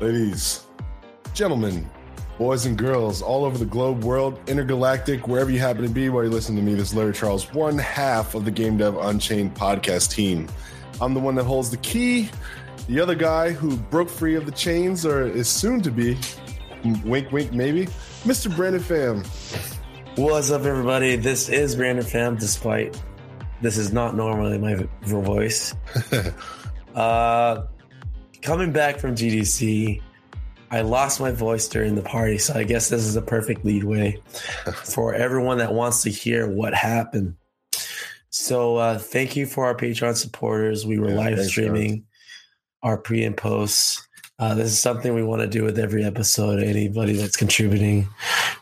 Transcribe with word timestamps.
Ladies, 0.00 0.64
gentlemen, 1.34 1.86
boys 2.38 2.64
and 2.64 2.78
girls 2.78 3.20
all 3.20 3.44
over 3.44 3.58
the 3.58 3.66
globe, 3.66 4.02
world, 4.02 4.40
intergalactic, 4.48 5.28
wherever 5.28 5.50
you 5.50 5.58
happen 5.58 5.82
to 5.82 5.90
be 5.90 6.08
while 6.08 6.22
you're 6.22 6.32
listening 6.32 6.56
to 6.56 6.64
me, 6.64 6.74
this 6.74 6.88
is 6.88 6.94
Larry 6.94 7.12
Charles, 7.12 7.52
one 7.52 7.76
half 7.76 8.34
of 8.34 8.46
the 8.46 8.50
Game 8.50 8.78
Dev 8.78 8.96
Unchained 8.96 9.54
podcast 9.54 10.10
team. 10.10 10.48
I'm 11.02 11.12
the 11.12 11.20
one 11.20 11.34
that 11.34 11.44
holds 11.44 11.70
the 11.70 11.76
key. 11.76 12.30
The 12.88 12.98
other 12.98 13.14
guy 13.14 13.50
who 13.50 13.76
broke 13.76 14.08
free 14.08 14.36
of 14.36 14.46
the 14.46 14.52
chains 14.52 15.04
or 15.04 15.26
is 15.26 15.50
soon 15.50 15.82
to 15.82 15.90
be, 15.90 16.16
wink, 17.04 17.30
wink, 17.30 17.52
maybe, 17.52 17.84
Mr. 18.24 18.54
Brandon 18.56 18.80
Pham. 18.80 19.26
What's 20.16 20.50
up, 20.50 20.62
everybody? 20.62 21.16
This 21.16 21.50
is 21.50 21.76
Brandon 21.76 22.06
Pham, 22.06 22.40
despite 22.40 22.98
this 23.60 23.76
is 23.76 23.92
not 23.92 24.16
normally 24.16 24.56
my 24.56 24.76
voice. 25.02 25.74
uh, 26.94 27.66
coming 28.42 28.72
back 28.72 28.98
from 28.98 29.14
GDC, 29.14 30.02
I 30.70 30.82
lost 30.82 31.20
my 31.20 31.32
voice 31.32 31.68
during 31.68 31.94
the 31.94 32.02
party, 32.02 32.38
so 32.38 32.54
I 32.54 32.64
guess 32.64 32.88
this 32.88 33.04
is 33.04 33.16
a 33.16 33.22
perfect 33.22 33.64
lead 33.64 33.84
way 33.84 34.22
for 34.84 35.14
everyone 35.14 35.58
that 35.58 35.72
wants 35.72 36.02
to 36.02 36.10
hear 36.10 36.48
what 36.48 36.74
happened. 36.74 37.36
So, 38.30 38.76
uh, 38.76 38.98
thank 38.98 39.34
you 39.34 39.46
for 39.46 39.66
our 39.66 39.74
Patreon 39.74 40.16
supporters. 40.16 40.86
We 40.86 41.00
were 41.00 41.10
yeah, 41.10 41.16
live 41.16 41.44
streaming 41.44 42.06
our 42.82 42.96
pre 42.96 43.24
and 43.24 43.36
posts. 43.36 44.06
Uh, 44.38 44.54
this 44.54 44.68
is 44.68 44.78
something 44.78 45.14
we 45.14 45.24
want 45.24 45.42
to 45.42 45.48
do 45.48 45.64
with 45.64 45.78
every 45.78 46.04
episode. 46.04 46.62
Anybody 46.62 47.14
that's 47.14 47.36
contributing, 47.36 48.08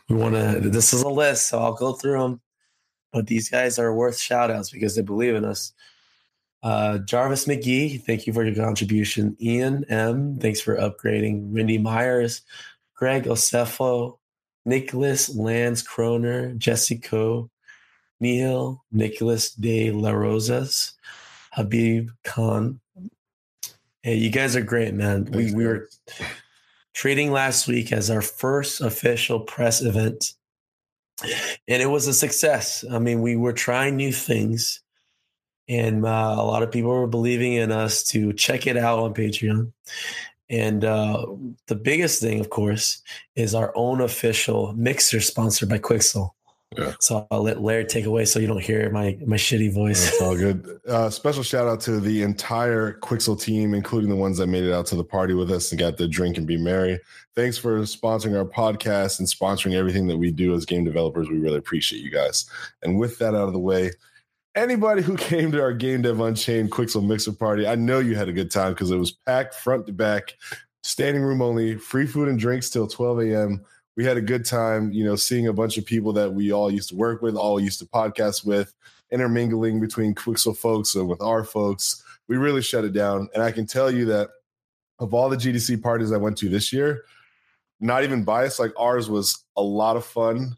we 0.09 0.17
want 0.17 0.35
to. 0.35 0.69
This 0.71 0.95
is 0.95 1.03
a 1.03 1.09
list, 1.09 1.49
so 1.49 1.59
I'll 1.59 1.75
go 1.75 1.93
through 1.93 2.19
them. 2.19 2.41
But 3.13 3.27
these 3.27 3.51
guys 3.51 3.79
are 3.79 3.95
worth 3.95 4.19
shout 4.19 4.51
outs 4.51 4.71
because 4.71 4.97
they 4.97 5.03
believe 5.03 5.35
in 5.35 5.45
us. 5.45 5.73
Uh, 6.63 6.99
Jarvis 6.99 7.47
McGee, 7.47 8.03
thank 8.03 8.27
you 8.27 8.33
for 8.33 8.45
your 8.45 8.55
contribution. 8.55 9.37
Ian 9.41 9.85
M, 9.89 10.39
thanks 10.39 10.61
for 10.61 10.77
upgrading. 10.77 11.51
Wendy 11.51 11.79
Myers, 11.79 12.43
Greg 12.95 13.25
Osefo, 13.25 14.19
Nicholas 14.65 15.35
Lance 15.35 15.83
Kroner, 15.83 16.53
Jesse 16.55 16.99
Co, 16.99 17.49
Neil, 18.21 18.85
Nicholas 18.91 19.51
De 19.51 19.93
La 19.93 20.11
Rosas, 20.11 20.95
Habib 21.53 22.11
Khan. 22.25 22.81
Hey, 24.03 24.17
you 24.17 24.31
guys 24.31 24.57
are 24.57 24.63
great, 24.63 24.95
man. 24.95 25.27
We, 25.27 25.55
we 25.55 25.65
were 25.65 25.89
trading 26.93 27.31
last 27.31 27.69
week 27.69 27.93
as 27.93 28.11
our 28.11 28.23
first 28.23 28.81
official 28.81 29.41
press 29.41 29.81
event, 29.81 30.33
and 31.23 31.83
it 31.83 31.91
was 31.91 32.09
a 32.09 32.15
success. 32.15 32.85
I 32.91 32.99
mean, 32.99 33.23
we 33.23 33.37
were 33.37 33.53
trying 33.53 33.97
new 33.97 34.13
things 34.13 34.81
and 35.69 36.05
uh, 36.05 36.37
a 36.39 36.45
lot 36.45 36.63
of 36.63 36.71
people 36.71 36.91
were 36.91 37.07
believing 37.07 37.55
in 37.55 37.71
us 37.71 38.03
to 38.05 38.33
check 38.33 38.67
it 38.67 38.77
out 38.77 38.99
on 38.99 39.15
Patreon. 39.15 39.73
And 40.51 40.85
uh, 40.85 41.27
the 41.67 41.75
biggest 41.75 42.23
thing, 42.23 42.41
of 42.41 42.49
course, 42.49 43.03
is 43.37 43.55
our 43.55 43.73
own 43.77 44.01
official 44.01 44.73
mixer 44.75 45.21
sponsored 45.21 45.69
by 45.69 45.79
Quixel. 45.79 46.31
Yeah. 46.77 46.93
So 47.01 47.27
I'll 47.31 47.43
let 47.43 47.63
Larry 47.63 47.87
take 47.87 48.05
away 48.05 48.27
so 48.27 48.39
you 48.39 48.47
don't 48.47 48.63
hear 48.63 48.91
my 48.91 49.19
my 49.25 49.37
shitty 49.37 49.73
voice. 49.73 50.05
That's 50.05 50.23
all 50.23 50.37
good. 50.37 50.81
Uh, 50.89 51.11
special 51.11 51.43
shout 51.43 51.69
out 51.69 51.83
to 51.83 52.01
the 52.01 52.23
entire 52.23 52.95
Quixel 53.01 53.39
team, 53.39 53.75
including 53.75 54.09
the 54.09 54.17
ones 54.17 54.39
that 54.39 54.47
made 54.47 54.65
it 54.65 54.73
out 54.73 54.87
to 54.87 54.97
the 54.97 55.05
party 55.05 55.35
with 55.35 55.51
us 55.51 55.71
and 55.71 55.79
got 55.79 55.99
the 55.99 56.09
drink 56.09 56.39
and 56.39 56.47
be 56.47 56.57
merry. 56.57 56.99
Thanks 57.35 57.59
for 57.59 57.81
sponsoring 57.81 58.35
our 58.35 58.47
podcast 58.47 59.19
and 59.19 59.29
sponsoring 59.29 59.75
everything 59.75 60.07
that 60.07 60.17
we 60.17 60.31
do 60.31 60.55
as 60.55 60.65
game 60.65 60.85
developers. 60.85 61.29
We 61.29 61.39
really 61.39 61.59
appreciate 61.59 62.03
you 62.03 62.11
guys. 62.11 62.49
And 62.83 62.99
with 62.99 63.19
that 63.19 63.35
out 63.35 63.49
of 63.49 63.53
the 63.53 63.59
way, 63.59 63.91
anybody 64.59 65.03
who 65.03 65.17
came 65.17 65.53
to 65.53 65.63
our 65.63 65.73
Game 65.73 66.03
Dev 66.03 66.21
Unchained 66.21 66.71
Quixel 66.71 67.07
Mixer 67.07 67.33
party, 67.33 67.67
I 67.67 67.77
know 67.77 68.01
you 68.01 68.17
had 68.17 68.29
a 68.29 68.33
good 68.33 68.51
time 68.51 68.73
because 68.73 68.91
it 68.91 68.97
was 68.97 69.13
packed 69.13 69.55
front 69.55 69.87
to 69.87 69.93
back, 69.93 70.37
standing 70.83 71.23
room 71.23 71.41
only, 71.41 71.77
free 71.77 72.07
food 72.07 72.29
and 72.29 72.39
drinks 72.39 72.69
till 72.69 72.87
12 72.87 73.21
a.m. 73.21 73.65
We 73.97 74.05
had 74.05 74.17
a 74.17 74.23
good 74.23 74.45
time, 74.45 74.93
you 74.93 75.05
know, 75.05 75.17
seeing 75.17 75.47
a 75.47 75.53
bunch 75.53 75.79
of 75.79 75.87
people 75.87 76.13
that 76.15 76.33
we 76.33 76.53
all 76.53 76.71
used 76.71 76.91
to 76.91 76.97
work 76.97 77.23
with, 77.23 77.37
all 77.37 77.61
used 77.61 77.79
to 77.81 77.87
podcast 77.87 78.45
with, 78.45 78.75
intermingling 79.11 79.81
between 79.81 80.15
Quixel 80.15 80.57
folks 80.57 80.95
and 80.95 81.09
with 81.09 81.23
our 81.23 81.45
folks. 81.45 82.03
We 82.29 82.37
really 82.37 82.63
shut 82.63 82.85
it 82.85 82.93
down. 82.93 83.29
And 83.35 83.43
I 83.43 83.53
can 83.53 83.67
tell 83.67 83.91
you 83.91 84.05
that 84.07 84.29
of 84.99 85.15
all 85.15 85.29
the 85.29 85.37
GDC 85.37 85.83
parties 85.83 86.13
I 86.13 86.17
went 86.17 86.37
to 86.39 86.49
this 86.49 86.73
year, 86.73 87.05
not 87.81 88.03
even 88.03 88.25
biased, 88.25 88.59
like 88.59 88.73
ours 88.77 89.09
was 89.09 89.45
a 89.57 89.63
lot 89.63 89.97
of 89.97 90.05
fun 90.05 90.57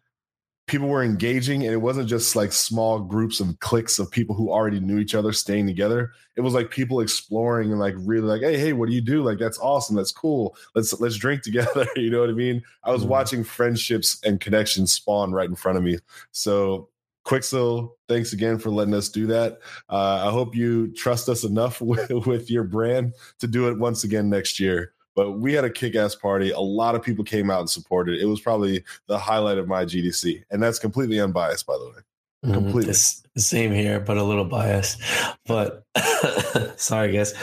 people 0.70 0.86
were 0.86 1.02
engaging 1.02 1.64
and 1.64 1.72
it 1.72 1.78
wasn't 1.78 2.08
just 2.08 2.36
like 2.36 2.52
small 2.52 3.00
groups 3.00 3.40
of 3.40 3.58
cliques 3.58 3.98
of 3.98 4.08
people 4.08 4.36
who 4.36 4.52
already 4.52 4.78
knew 4.78 5.00
each 5.00 5.16
other 5.16 5.32
staying 5.32 5.66
together. 5.66 6.12
It 6.36 6.42
was 6.42 6.54
like 6.54 6.70
people 6.70 7.00
exploring 7.00 7.72
and 7.72 7.80
like 7.80 7.94
really 7.98 8.28
like 8.28 8.40
hey 8.40 8.56
hey 8.56 8.72
what 8.72 8.88
do 8.88 8.94
you 8.94 9.00
do? 9.00 9.24
Like 9.24 9.38
that's 9.38 9.58
awesome. 9.58 9.96
That's 9.96 10.12
cool. 10.12 10.54
Let's 10.76 10.98
let's 11.00 11.16
drink 11.16 11.42
together. 11.42 11.88
You 11.96 12.10
know 12.10 12.20
what 12.20 12.30
i 12.30 12.34
mean? 12.34 12.62
I 12.84 12.92
was 12.92 13.02
mm-hmm. 13.02 13.10
watching 13.10 13.42
friendships 13.42 14.20
and 14.24 14.40
connections 14.40 14.92
spawn 14.92 15.32
right 15.32 15.48
in 15.48 15.56
front 15.56 15.76
of 15.76 15.82
me. 15.82 15.98
So 16.30 16.88
Quixel, 17.26 17.90
thanks 18.08 18.32
again 18.32 18.56
for 18.56 18.70
letting 18.70 18.94
us 18.94 19.08
do 19.08 19.26
that. 19.26 19.58
Uh, 19.88 20.24
I 20.26 20.30
hope 20.30 20.54
you 20.54 20.92
trust 20.94 21.28
us 21.28 21.42
enough 21.42 21.80
with, 21.80 22.10
with 22.26 22.48
your 22.48 22.64
brand 22.64 23.14
to 23.40 23.48
do 23.48 23.68
it 23.68 23.76
once 23.76 24.04
again 24.04 24.30
next 24.30 24.60
year. 24.60 24.92
But 25.14 25.32
we 25.32 25.52
had 25.52 25.64
a 25.64 25.70
kick 25.70 25.96
ass 25.96 26.14
party. 26.14 26.50
A 26.50 26.60
lot 26.60 26.94
of 26.94 27.02
people 27.02 27.24
came 27.24 27.50
out 27.50 27.60
and 27.60 27.70
supported. 27.70 28.20
It 28.20 28.26
was 28.26 28.40
probably 28.40 28.84
the 29.06 29.18
highlight 29.18 29.58
of 29.58 29.68
my 29.68 29.84
GDC. 29.84 30.44
And 30.50 30.62
that's 30.62 30.78
completely 30.78 31.20
unbiased, 31.20 31.66
by 31.66 31.76
the 31.78 31.86
way. 31.86 32.02
Mm-hmm. 32.44 32.54
Completely. 32.54 32.92
Mm, 32.92 33.26
same 33.36 33.72
here, 33.72 34.00
but 34.00 34.16
a 34.16 34.24
little 34.24 34.44
biased. 34.44 35.00
But 35.46 35.84
sorry, 36.76 37.12
guys. 37.12 37.34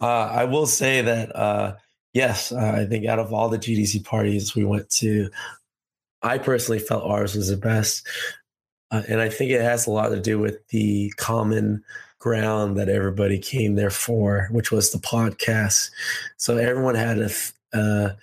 Uh, 0.00 0.28
I 0.30 0.44
will 0.44 0.66
say 0.66 1.00
that, 1.00 1.34
uh, 1.34 1.76
yes, 2.12 2.52
uh, 2.52 2.74
I 2.76 2.84
think 2.84 3.06
out 3.06 3.18
of 3.18 3.32
all 3.32 3.48
the 3.48 3.58
GDC 3.58 4.04
parties 4.04 4.54
we 4.54 4.64
went 4.64 4.90
to, 4.90 5.30
I 6.22 6.38
personally 6.38 6.78
felt 6.78 7.04
ours 7.04 7.34
was 7.34 7.48
the 7.48 7.56
best. 7.56 8.06
Uh, 8.90 9.02
and 9.08 9.20
I 9.20 9.28
think 9.28 9.50
it 9.50 9.60
has 9.60 9.86
a 9.86 9.90
lot 9.90 10.08
to 10.08 10.20
do 10.20 10.38
with 10.38 10.66
the 10.68 11.12
common 11.16 11.82
ground 12.24 12.78
that 12.78 12.88
everybody 12.88 13.38
came 13.38 13.74
there 13.74 13.90
for, 13.90 14.48
which 14.50 14.72
was 14.72 14.90
the 14.90 14.98
podcast. 14.98 15.90
So 16.38 16.56
everyone 16.56 16.94
had 16.94 17.18
a 17.18 17.30
uh, 17.74 18.14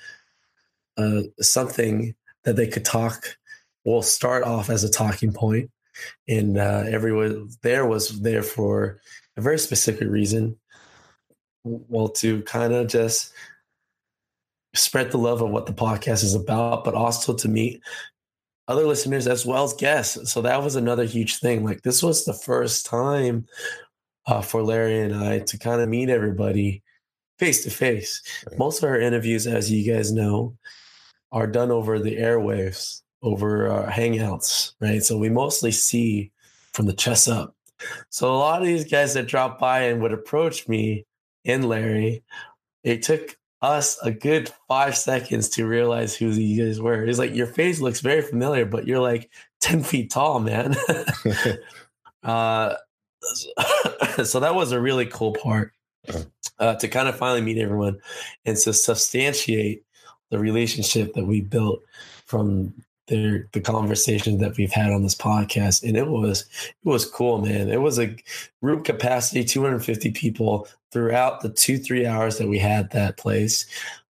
uh, 0.97 1.21
something 1.39 2.15
that 2.43 2.55
they 2.55 2.65
could 2.65 2.83
talk. 2.83 3.37
We'll 3.85 4.01
start 4.01 4.43
off 4.43 4.71
as 4.71 4.83
a 4.83 4.89
talking 4.89 5.31
point, 5.31 5.69
and 6.27 6.57
uh, 6.57 6.83
everyone 6.87 7.51
there 7.61 7.85
was 7.85 8.19
there 8.21 8.41
for 8.41 8.99
a 9.37 9.41
very 9.41 9.59
specific 9.59 10.09
reason. 10.09 10.57
Well, 11.63 12.09
to 12.09 12.41
kind 12.41 12.73
of 12.73 12.87
just 12.87 13.31
spread 14.73 15.11
the 15.11 15.19
love 15.19 15.43
of 15.43 15.51
what 15.51 15.67
the 15.67 15.73
podcast 15.73 16.23
is 16.23 16.33
about, 16.33 16.83
but 16.85 16.95
also 16.95 17.35
to 17.35 17.47
meet 17.47 17.81
other 18.67 18.87
listeners 18.87 19.27
as 19.27 19.45
well 19.45 19.63
as 19.63 19.73
guests. 19.73 20.31
So 20.31 20.41
that 20.41 20.63
was 20.63 20.75
another 20.75 21.03
huge 21.03 21.37
thing. 21.37 21.63
Like 21.63 21.83
this 21.83 22.01
was 22.01 22.25
the 22.25 22.33
first 22.33 22.87
time 22.87 23.45
uh, 24.27 24.41
for 24.41 24.61
Larry 24.63 24.99
and 24.99 25.15
I 25.15 25.39
to 25.39 25.57
kind 25.57 25.81
of 25.81 25.89
meet 25.89 26.09
everybody 26.09 26.83
face 27.39 27.63
to 27.63 27.71
face. 27.71 28.21
Most 28.57 28.83
of 28.83 28.89
our 28.89 28.99
interviews, 28.99 29.47
as 29.47 29.71
you 29.71 29.91
guys 29.91 30.11
know, 30.11 30.55
are 31.31 31.47
done 31.47 31.71
over 31.71 31.99
the 31.99 32.17
airwaves, 32.17 33.01
over 33.23 33.67
our 33.67 33.87
hangouts, 33.87 34.73
right? 34.79 35.01
So 35.01 35.17
we 35.17 35.29
mostly 35.29 35.71
see 35.71 36.31
from 36.73 36.85
the 36.85 36.93
chest 36.93 37.27
up. 37.27 37.55
So 38.09 38.31
a 38.31 38.37
lot 38.37 38.61
of 38.61 38.67
these 38.67 38.89
guys 38.89 39.15
that 39.15 39.27
drop 39.27 39.59
by 39.59 39.83
and 39.83 40.01
would 40.01 40.13
approach 40.13 40.67
me 40.67 41.05
and 41.45 41.67
Larry, 41.67 42.23
it 42.83 43.01
took 43.01 43.37
us 43.61 43.97
a 44.03 44.11
good 44.11 44.51
five 44.67 44.95
seconds 44.95 45.49
to 45.49 45.67
realize 45.67 46.15
who 46.15 46.29
you 46.29 46.65
guys 46.65 46.79
were. 46.79 47.03
It's 47.03 47.19
like 47.19 47.35
your 47.35 47.47
face 47.47 47.79
looks 47.79 48.01
very 48.01 48.21
familiar, 48.21 48.65
but 48.65 48.87
you're 48.87 48.99
like 48.99 49.29
10 49.61 49.83
feet 49.83 50.11
tall, 50.11 50.39
man. 50.39 50.75
uh, 52.23 52.75
so 54.27 54.39
that 54.39 54.55
was 54.55 54.71
a 54.71 54.81
really 54.81 55.05
cool 55.05 55.33
part 55.33 55.73
uh, 56.59 56.75
to 56.75 56.87
kind 56.87 57.07
of 57.07 57.17
finally 57.17 57.41
meet 57.41 57.57
everyone 57.57 57.99
and 58.45 58.57
to 58.57 58.73
substantiate 58.73 59.83
the 60.29 60.39
relationship 60.39 61.13
that 61.13 61.25
we 61.25 61.41
built 61.41 61.81
from 62.25 62.73
their 63.07 63.49
the 63.51 63.59
conversations 63.59 64.39
that 64.39 64.55
we've 64.55 64.71
had 64.71 64.91
on 64.91 65.03
this 65.03 65.15
podcast, 65.15 65.83
and 65.83 65.97
it 65.97 66.07
was 66.07 66.45
it 66.65 66.89
was 66.89 67.05
cool, 67.05 67.39
man. 67.39 67.69
It 67.69 67.81
was 67.81 67.99
a 67.99 68.15
room 68.61 68.83
capacity 68.83 69.43
250 69.43 70.11
people 70.11 70.67
throughout 70.91 71.41
the 71.41 71.49
two 71.49 71.77
three 71.77 72.05
hours 72.05 72.37
that 72.37 72.47
we 72.47 72.57
had 72.57 72.89
that 72.91 73.17
place. 73.17 73.65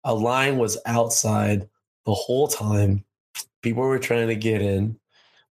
A 0.05 0.15
line 0.15 0.59
was 0.59 0.79
outside 0.85 1.69
the 2.05 2.15
whole 2.15 2.47
time. 2.47 3.05
People 3.62 3.83
were 3.83 3.99
trying 3.99 4.29
to 4.29 4.37
get 4.37 4.61
in. 4.61 5.00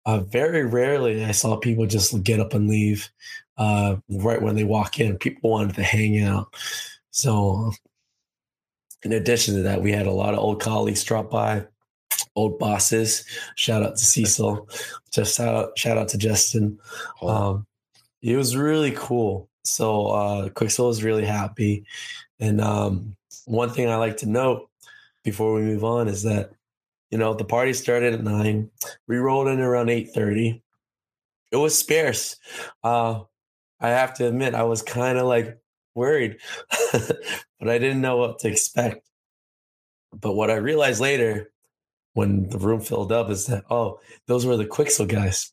Uh, 0.07 0.21
very 0.21 0.65
rarely 0.65 1.25
I 1.25 1.31
saw 1.31 1.57
people 1.57 1.86
just 1.86 2.24
get 2.24 2.39
up 2.39 2.54
and 2.54 2.69
leave 2.69 3.09
uh, 3.57 3.98
right 4.09 4.42
when 4.42 4.56
they 4.56 4.63
walk 4.63 5.01
in. 5.01 5.18
People 5.18 5.51
wanted 5.51 5.75
to 5.75 5.83
hang 5.83 6.24
out. 6.24 6.48
So, 7.12 7.74
in 9.04 9.12
addition 9.12 9.56
to 9.56 9.63
that, 9.63 9.81
we 9.81 9.92
had 9.92 10.07
a 10.07 10.12
lot 10.12 10.33
of 10.33 10.39
old 10.39 10.62
colleagues 10.62 11.04
drop 11.04 11.30
by, 11.30 11.65
old 12.38 12.57
bosses. 12.57 13.25
Shout 13.56 13.83
out 13.83 13.98
to 13.98 14.06
Cecil. 14.06 14.69
Just 15.12 15.36
shout 15.36 15.54
out, 15.54 15.77
shout 15.77 15.98
out 15.98 16.07
to 16.09 16.18
Justin. 16.18 16.80
Um, 17.21 17.68
it 18.21 18.38
was 18.38 18.56
really 18.56 18.94
cool. 18.95 19.50
So, 19.63 20.07
uh, 20.07 20.50
Quixel 20.50 20.88
was 20.88 21.04
really 21.04 21.25
happy. 21.25 21.83
And 22.39 22.62
um, 22.62 23.18
one 23.44 23.71
thing 23.71 23.89
I 23.89 23.98
like 23.98 24.15
to 24.18 24.25
note 24.25 24.69
before 25.25 25.54
we 25.54 25.63
move 25.63 25.83
on 25.83 26.07
is 26.07 26.24
that 26.24 26.51
you 27.12 27.18
know, 27.18 27.33
the 27.33 27.45
party 27.45 27.74
started 27.74 28.13
at 28.13 28.24
nine. 28.24 28.69
We 29.07 29.18
rolled 29.18 29.48
in 29.48 29.59
around 29.59 29.89
eight 29.89 30.12
thirty. 30.13 30.62
It 31.51 31.57
was 31.57 31.77
sparse. 31.77 32.38
Uh, 32.83 33.21
I 33.80 33.89
have 33.89 34.13
to 34.15 34.27
admit, 34.27 34.56
I 34.56 34.63
was 34.63 34.81
kind 34.81 35.18
of 35.18 35.27
like 35.27 35.57
worried, 35.95 36.38
but 36.92 37.69
I 37.69 37.77
didn't 37.77 38.01
know 38.01 38.18
what 38.18 38.39
to 38.39 38.50
expect. 38.50 39.07
But 40.13 40.33
what 40.33 40.51
I 40.51 40.56
realized 40.56 41.00
later, 41.00 41.51
when 42.13 42.50
the 42.50 42.57
room 42.57 42.81
filled 42.81 43.12
up, 43.12 43.30
is 43.30 43.45
that 43.48 43.63
oh, 43.69 44.00
those 44.27 44.45
were 44.45 44.57
the 44.57 44.65
Quixel 44.65 45.07
guys. 45.07 45.51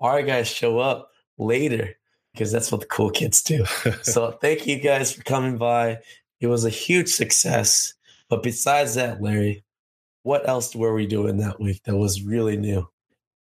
Our 0.00 0.22
guys 0.22 0.48
show 0.48 0.78
up 0.78 1.10
later 1.36 1.94
because 2.32 2.52
that's 2.52 2.70
what 2.70 2.80
the 2.80 2.86
cool 2.86 3.10
kids 3.10 3.42
do. 3.42 3.64
so 4.02 4.32
thank 4.40 4.66
you 4.66 4.78
guys 4.78 5.12
for 5.12 5.22
coming 5.24 5.58
by. 5.58 5.98
It 6.40 6.46
was 6.46 6.64
a 6.64 6.70
huge 6.70 7.08
success. 7.08 7.94
But 8.28 8.42
besides 8.42 8.94
that, 8.94 9.20
Larry, 9.20 9.64
what 10.22 10.48
else 10.48 10.74
were 10.74 10.94
we 10.94 11.06
doing 11.06 11.38
that 11.38 11.60
week 11.60 11.82
that 11.84 11.96
was 11.96 12.22
really 12.22 12.56
new? 12.56 12.88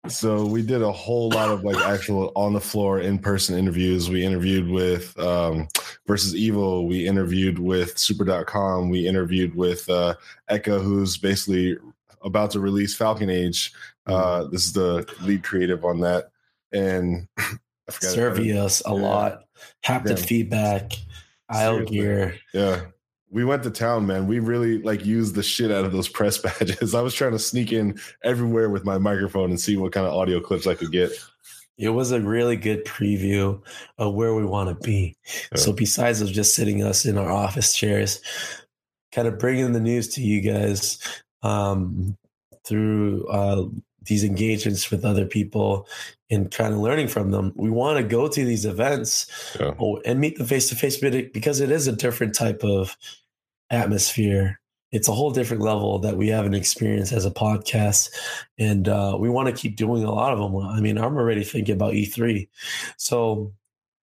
So 0.09 0.45
we 0.45 0.61
did 0.61 0.81
a 0.81 0.91
whole 0.91 1.29
lot 1.29 1.49
of 1.49 1.63
like 1.63 1.77
actual 1.77 2.33
on 2.35 2.51
the 2.51 2.59
floor 2.59 2.99
in 2.99 3.17
person 3.17 3.57
interviews. 3.57 4.09
We 4.09 4.25
interviewed 4.25 4.67
with 4.67 5.17
um, 5.17 5.69
versus 6.05 6.35
Evil. 6.35 6.87
We 6.87 7.07
interviewed 7.07 7.57
with 7.57 7.97
Super.com. 7.97 8.89
We 8.89 9.07
interviewed 9.07 9.55
with 9.55 9.89
uh, 9.89 10.15
Echo, 10.49 10.79
who's 10.79 11.15
basically 11.15 11.77
about 12.21 12.51
to 12.51 12.59
release 12.59 12.95
Falcon 12.95 13.29
Age. 13.29 13.71
Uh, 14.05 14.41
mm-hmm. 14.41 14.51
this 14.51 14.65
is 14.65 14.73
the 14.73 15.09
lead 15.21 15.41
creative 15.43 15.85
on 15.85 16.01
that, 16.01 16.31
and 16.73 17.27
serving 17.89 18.57
us 18.57 18.81
a 18.85 18.89
yeah. 18.89 18.95
lot. 18.95 19.43
Haptic 19.85 20.17
yeah. 20.17 20.25
feedback, 20.25 20.91
IO 21.47 21.85
gear. 21.85 22.35
Yeah, 22.53 22.87
we 23.33 23.43
went 23.43 23.63
to 23.63 23.71
town, 23.71 24.05
man. 24.05 24.27
We 24.27 24.37
really 24.39 24.79
like 24.81 25.03
used 25.03 25.33
the 25.33 25.41
shit 25.41 25.71
out 25.71 25.85
of 25.85 25.91
those 25.91 26.07
press 26.07 26.37
badges. 26.59 26.93
I 26.93 27.01
was 27.01 27.15
trying 27.15 27.31
to 27.31 27.39
sneak 27.39 27.73
in 27.73 27.99
everywhere 28.23 28.69
with 28.69 28.85
my 28.85 28.99
microphone 28.99 29.49
and 29.49 29.59
see 29.59 29.75
what 29.75 29.91
kind 29.91 30.05
of 30.05 30.13
audio 30.13 30.39
clips 30.39 30.67
I 30.67 30.75
could 30.75 30.91
get. 30.91 31.11
It 31.77 31.89
was 31.89 32.11
a 32.11 32.21
really 32.21 32.55
good 32.55 32.85
preview 32.85 33.59
of 33.97 34.13
where 34.13 34.35
we 34.35 34.45
want 34.45 34.69
to 34.69 34.75
be. 34.85 35.17
Yeah. 35.51 35.57
So 35.57 35.73
besides 35.73 36.21
of 36.21 36.31
just 36.31 36.53
sitting 36.53 36.83
us 36.83 37.05
in 37.05 37.17
our 37.17 37.31
office 37.31 37.75
chairs, 37.75 38.21
kind 39.11 39.27
of 39.27 39.39
bringing 39.39 39.73
the 39.73 39.79
news 39.79 40.07
to 40.09 40.21
you 40.21 40.39
guys 40.39 40.99
um, 41.41 42.15
through 42.63 43.25
uh, 43.27 43.65
these 44.03 44.23
engagements 44.23 44.91
with 44.91 45.03
other 45.03 45.25
people 45.25 45.87
and 46.29 46.51
kind 46.51 46.73
of 46.73 46.79
learning 46.79 47.07
from 47.07 47.31
them. 47.31 47.51
We 47.55 47.71
want 47.71 47.97
to 47.97 48.03
go 48.03 48.27
to 48.27 48.45
these 48.45 48.65
events 48.65 49.57
yeah. 49.59 49.73
and 50.05 50.19
meet 50.19 50.37
the 50.37 50.45
face 50.45 50.69
to 50.69 50.75
face 50.75 50.97
because 50.97 51.59
it 51.59 51.71
is 51.71 51.87
a 51.87 51.91
different 51.91 52.35
type 52.35 52.63
of 52.63 52.95
atmosphere. 53.73 54.59
It's 54.91 55.07
a 55.07 55.13
whole 55.13 55.31
different 55.31 55.63
level 55.63 55.99
that 55.99 56.17
we 56.17 56.27
haven't 56.27 56.53
experienced 56.53 57.13
as 57.13 57.25
a 57.25 57.31
podcast. 57.31 58.09
And 58.59 58.87
uh, 58.87 59.17
we 59.19 59.29
want 59.29 59.47
to 59.47 59.59
keep 59.59 59.75
doing 59.75 60.03
a 60.03 60.11
lot 60.11 60.33
of 60.33 60.39
them. 60.39 60.55
I 60.55 60.79
mean, 60.79 60.97
I'm 60.97 61.17
already 61.17 61.43
thinking 61.43 61.73
about 61.73 61.93
E3. 61.93 62.47
So, 62.97 63.53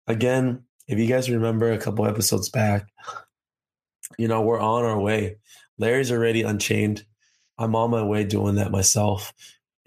again, 0.06 0.64
if 0.88 1.00
you 1.00 1.08
guys 1.08 1.30
remember 1.30 1.72
a 1.72 1.80
couple 1.80 2.06
episodes 2.06 2.50
back, 2.50 2.88
you 4.20 4.28
know, 4.28 4.42
we're 4.42 4.60
on 4.60 4.84
our 4.84 5.00
way. 5.00 5.38
Larry's 5.80 6.12
already 6.12 6.44
unchained. 6.44 7.04
I'm 7.58 7.76
on 7.76 7.90
my 7.90 8.04
way 8.04 8.24
doing 8.24 8.56
that 8.56 8.72
myself. 8.72 9.34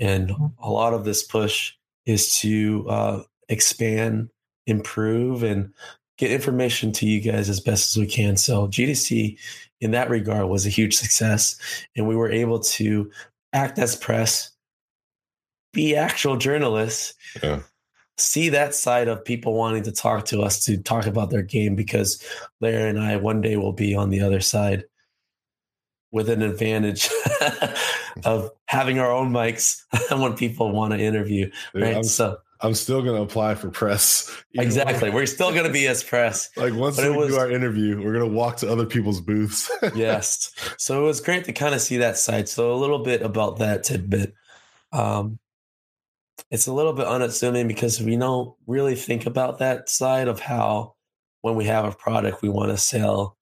And 0.01 0.33
a 0.59 0.71
lot 0.71 0.95
of 0.95 1.05
this 1.05 1.23
push 1.23 1.75
is 2.07 2.39
to 2.41 2.87
uh, 2.89 3.23
expand, 3.49 4.31
improve, 4.67 5.43
and 5.43 5.73
get 6.17 6.33
information 6.33 6.93
to 6.93 7.07
you 7.07 7.21
guys 7.21 7.49
as 7.49 7.61
best 7.61 7.97
as 7.97 8.01
we 8.01 8.07
can. 8.07 8.37
So 8.37 8.67
GDC 8.69 9.39
in 9.81 9.93
that 9.93 10.11
regard 10.11 10.49
was 10.49 10.67
a 10.67 10.71
huge 10.71 10.97
success. 10.97 11.57
And 11.97 12.07
we 12.07 12.17
were 12.17 12.31
able 12.31 12.61
to 12.61 13.11
act 13.53 13.79
as 13.79 13.97
press, 13.97 14.51
be 15.73 15.97
actual 15.97 16.37
journalists, 16.37 17.15
yeah. 17.43 17.61
see 18.17 18.49
that 18.51 18.75
side 18.75 19.09
of 19.09 19.25
people 19.25 19.55
wanting 19.55 19.85
to 19.85 19.93
talk 19.93 20.25
to 20.27 20.43
us 20.43 20.65
to 20.65 20.77
talk 20.79 21.07
about 21.07 21.31
their 21.31 21.43
game 21.43 21.75
because 21.75 22.23
Larry 22.61 22.91
and 22.91 23.01
I 23.01 23.17
one 23.17 23.41
day 23.41 23.57
will 23.57 23.73
be 23.73 23.95
on 23.95 24.11
the 24.11 24.21
other 24.21 24.41
side 24.41 24.85
with 26.11 26.29
an 26.29 26.43
advantage 26.43 27.09
of 28.25 28.51
having 28.67 28.99
our 28.99 29.13
own 29.13 29.31
mics 29.31 29.83
when 30.11 30.35
people 30.35 30.73
want 30.73 30.93
to 30.93 30.99
interview. 30.99 31.51
Right. 31.75 31.97
I'm, 31.97 32.05
so 32.05 32.39
I'm 32.61 32.75
still 32.75 33.03
going 33.03 33.17
to 33.17 33.23
apply 33.23 33.55
for 33.55 33.71
press. 33.71 34.35
Exactly. 34.55 35.11
We're 35.11 35.27
still 35.27 35.53
going 35.53 35.67
to 35.67 35.73
be 35.73 35.87
as 35.87 36.03
press. 36.03 36.51
Like 36.57 36.75
once 36.75 36.99
we 36.99 37.11
was, 37.11 37.29
do 37.29 37.37
our 37.39 37.49
interview, 37.49 38.03
we're 38.03 38.13
going 38.13 38.29
to 38.29 38.35
walk 38.35 38.57
to 38.59 38.69
other 38.69 38.87
people's 38.87 39.21
booths. 39.21 39.71
yes. 39.95 40.53
So 40.79 41.01
it 41.01 41.07
was 41.07 41.21
great 41.21 41.45
to 41.45 41.53
kind 41.53 41.75
of 41.75 41.81
see 41.81 41.99
that 41.99 42.17
side. 42.17 42.49
So 42.49 42.73
a 42.73 42.75
little 42.75 42.99
bit 42.99 43.23
about 43.23 43.59
that 43.59 43.85
tidbit. 43.85 44.35
Um, 44.91 45.39
it's 46.51 46.67
a 46.67 46.73
little 46.73 46.93
bit 46.93 47.07
unassuming 47.07 47.69
because 47.69 48.01
we 48.01 48.17
don't 48.17 48.57
really 48.67 48.97
think 48.97 49.27
about 49.27 49.59
that 49.59 49.89
side 49.89 50.27
of 50.27 50.41
how 50.41 50.95
when 51.43 51.55
we 51.55 51.67
have 51.67 51.85
a 51.85 51.93
product 51.93 52.43
we 52.43 52.49
want 52.49 52.71
to 52.71 52.79
sell 52.79 53.37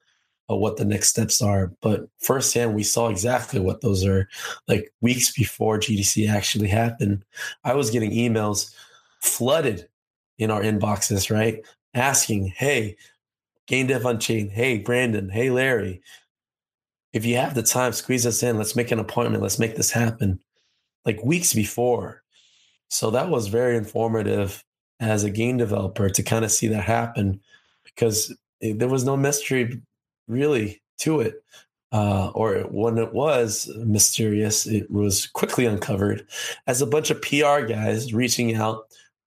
or 0.48 0.60
what 0.60 0.76
the 0.76 0.84
next 0.84 1.08
steps 1.08 1.40
are. 1.40 1.72
But 1.80 2.08
firsthand, 2.18 2.74
we 2.74 2.82
saw 2.82 3.08
exactly 3.08 3.60
what 3.60 3.80
those 3.80 4.04
are. 4.04 4.28
Like 4.68 4.92
weeks 5.00 5.32
before 5.32 5.78
GDC 5.78 6.28
actually 6.28 6.68
happened, 6.68 7.24
I 7.64 7.74
was 7.74 7.90
getting 7.90 8.10
emails 8.10 8.74
flooded 9.20 9.88
in 10.38 10.50
our 10.50 10.62
inboxes, 10.62 11.30
right? 11.30 11.64
Asking, 11.94 12.46
hey, 12.48 12.96
Game 13.66 13.86
Dev 13.86 14.04
Unchained, 14.04 14.52
hey, 14.52 14.78
Brandon, 14.78 15.28
hey, 15.28 15.50
Larry, 15.50 16.02
if 17.12 17.24
you 17.24 17.36
have 17.36 17.54
the 17.54 17.62
time, 17.62 17.92
squeeze 17.92 18.26
us 18.26 18.42
in. 18.42 18.58
Let's 18.58 18.76
make 18.76 18.90
an 18.90 18.98
appointment. 18.98 19.42
Let's 19.42 19.58
make 19.58 19.76
this 19.76 19.90
happen. 19.90 20.38
Like 21.04 21.22
weeks 21.24 21.54
before. 21.54 22.22
So 22.88 23.10
that 23.10 23.30
was 23.30 23.48
very 23.48 23.76
informative 23.76 24.62
as 25.00 25.24
a 25.24 25.30
game 25.30 25.56
developer 25.56 26.08
to 26.08 26.22
kind 26.22 26.44
of 26.44 26.52
see 26.52 26.68
that 26.68 26.84
happen 26.84 27.40
because 27.84 28.36
there 28.60 28.88
was 28.88 29.04
no 29.04 29.16
mystery 29.16 29.80
really 30.28 30.82
to 30.98 31.20
it. 31.20 31.42
Uh, 31.92 32.30
or 32.34 32.60
when 32.70 32.98
it 32.98 33.14
was 33.14 33.70
mysterious, 33.76 34.66
it 34.66 34.90
was 34.90 35.26
quickly 35.28 35.64
uncovered 35.64 36.26
as 36.66 36.82
a 36.82 36.86
bunch 36.86 37.10
of 37.10 37.22
PR 37.22 37.60
guys 37.66 38.12
reaching 38.12 38.54
out 38.56 38.85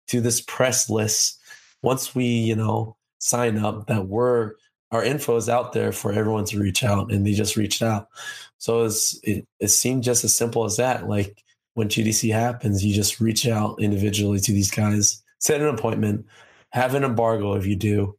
to 0.08 0.20
this 0.20 0.40
press 0.40 0.90
list 0.90 1.40
once 1.82 2.14
we 2.14 2.24
you 2.24 2.56
know 2.56 2.96
sign 3.18 3.58
up 3.58 3.86
that 3.86 4.06
we're 4.06 4.52
our 4.90 5.04
info 5.04 5.36
is 5.36 5.48
out 5.48 5.72
there 5.72 5.92
for 5.92 6.12
everyone 6.12 6.46
to 6.46 6.58
reach 6.58 6.82
out 6.82 7.12
and 7.12 7.26
they 7.26 7.34
just 7.34 7.56
reached 7.56 7.82
out. 7.82 8.08
So 8.56 8.84
it's, 8.84 9.20
it, 9.22 9.46
it 9.60 9.68
seemed 9.68 10.02
just 10.02 10.24
as 10.24 10.34
simple 10.34 10.64
as 10.64 10.78
that. 10.78 11.06
Like 11.06 11.44
when 11.74 11.88
gdc 11.88 12.32
happens 12.32 12.84
you 12.84 12.92
just 12.92 13.20
reach 13.20 13.46
out 13.46 13.80
individually 13.80 14.40
to 14.40 14.50
these 14.50 14.70
guys 14.70 15.22
set 15.38 15.60
an 15.60 15.68
appointment 15.68 16.26
have 16.70 16.94
an 16.94 17.04
embargo 17.04 17.54
if 17.54 17.66
you 17.66 17.76
do 17.76 18.18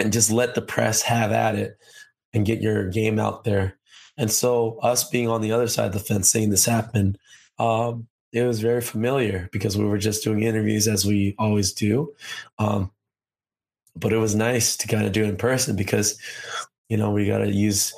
and 0.00 0.12
just 0.12 0.32
let 0.32 0.56
the 0.56 0.62
press 0.62 1.00
have 1.02 1.30
at 1.30 1.54
it 1.54 1.78
and 2.34 2.44
get 2.44 2.60
your 2.60 2.88
game 2.90 3.18
out 3.18 3.44
there. 3.44 3.78
And 4.18 4.30
so 4.30 4.78
us 4.82 5.08
being 5.08 5.28
on 5.28 5.40
the 5.40 5.52
other 5.52 5.68
side 5.68 5.86
of 5.86 5.92
the 5.92 6.00
fence 6.00 6.28
seeing 6.28 6.50
this 6.50 6.66
happen 6.66 7.16
um, 7.58 8.08
it 8.36 8.46
was 8.46 8.60
very 8.60 8.82
familiar 8.82 9.48
because 9.50 9.78
we 9.78 9.86
were 9.86 9.96
just 9.96 10.22
doing 10.22 10.42
interviews 10.42 10.86
as 10.86 11.06
we 11.06 11.34
always 11.38 11.72
do. 11.72 12.12
Um, 12.58 12.90
but 13.96 14.12
it 14.12 14.18
was 14.18 14.34
nice 14.34 14.76
to 14.76 14.88
kind 14.88 15.06
of 15.06 15.12
do 15.12 15.24
in 15.24 15.36
person 15.36 15.74
because, 15.74 16.18
you 16.90 16.98
know, 16.98 17.10
we 17.10 17.26
got 17.26 17.38
to 17.38 17.50
use 17.50 17.94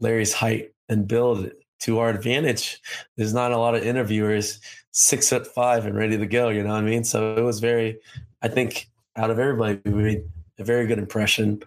Larry's 0.00 0.32
height 0.32 0.72
and 0.88 1.06
build 1.06 1.52
to 1.80 2.00
our 2.00 2.10
advantage. 2.10 2.80
There's 3.16 3.32
not 3.32 3.52
a 3.52 3.56
lot 3.56 3.76
of 3.76 3.84
interviewers 3.84 4.58
six 4.90 5.28
foot 5.28 5.46
five 5.46 5.86
and 5.86 5.96
ready 5.96 6.18
to 6.18 6.26
go. 6.26 6.48
You 6.48 6.64
know 6.64 6.70
what 6.70 6.78
I 6.78 6.82
mean? 6.82 7.04
So 7.04 7.36
it 7.36 7.42
was 7.42 7.60
very, 7.60 8.00
I 8.42 8.48
think, 8.48 8.88
out 9.14 9.30
of 9.30 9.38
everybody, 9.38 9.80
we 9.84 10.02
made 10.02 10.24
a 10.58 10.64
very 10.64 10.88
good 10.88 10.98
impression. 10.98 11.62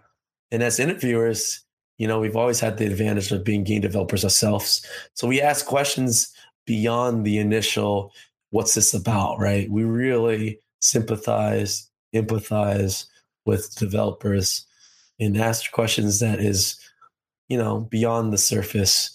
And 0.51 0.61
as 0.61 0.77
interviewers, 0.77 1.63
you 1.97 2.07
know, 2.07 2.19
we've 2.19 2.35
always 2.35 2.59
had 2.59 2.77
the 2.77 2.85
advantage 2.85 3.31
of 3.31 3.45
being 3.45 3.63
game 3.63 3.81
developers 3.81 4.25
ourselves. 4.25 4.85
So 5.13 5.25
we 5.25 5.39
ask 5.39 5.65
questions 5.65 6.33
beyond 6.67 7.25
the 7.25 7.39
initial 7.39 8.13
what's 8.51 8.75
this 8.75 8.93
about, 8.93 9.33
mm-hmm. 9.33 9.43
right? 9.43 9.71
We 9.71 9.83
really 9.83 10.59
sympathize, 10.79 11.89
empathize 12.13 13.05
with 13.45 13.75
developers 13.75 14.65
and 15.19 15.37
ask 15.37 15.71
questions 15.71 16.19
that 16.19 16.39
is, 16.39 16.79
you 17.49 17.57
know, 17.57 17.81
beyond 17.89 18.31
the 18.31 18.37
surface 18.37 19.11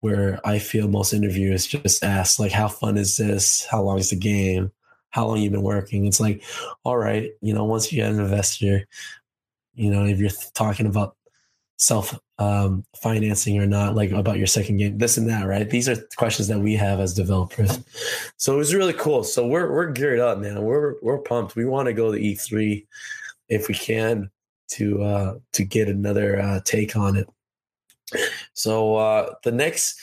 where 0.00 0.40
I 0.44 0.58
feel 0.58 0.88
most 0.88 1.12
interviewers 1.12 1.66
just 1.66 2.02
ask 2.02 2.38
like 2.38 2.52
how 2.52 2.68
fun 2.68 2.96
is 2.96 3.16
this? 3.16 3.66
How 3.70 3.82
long 3.82 3.98
is 3.98 4.10
the 4.10 4.16
game? 4.16 4.72
How 5.10 5.26
long 5.26 5.38
you 5.38 5.50
been 5.50 5.62
working? 5.62 6.06
It's 6.06 6.20
like, 6.20 6.42
all 6.84 6.96
right, 6.96 7.30
you 7.42 7.52
know, 7.52 7.64
once 7.64 7.92
you 7.92 7.96
get 7.96 8.10
an 8.10 8.18
investor, 8.18 8.86
you 9.74 9.90
know, 9.90 10.06
if 10.06 10.18
you're 10.18 10.30
talking 10.54 10.86
about 10.86 11.16
self 11.76 12.18
um, 12.42 12.84
financing 12.96 13.58
or 13.58 13.66
not, 13.66 13.94
like 13.94 14.10
about 14.10 14.38
your 14.38 14.46
second 14.46 14.78
game, 14.78 14.98
this 14.98 15.16
and 15.16 15.28
that, 15.28 15.46
right? 15.46 15.68
These 15.68 15.88
are 15.88 15.96
questions 16.16 16.48
that 16.48 16.58
we 16.58 16.74
have 16.74 16.98
as 17.00 17.14
developers. 17.14 17.78
So 18.36 18.54
it 18.54 18.56
was 18.56 18.74
really 18.74 18.92
cool. 18.94 19.22
So 19.22 19.46
we're 19.46 19.70
we're 19.70 19.92
geared 19.92 20.18
up, 20.18 20.38
man. 20.38 20.62
We're 20.62 20.94
we're 21.00 21.18
pumped. 21.18 21.54
We 21.54 21.64
want 21.64 21.86
to 21.86 21.92
go 21.92 22.10
to 22.10 22.18
E3 22.18 22.84
if 23.48 23.68
we 23.68 23.74
can 23.74 24.30
to 24.70 25.02
uh, 25.02 25.34
to 25.52 25.64
get 25.64 25.88
another 25.88 26.40
uh, 26.40 26.60
take 26.64 26.96
on 26.96 27.16
it. 27.16 27.28
So 28.52 28.96
uh, 28.96 29.34
the 29.44 29.52
next, 29.52 30.00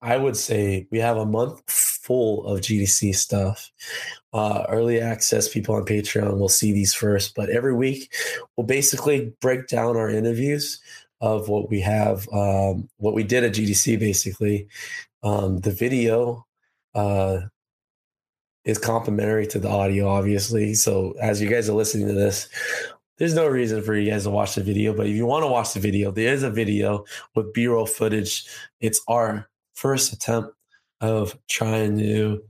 I 0.00 0.16
would 0.16 0.36
say, 0.36 0.86
we 0.90 0.98
have 0.98 1.18
a 1.18 1.26
month 1.26 1.62
full 1.70 2.46
of 2.46 2.60
GDC 2.60 3.14
stuff. 3.14 3.70
Uh, 4.32 4.64
early 4.68 5.00
access 5.00 5.48
people 5.48 5.74
on 5.74 5.84
Patreon 5.84 6.38
will 6.38 6.48
see 6.48 6.72
these 6.72 6.94
first, 6.94 7.34
but 7.34 7.50
every 7.50 7.74
week 7.74 8.12
we'll 8.56 8.66
basically 8.66 9.34
break 9.40 9.68
down 9.68 9.96
our 9.96 10.08
interviews 10.08 10.80
of 11.24 11.48
what 11.48 11.70
we 11.70 11.80
have, 11.80 12.28
um, 12.34 12.86
what 12.98 13.14
we 13.14 13.24
did 13.24 13.44
at 13.44 13.54
GDC. 13.54 13.98
Basically, 13.98 14.68
um, 15.22 15.58
the 15.60 15.70
video 15.70 16.46
uh, 16.94 17.40
is 18.66 18.76
complementary 18.76 19.46
to 19.46 19.58
the 19.58 19.70
audio, 19.70 20.06
obviously. 20.06 20.74
So 20.74 21.14
as 21.22 21.40
you 21.40 21.48
guys 21.48 21.70
are 21.70 21.72
listening 21.72 22.08
to 22.08 22.12
this, 22.12 22.46
there's 23.16 23.34
no 23.34 23.46
reason 23.46 23.82
for 23.82 23.94
you 23.94 24.10
guys 24.10 24.24
to 24.24 24.30
watch 24.30 24.54
the 24.54 24.62
video, 24.62 24.92
but 24.92 25.06
if 25.06 25.16
you 25.16 25.24
want 25.24 25.44
to 25.44 25.50
watch 25.50 25.72
the 25.72 25.80
video, 25.80 26.10
there 26.10 26.34
is 26.34 26.42
a 26.42 26.50
video 26.50 27.06
with 27.34 27.54
B-roll 27.54 27.86
footage. 27.86 28.44
It's 28.80 29.00
our 29.08 29.48
first 29.72 30.12
attempt 30.12 30.50
of 31.00 31.38
trying 31.48 31.96
to 32.00 32.42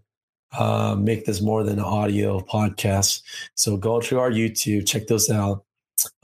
uh, 0.58 0.96
make 0.98 1.26
this 1.26 1.40
more 1.40 1.62
than 1.62 1.78
an 1.78 1.84
audio 1.84 2.40
podcast. 2.40 3.22
So 3.54 3.76
go 3.76 4.00
to 4.00 4.18
our 4.18 4.32
YouTube, 4.32 4.88
check 4.88 5.06
those 5.06 5.30
out. 5.30 5.64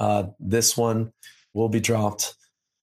Uh, 0.00 0.24
this 0.40 0.76
one 0.76 1.12
will 1.52 1.68
be 1.68 1.80
dropped 1.80 2.34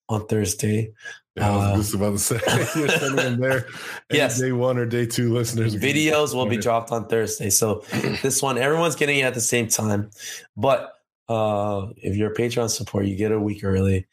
on 0.09 0.25
Thursday. 0.27 0.93
Yeah, 1.35 1.55
I 1.55 1.77
was 1.77 1.91
just 1.91 1.95
about 1.95 2.11
to 2.11 2.19
say 2.19 2.39
you're 2.79 2.89
sending 2.89 3.15
them 3.15 3.39
there. 3.39 3.67
yes, 4.11 4.39
day 4.39 4.51
one 4.51 4.77
or 4.77 4.85
day 4.85 5.05
two 5.05 5.33
listeners. 5.33 5.75
Videos 5.75 6.33
will 6.33 6.47
be 6.47 6.57
dropped 6.57 6.91
on 6.91 7.07
Thursday. 7.07 7.49
So 7.49 7.83
this 8.23 8.41
one, 8.41 8.57
everyone's 8.57 8.95
getting 8.95 9.19
it 9.19 9.23
at 9.23 9.33
the 9.33 9.41
same 9.41 9.67
time, 9.67 10.09
but 10.55 10.93
uh, 11.29 11.87
if 11.97 12.15
you're 12.15 12.31
a 12.31 12.35
Patreon 12.35 12.69
support, 12.69 13.05
you 13.05 13.15
get 13.15 13.31
a 13.31 13.39
week 13.39 13.63
early. 13.63 14.07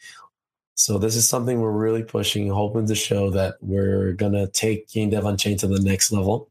So 0.74 0.98
this 0.98 1.14
is 1.14 1.28
something 1.28 1.60
we're 1.60 1.70
really 1.70 2.02
pushing, 2.02 2.48
hoping 2.48 2.86
to 2.88 2.94
show 2.94 3.30
that 3.30 3.54
we're 3.60 4.12
gonna 4.12 4.48
take 4.48 4.88
Game 4.90 5.10
Dev 5.10 5.24
Unchained 5.24 5.60
to 5.60 5.68
the 5.68 5.80
next 5.80 6.12
level. 6.12 6.50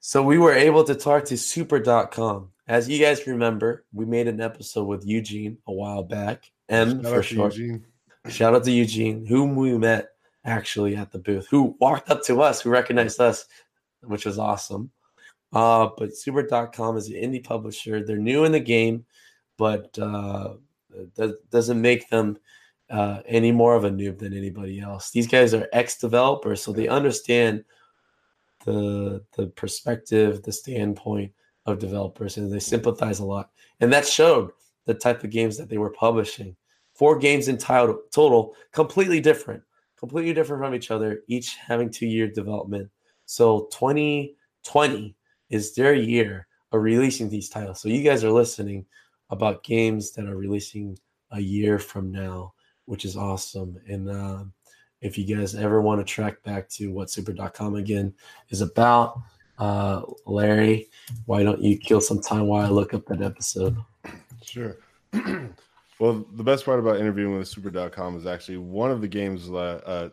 So 0.00 0.22
we 0.22 0.36
were 0.36 0.52
able 0.52 0.84
to 0.84 0.94
talk 0.94 1.24
to 1.26 1.38
super.com. 1.38 2.50
As 2.68 2.88
you 2.88 2.98
guys 2.98 3.26
remember, 3.26 3.84
we 3.92 4.04
made 4.04 4.28
an 4.28 4.40
episode 4.40 4.84
with 4.84 5.06
Eugene 5.06 5.58
a 5.66 5.72
while 5.72 6.02
back. 6.02 6.50
M 6.68 7.02
Shout 7.02 7.12
for 7.12 7.22
short. 7.22 7.56
Eugene. 7.56 7.86
Shout 8.28 8.54
out 8.54 8.64
to 8.64 8.70
Eugene, 8.70 9.26
whom 9.26 9.56
we 9.56 9.76
met 9.76 10.08
actually 10.44 10.96
at 10.96 11.12
the 11.12 11.18
booth, 11.18 11.46
who 11.48 11.76
walked 11.80 12.10
up 12.10 12.22
to 12.24 12.40
us, 12.42 12.60
who 12.60 12.70
recognized 12.70 13.20
us, 13.20 13.46
which 14.02 14.24
was 14.24 14.38
awesome. 14.38 14.90
Uh, 15.52 15.88
but 15.96 16.16
super.com 16.16 16.96
is 16.96 17.08
an 17.08 17.14
indie 17.14 17.44
publisher. 17.44 18.04
They're 18.04 18.16
new 18.16 18.44
in 18.44 18.52
the 18.52 18.60
game 18.60 19.04
but 19.56 19.96
uh, 19.98 20.54
that 21.16 21.50
doesn't 21.50 21.80
make 21.80 22.08
them 22.08 22.38
uh, 22.90 23.20
any 23.26 23.52
more 23.52 23.74
of 23.74 23.84
a 23.84 23.90
noob 23.90 24.18
than 24.18 24.36
anybody 24.36 24.80
else. 24.80 25.10
These 25.10 25.26
guys 25.26 25.54
are 25.54 25.68
ex 25.72 25.98
developers, 25.98 26.62
so 26.62 26.72
they 26.72 26.88
understand 26.88 27.64
the 28.64 29.24
the 29.36 29.48
perspective, 29.48 30.42
the 30.42 30.52
standpoint 30.52 31.32
of 31.66 31.78
developers, 31.78 32.36
and 32.36 32.52
they 32.52 32.60
sympathize 32.60 33.20
a 33.20 33.24
lot. 33.24 33.50
And 33.80 33.92
that 33.92 34.06
showed 34.06 34.50
the 34.86 34.94
type 34.94 35.24
of 35.24 35.30
games 35.30 35.56
that 35.56 35.68
they 35.68 35.78
were 35.78 35.90
publishing. 35.90 36.56
Four 36.94 37.18
games 37.18 37.48
in 37.48 37.58
total, 37.58 38.00
total 38.12 38.54
completely 38.72 39.20
different, 39.20 39.62
completely 39.98 40.32
different 40.32 40.62
from 40.62 40.74
each 40.74 40.90
other, 40.90 41.22
each 41.26 41.56
having 41.56 41.90
two 41.90 42.06
year 42.06 42.28
development. 42.28 42.88
So 43.26 43.68
2020 43.72 45.16
is 45.50 45.74
their 45.74 45.94
year 45.94 46.46
of 46.72 46.82
releasing 46.82 47.28
these 47.28 47.48
titles. 47.48 47.80
So 47.80 47.88
you 47.88 48.02
guys 48.02 48.24
are 48.24 48.30
listening 48.30 48.86
about 49.30 49.64
games 49.64 50.12
that 50.12 50.26
are 50.26 50.36
releasing 50.36 50.98
a 51.30 51.40
year 51.40 51.78
from 51.78 52.10
now, 52.10 52.54
which 52.84 53.04
is 53.04 53.16
awesome. 53.16 53.78
And 53.88 54.08
uh, 54.08 54.44
if 55.00 55.18
you 55.18 55.36
guys 55.36 55.54
ever 55.54 55.80
want 55.80 56.00
to 56.00 56.04
track 56.04 56.42
back 56.42 56.68
to 56.70 56.92
what 56.92 57.10
super.com 57.10 57.74
again 57.74 58.14
is 58.50 58.60
about, 58.60 59.20
uh, 59.58 60.02
Larry, 60.26 60.88
why 61.26 61.42
don't 61.42 61.62
you 61.62 61.76
kill 61.78 62.00
some 62.00 62.20
time 62.20 62.46
while 62.46 62.64
I 62.64 62.68
look 62.68 62.94
up 62.94 63.06
that 63.06 63.22
episode? 63.22 63.76
Sure. 64.44 64.76
well, 66.04 66.26
the 66.34 66.44
best 66.44 66.64
part 66.64 66.78
about 66.78 67.00
interviewing 67.00 67.38
with 67.38 67.48
super.com 67.48 68.16
is 68.16 68.26
actually 68.26 68.58
one 68.58 68.90
of 68.90 69.00
the 69.00 69.08
games, 69.08 69.50
uh, 69.50 69.80
a 69.86 70.10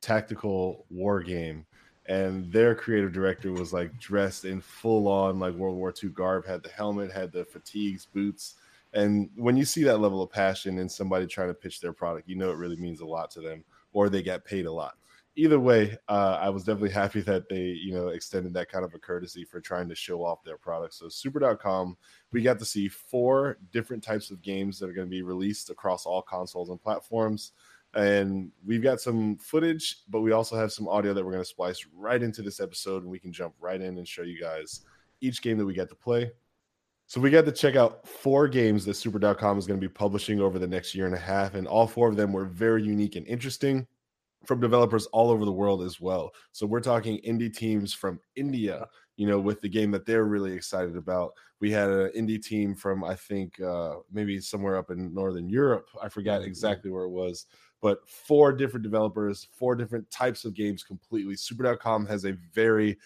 tactical 0.00 0.86
war 0.90 1.22
game 1.22 1.66
and 2.10 2.52
their 2.52 2.74
creative 2.74 3.12
director 3.12 3.52
was 3.52 3.72
like 3.72 3.96
dressed 4.00 4.44
in 4.44 4.60
full 4.60 5.06
on 5.06 5.38
like 5.38 5.54
World 5.54 5.76
War 5.76 5.94
II 6.02 6.10
garb, 6.10 6.44
had 6.44 6.60
the 6.62 6.68
helmet, 6.68 7.12
had 7.12 7.30
the 7.30 7.44
fatigues, 7.44 8.04
boots. 8.04 8.56
And 8.92 9.30
when 9.36 9.56
you 9.56 9.64
see 9.64 9.84
that 9.84 9.98
level 9.98 10.20
of 10.20 10.30
passion 10.30 10.78
in 10.78 10.88
somebody 10.88 11.26
trying 11.28 11.48
to 11.48 11.54
pitch 11.54 11.80
their 11.80 11.92
product, 11.92 12.28
you 12.28 12.34
know 12.34 12.50
it 12.50 12.56
really 12.56 12.76
means 12.76 13.00
a 13.00 13.06
lot 13.06 13.30
to 13.32 13.40
them, 13.40 13.64
or 13.92 14.08
they 14.08 14.22
get 14.22 14.44
paid 14.44 14.66
a 14.66 14.72
lot. 14.72 14.96
Either 15.40 15.58
way, 15.58 15.96
uh, 16.08 16.38
I 16.40 16.50
was 16.50 16.64
definitely 16.64 16.90
happy 16.90 17.20
that 17.22 17.48
they, 17.48 17.62
you 17.62 17.94
know, 17.94 18.08
extended 18.08 18.52
that 18.54 18.70
kind 18.70 18.84
of 18.84 18.92
a 18.92 18.98
courtesy 18.98 19.44
for 19.44 19.60
trying 19.60 19.88
to 19.88 19.94
show 19.94 20.22
off 20.22 20.44
their 20.44 20.58
product. 20.58 20.94
So, 20.94 21.08
super.com, 21.08 21.96
we 22.30 22.42
got 22.42 22.58
to 22.58 22.64
see 22.64 22.88
four 22.88 23.58
different 23.72 24.02
types 24.02 24.30
of 24.30 24.42
games 24.42 24.78
that 24.78 24.90
are 24.90 24.92
going 24.92 25.06
to 25.06 25.10
be 25.10 25.22
released 25.22 25.70
across 25.70 26.04
all 26.04 26.20
consoles 26.20 26.68
and 26.68 26.80
platforms 26.80 27.52
and 27.94 28.52
we've 28.64 28.82
got 28.82 29.00
some 29.00 29.36
footage, 29.38 30.02
but 30.08 30.20
we 30.20 30.32
also 30.32 30.56
have 30.56 30.72
some 30.72 30.86
audio 30.86 31.12
that 31.12 31.24
we're 31.24 31.32
going 31.32 31.42
to 31.42 31.48
splice 31.48 31.86
right 31.96 32.22
into 32.22 32.42
this 32.42 32.60
episode, 32.60 33.02
and 33.02 33.10
we 33.10 33.18
can 33.18 33.32
jump 33.32 33.54
right 33.60 33.80
in 33.80 33.98
and 33.98 34.06
show 34.06 34.22
you 34.22 34.40
guys 34.40 34.82
each 35.20 35.42
game 35.42 35.58
that 35.58 35.66
we 35.66 35.74
get 35.74 35.88
to 35.88 35.96
play. 35.96 36.30
So 37.08 37.20
we 37.20 37.30
got 37.30 37.44
to 37.46 37.52
check 37.52 37.74
out 37.74 38.06
four 38.06 38.46
games 38.46 38.84
that 38.84 38.94
Super.com 38.94 39.58
is 39.58 39.66
going 39.66 39.80
to 39.80 39.84
be 39.84 39.92
publishing 39.92 40.40
over 40.40 40.60
the 40.60 40.68
next 40.68 40.94
year 40.94 41.06
and 41.06 41.14
a 41.14 41.18
half, 41.18 41.54
and 41.54 41.66
all 41.66 41.88
four 41.88 42.08
of 42.08 42.14
them 42.14 42.32
were 42.32 42.44
very 42.44 42.84
unique 42.84 43.16
and 43.16 43.26
interesting 43.26 43.86
from 44.44 44.60
developers 44.60 45.06
all 45.06 45.30
over 45.30 45.44
the 45.44 45.52
world 45.52 45.82
as 45.82 46.00
well. 46.00 46.30
So 46.52 46.66
we're 46.66 46.80
talking 46.80 47.20
indie 47.26 47.54
teams 47.54 47.92
from 47.92 48.20
India, 48.36 48.86
you 49.16 49.26
know, 49.26 49.38
with 49.38 49.60
the 49.60 49.68
game 49.68 49.90
that 49.90 50.06
they're 50.06 50.24
really 50.24 50.52
excited 50.52 50.96
about. 50.96 51.32
We 51.60 51.70
had 51.70 51.90
an 51.90 52.10
indie 52.16 52.42
team 52.42 52.74
from 52.74 53.04
I 53.04 53.14
think 53.14 53.60
uh, 53.60 53.96
maybe 54.10 54.40
somewhere 54.40 54.76
up 54.76 54.90
in 54.90 55.12
northern 55.12 55.48
Europe. 55.48 55.88
I 56.02 56.08
forgot 56.08 56.40
mm-hmm. 56.40 56.48
exactly 56.48 56.90
where 56.90 57.04
it 57.04 57.10
was, 57.10 57.46
but 57.82 58.08
four 58.08 58.52
different 58.52 58.82
developers, 58.82 59.46
four 59.52 59.74
different 59.74 60.10
types 60.10 60.44
of 60.44 60.54
games 60.54 60.82
completely. 60.82 61.36
Super.com 61.36 62.06
has 62.06 62.24
a 62.24 62.36
very 62.54 62.98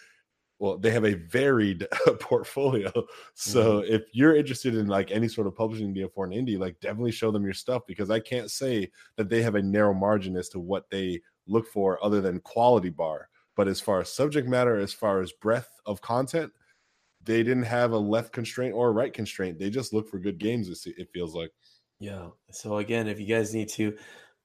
well, 0.58 0.78
they 0.78 0.90
have 0.90 1.04
a 1.04 1.14
varied 1.14 1.86
portfolio. 2.20 2.90
So 3.34 3.80
mm-hmm. 3.80 3.92
if 3.92 4.02
you're 4.12 4.36
interested 4.36 4.74
in 4.74 4.86
like 4.86 5.10
any 5.10 5.28
sort 5.28 5.46
of 5.46 5.56
publishing 5.56 5.92
deal 5.92 6.08
for 6.08 6.24
an 6.24 6.32
indie, 6.32 6.58
like 6.58 6.78
definitely 6.80 7.12
show 7.12 7.30
them 7.30 7.44
your 7.44 7.54
stuff 7.54 7.82
because 7.86 8.10
I 8.10 8.20
can't 8.20 8.50
say 8.50 8.90
that 9.16 9.28
they 9.28 9.42
have 9.42 9.56
a 9.56 9.62
narrow 9.62 9.94
margin 9.94 10.36
as 10.36 10.48
to 10.50 10.60
what 10.60 10.88
they 10.90 11.20
look 11.46 11.66
for 11.66 12.02
other 12.04 12.20
than 12.20 12.40
quality 12.40 12.90
bar. 12.90 13.28
But 13.56 13.68
as 13.68 13.80
far 13.80 14.00
as 14.00 14.12
subject 14.12 14.48
matter, 14.48 14.78
as 14.78 14.92
far 14.92 15.20
as 15.20 15.32
breadth 15.32 15.70
of 15.86 16.00
content, 16.00 16.52
they 17.22 17.42
didn't 17.42 17.64
have 17.64 17.92
a 17.92 17.98
left 17.98 18.32
constraint 18.32 18.74
or 18.74 18.88
a 18.88 18.92
right 18.92 19.12
constraint. 19.12 19.58
They 19.58 19.70
just 19.70 19.92
look 19.92 20.08
for 20.08 20.18
good 20.18 20.38
games. 20.38 20.86
It 20.86 21.08
feels 21.12 21.34
like. 21.34 21.50
Yeah. 22.00 22.28
So 22.50 22.78
again, 22.78 23.06
if 23.06 23.20
you 23.20 23.26
guys 23.26 23.54
need 23.54 23.68
to 23.70 23.96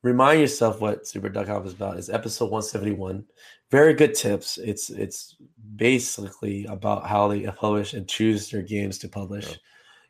remind 0.03 0.41
yourself 0.41 0.81
what 0.81 1.07
super.com 1.07 1.65
is 1.65 1.73
about. 1.73 1.97
Is 1.97 2.09
episode 2.09 2.51
171 2.51 3.25
very 3.71 3.93
good 3.93 4.15
tips. 4.15 4.57
It's 4.57 4.89
it's 4.89 5.35
basically 5.75 6.65
about 6.65 7.05
how 7.05 7.27
they 7.27 7.43
publish 7.51 7.93
and 7.93 8.07
choose 8.07 8.49
their 8.49 8.61
games 8.61 8.97
to 8.99 9.09
publish. 9.09 9.59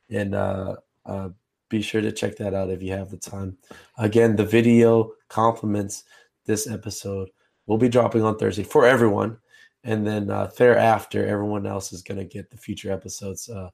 Yeah. 0.08 0.22
and 0.22 0.36
uh, 0.36 0.76
uh, 1.06 1.30
be 1.70 1.82
sure 1.82 2.02
to 2.02 2.12
check 2.12 2.36
that 2.38 2.54
out 2.54 2.70
if 2.70 2.82
you 2.82 2.92
have 2.94 3.10
the 3.10 3.18
time. 3.18 3.58
Again 3.98 4.36
the 4.36 4.46
video 4.46 5.12
complements 5.28 6.06
this 6.46 6.68
episode. 6.68 7.30
We'll 7.68 7.78
be 7.78 7.90
dropping 7.90 8.24
on 8.24 8.38
thursday 8.38 8.64
for 8.64 8.86
everyone. 8.86 9.38
And 9.84 10.06
then 10.06 10.30
uh, 10.30 10.52
thereafter 10.58 11.26
everyone 11.26 11.66
else 11.66 11.94
is 11.94 12.02
going 12.02 12.18
to 12.18 12.26
get 12.26 12.50
the 12.50 12.58
future 12.58 12.92
episodes 12.92 13.48
uh, 13.50 13.70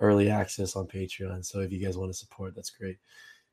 early 0.00 0.30
access 0.30 0.76
on 0.76 0.86
patreon. 0.86 1.44
So 1.44 1.60
if 1.60 1.72
you 1.72 1.84
guys 1.84 1.96
want 1.96 2.10
to 2.10 2.18
support 2.18 2.54
that's 2.54 2.70
great 2.70 2.98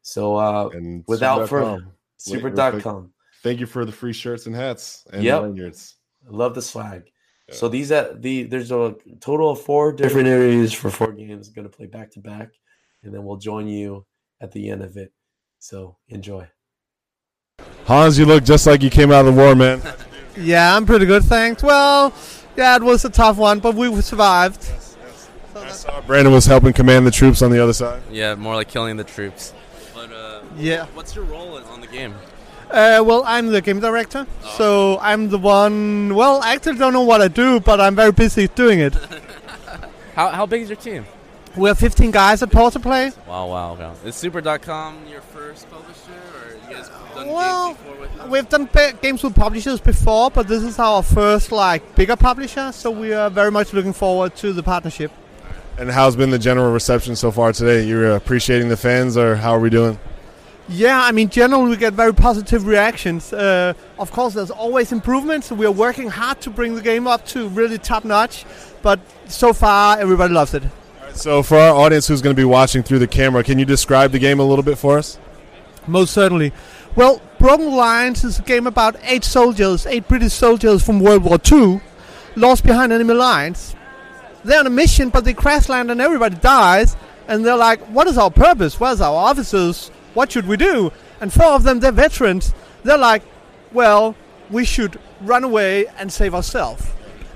so 0.02 0.36
uh, 0.36 0.70
and 0.74 1.04
without 1.08 1.50
further, 1.50 1.86
super.com. 2.18 3.12
Thank 3.42 3.60
you 3.60 3.66
for 3.66 3.86
the 3.86 3.92
free 3.92 4.14
shirts 4.14 4.46
and 4.46 4.56
hats 4.56 5.06
and 5.14 5.24
yep. 5.24 5.42
lanyards. 5.42 5.96
love 6.28 6.56
the 6.56 6.62
swag. 6.62 7.10
Yeah. 7.48 7.56
So 7.56 7.70
these 7.70 7.92
at 7.92 8.22
the 8.22 8.44
there's 8.44 8.72
a 8.72 8.96
total 9.22 9.52
of 9.52 9.62
four 9.62 9.94
different 9.94 10.28
areas 10.28 10.74
for 10.74 10.90
four 10.90 11.12
games. 11.14 11.50
Going 11.50 11.70
to 11.70 11.76
play 11.76 11.88
back 11.88 12.12
to 12.12 12.20
back, 12.20 12.50
and 13.04 13.14
then 13.14 13.24
we'll 13.24 13.38
join 13.38 13.68
you 13.68 14.06
at 14.42 14.52
the 14.52 14.70
end 14.70 14.84
of 14.84 14.98
it. 14.98 15.14
So 15.60 15.98
enjoy. 16.10 16.48
Hans, 17.86 18.20
you 18.20 18.26
look 18.26 18.44
just 18.44 18.68
like 18.68 18.84
you 18.84 18.90
came 18.90 19.12
out 19.12 19.26
of 19.26 19.34
the 19.34 19.42
war, 19.42 19.56
man. 19.56 19.82
yeah, 20.38 20.76
I'm 20.76 20.86
pretty 20.86 21.06
good, 21.06 21.24
thanks. 21.24 21.64
Well, 21.64 22.14
yeah, 22.56 22.76
it 22.76 22.84
was 22.84 23.04
a 23.04 23.10
tough 23.10 23.38
one, 23.38 23.60
but 23.60 23.76
we 23.76 23.90
survived. 24.02 24.64
Yes, 24.64 24.98
yes. 25.02 25.30
So 25.54 25.62
I 25.62 25.70
saw 25.70 26.02
Brandon 26.02 26.34
was 26.34 26.46
helping 26.46 26.74
command 26.74 27.08
the 27.08 27.12
troops 27.12 27.42
on 27.42 27.52
the 27.52 27.62
other 27.62 27.74
side. 27.74 28.02
Yeah, 28.12 28.36
more 28.36 28.56
like 28.56 28.68
killing 28.68 28.96
the 28.96 29.04
troops. 29.04 29.54
But 30.50 30.60
uh, 30.60 30.62
yeah, 30.62 30.86
what's 30.94 31.16
your 31.16 31.26
role 31.26 31.58
on 31.58 31.82
the 31.82 31.88
game? 31.88 32.16
Uh, 32.70 33.02
well, 33.04 33.24
I'm 33.26 33.48
the 33.48 33.62
game 33.62 33.80
director, 33.80 34.28
oh. 34.44 34.56
so 34.58 35.00
I'm 35.02 35.30
the 35.30 35.40
one. 35.40 36.14
Well, 36.14 36.42
I 36.44 36.54
actually 36.54 36.78
don't 36.78 36.94
know 36.94 37.02
what 37.02 37.22
I 37.22 37.28
do, 37.28 37.60
but 37.60 37.82
I'm 37.82 37.96
very 37.96 38.12
busy 38.12 38.48
doing 38.48 38.80
it. 38.80 38.94
how, 40.16 40.30
how 40.30 40.46
big 40.46 40.62
is 40.62 40.70
your 40.70 40.76
team? 40.76 41.06
We 41.58 41.68
have 41.68 41.80
15 41.80 42.12
guys 42.12 42.44
at 42.44 42.50
PortaPlay. 42.50 43.18
Wow, 43.26 43.48
wow, 43.48 43.74
wow. 43.74 43.96
Is 44.06 44.16
Super.com 44.16 45.08
your 45.08 45.22
first 45.22 45.70
publisher, 45.72 46.12
or 46.12 46.70
you 46.70 46.76
guys 46.76 46.90
done 47.16 47.28
well, 47.28 47.68
games 47.70 47.78
before 47.80 48.00
with 48.00 48.18
them? 48.18 48.30
We've 48.30 48.50
done 48.50 48.70
games 49.02 49.24
with 49.24 49.36
publishers 49.36 49.82
before, 49.82 50.30
but 50.30 50.48
this 50.48 50.62
is 50.62 50.78
our 50.78 51.02
first 51.02 51.52
like 51.52 51.96
bigger 51.96 52.16
publisher, 52.16 52.72
so 52.72 52.92
we 52.92 53.14
are 53.14 53.32
very 53.32 53.50
much 53.50 53.74
looking 53.74 53.94
forward 53.94 54.36
to 54.38 54.54
the 54.54 54.62
partnership. 54.62 55.12
And 55.80 55.90
how's 55.90 56.16
been 56.16 56.30
the 56.30 56.40
general 56.40 56.72
reception 56.72 57.16
so 57.16 57.32
far 57.32 57.52
today? 57.52 57.84
You're 57.88 58.16
appreciating 58.16 58.70
the 58.70 58.78
fans, 58.78 59.18
or 59.18 59.36
how 59.36 59.54
are 59.54 59.60
we 59.60 59.72
doing? 59.72 59.98
Yeah, 60.70 61.02
I 61.02 61.12
mean, 61.12 61.30
generally 61.30 61.72
we 61.72 61.78
get 61.78 61.94
very 61.94 62.14
positive 62.14 62.68
reactions. 62.68 63.34
Uh, 63.34 63.74
of 63.98 64.12
course, 64.12 64.36
there's 64.36 64.52
always 64.52 64.92
improvements. 64.92 65.52
We 65.52 65.66
are 65.66 65.72
working 65.72 66.10
hard 66.10 66.42
to 66.42 66.52
bring 66.52 66.76
the 66.76 66.82
game 66.82 67.08
up 67.08 67.26
to 67.28 67.48
really 67.50 67.80
top 67.80 68.06
notch, 68.06 68.46
but 68.84 69.00
so 69.28 69.52
far 69.52 69.98
everybody 69.98 70.32
loves 70.32 70.54
it. 70.54 70.62
so, 71.14 71.42
for 71.42 71.58
our 71.58 71.74
audience 71.74 72.08
who's 72.08 72.22
going 72.22 72.36
to 72.36 72.40
be 72.40 72.46
watching 72.46 72.84
through 72.84 73.00
the 73.00 73.08
camera, 73.08 73.44
can 73.44 73.58
you 73.58 73.66
describe 73.66 74.12
the 74.12 74.20
game 74.20 74.40
a 74.40 74.44
little 74.44 74.64
bit 74.64 74.78
for 74.78 75.00
us? 75.00 75.18
Most 75.88 76.14
certainly. 76.14 76.54
Well, 76.96 77.20
Broken 77.40 77.72
Lines 77.72 78.24
is 78.24 78.38
a 78.38 78.44
game 78.44 78.68
about 78.68 78.96
eight 79.04 79.24
soldiers, 79.24 79.88
eight 79.88 80.08
British 80.08 80.34
soldiers 80.34 80.84
from 80.86 81.00
World 81.00 81.24
War 81.24 81.40
II, 81.52 81.82
lost 82.36 82.64
behind 82.64 82.94
enemy 82.94 83.16
lines. 83.16 83.76
They're 84.44 84.60
on 84.60 84.68
a 84.68 84.72
mission, 84.72 85.10
but 85.10 85.26
they 85.26 85.34
crash 85.34 85.68
land 85.68 85.90
and 85.90 86.00
everybody 86.00 86.36
dies. 86.36 86.96
And 87.28 87.46
they're 87.46 87.58
like, 87.58 87.80
"What 87.88 88.08
is 88.08 88.18
our 88.18 88.32
purpose? 88.32 88.80
Where's 88.80 89.02
our 89.02 89.16
officers? 89.16 89.92
What 90.20 90.34
should 90.34 90.48
we 90.48 90.58
do? 90.58 90.92
And 91.22 91.32
four 91.32 91.54
of 91.54 91.64
them, 91.64 91.80
they're 91.80 91.94
veterans. 91.94 92.54
They're 92.84 92.98
like, 92.98 93.24
well, 93.72 94.18
we 94.50 94.66
should 94.66 95.00
run 95.22 95.46
away 95.46 95.86
and 95.98 96.12
save 96.12 96.36
ourselves. 96.36 96.86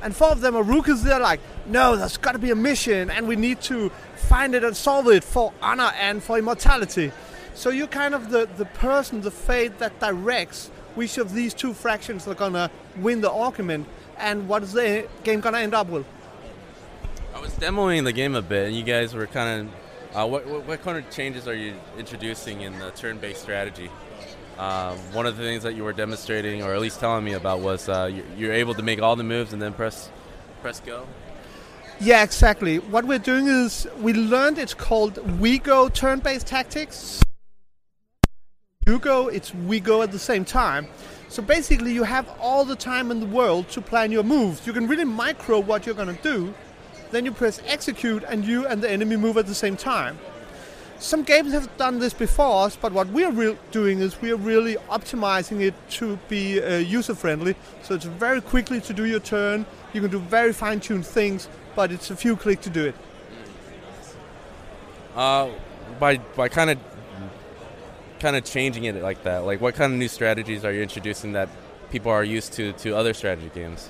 And 0.01 0.13
four 0.13 0.31
of 0.31 0.41
them 0.41 0.53
are 0.57 0.63
rookies. 0.63 1.01
They're 1.01 1.17
like, 1.17 1.39
no, 1.65 1.95
there's 1.95 2.17
got 2.17 2.33
to 2.33 2.39
be 2.39 2.51
a 2.51 2.57
mission, 2.57 3.09
and 3.09 3.25
we 3.25 3.37
need 3.37 3.61
to 3.61 3.89
find 4.27 4.53
it 4.53 4.65
and 4.65 4.75
solve 4.75 5.07
it 5.07 5.23
for 5.23 5.53
honor 5.61 5.93
and 5.97 6.21
for 6.21 6.37
immortality. 6.37 7.13
So 7.53 7.69
you're 7.69 7.87
kind 7.87 8.13
of 8.13 8.31
the, 8.31 8.49
the 8.57 8.65
person, 8.65 9.21
the 9.21 9.31
fate 9.31 9.79
that 9.79 9.97
directs 10.01 10.67
which 10.95 11.17
of 11.17 11.33
these 11.33 11.53
two 11.53 11.73
fractions 11.73 12.27
are 12.27 12.35
gonna 12.35 12.69
win 12.97 13.21
the 13.21 13.31
argument, 13.31 13.87
and 14.17 14.49
what 14.49 14.61
is 14.61 14.73
the 14.73 15.07
game 15.23 15.39
gonna 15.39 15.59
end 15.59 15.73
up 15.73 15.87
with. 15.87 16.05
I 17.33 17.39
was 17.39 17.51
demoing 17.51 18.03
the 18.03 18.11
game 18.11 18.35
a 18.35 18.41
bit, 18.41 18.67
and 18.67 18.75
you 18.75 18.83
guys 18.83 19.13
were 19.13 19.27
kind 19.27 19.69
of 19.69 19.82
uh, 20.15 20.27
what, 20.27 20.45
what, 20.45 20.65
what, 20.65 20.81
kind 20.83 20.97
of 20.97 21.09
changes 21.09 21.47
are 21.47 21.55
you 21.55 21.73
introducing 21.97 22.61
in 22.61 22.77
the 22.77 22.91
turn-based 22.91 23.41
strategy? 23.41 23.89
Um, 24.57 24.97
one 25.11 25.25
of 25.25 25.37
the 25.37 25.43
things 25.43 25.63
that 25.63 25.73
you 25.73 25.83
were 25.83 25.93
demonstrating, 25.93 26.61
or 26.61 26.73
at 26.73 26.79
least 26.79 26.99
telling 26.99 27.25
me 27.25 27.33
about, 27.33 27.61
was 27.61 27.89
uh, 27.89 28.11
you're, 28.37 28.53
able 28.53 28.75
to 28.75 28.83
make 28.83 29.01
all 29.01 29.15
the 29.15 29.23
moves 29.23 29.53
and 29.53 29.61
then 29.61 29.73
press 29.73 30.11
press 30.61 30.79
go. 30.79 31.07
Yeah, 31.99 32.23
exactly. 32.23 32.77
What 32.77 33.05
we're 33.05 33.19
doing 33.19 33.47
is 33.47 33.87
we 33.99 34.13
learned 34.13 34.59
it's 34.59 34.73
called 34.73 35.17
we 35.39 35.57
go 35.57 35.89
turn-based 35.89 36.45
tactics. 36.45 37.21
You 38.85 38.99
go, 38.99 39.29
it's 39.29 39.53
we 39.55 39.79
go 39.79 40.01
at 40.03 40.11
the 40.11 40.19
same 40.19 40.45
time. 40.45 40.87
So 41.29 41.41
basically, 41.41 41.93
you 41.93 42.03
have 42.03 42.29
all 42.39 42.65
the 42.65 42.75
time 42.75 43.09
in 43.09 43.19
the 43.19 43.25
world 43.25 43.69
to 43.69 43.81
plan 43.81 44.11
your 44.11 44.23
moves. 44.23 44.67
You 44.67 44.73
can 44.73 44.87
really 44.87 45.05
micro 45.05 45.59
what 45.59 45.87
you're 45.87 45.95
going 45.95 46.15
to 46.15 46.21
do 46.21 46.53
then 47.13 47.25
you 47.25 47.31
press 47.31 47.61
execute 47.65 48.23
and 48.27 48.45
you 48.45 48.65
and 48.65 48.81
the 48.81 48.89
enemy 48.89 49.15
move 49.15 49.37
at 49.37 49.47
the 49.47 49.55
same 49.55 49.77
time. 49.77 50.17
Some 50.99 51.23
games 51.23 51.51
have 51.51 51.75
done 51.77 51.99
this 51.99 52.13
before 52.13 52.65
us, 52.65 52.77
but 52.77 52.93
what 52.93 53.09
we 53.09 53.25
are 53.25 53.31
re- 53.31 53.57
doing 53.71 53.99
is 53.99 54.21
we 54.21 54.31
are 54.31 54.37
really 54.37 54.75
optimizing 54.89 55.61
it 55.61 55.73
to 55.91 56.17
be 56.29 56.63
uh, 56.63 56.77
user 56.77 57.13
friendly. 57.13 57.55
So 57.81 57.93
it's 57.95 58.05
very 58.05 58.39
quickly 58.39 58.79
to 58.81 58.93
do 58.93 59.05
your 59.05 59.19
turn. 59.19 59.65
You 59.91 60.01
can 60.01 60.09
do 60.09 60.19
very 60.19 60.53
fine 60.53 60.79
tuned 60.79 61.05
things, 61.05 61.49
but 61.75 61.91
it's 61.91 62.09
a 62.09 62.15
few 62.15 62.37
clicks 62.37 62.63
to 62.63 62.69
do 62.69 62.85
it. 62.85 62.95
Uh, 65.15 65.49
by 65.99 66.17
by 66.17 66.47
kind 66.47 66.69
of 66.69 66.77
kind 68.19 68.35
of 68.35 68.45
changing 68.45 68.85
it 68.85 68.95
like 69.03 69.23
that, 69.23 69.45
like 69.45 69.59
what 69.59 69.75
kind 69.75 69.91
of 69.91 69.99
new 69.99 70.07
strategies 70.07 70.63
are 70.63 70.71
you 70.71 70.81
introducing 70.81 71.33
that 71.33 71.49
people 71.91 72.11
are 72.11 72.23
used 72.23 72.53
to 72.53 72.71
to 72.73 72.95
other 72.95 73.13
strategy 73.13 73.51
games? 73.53 73.89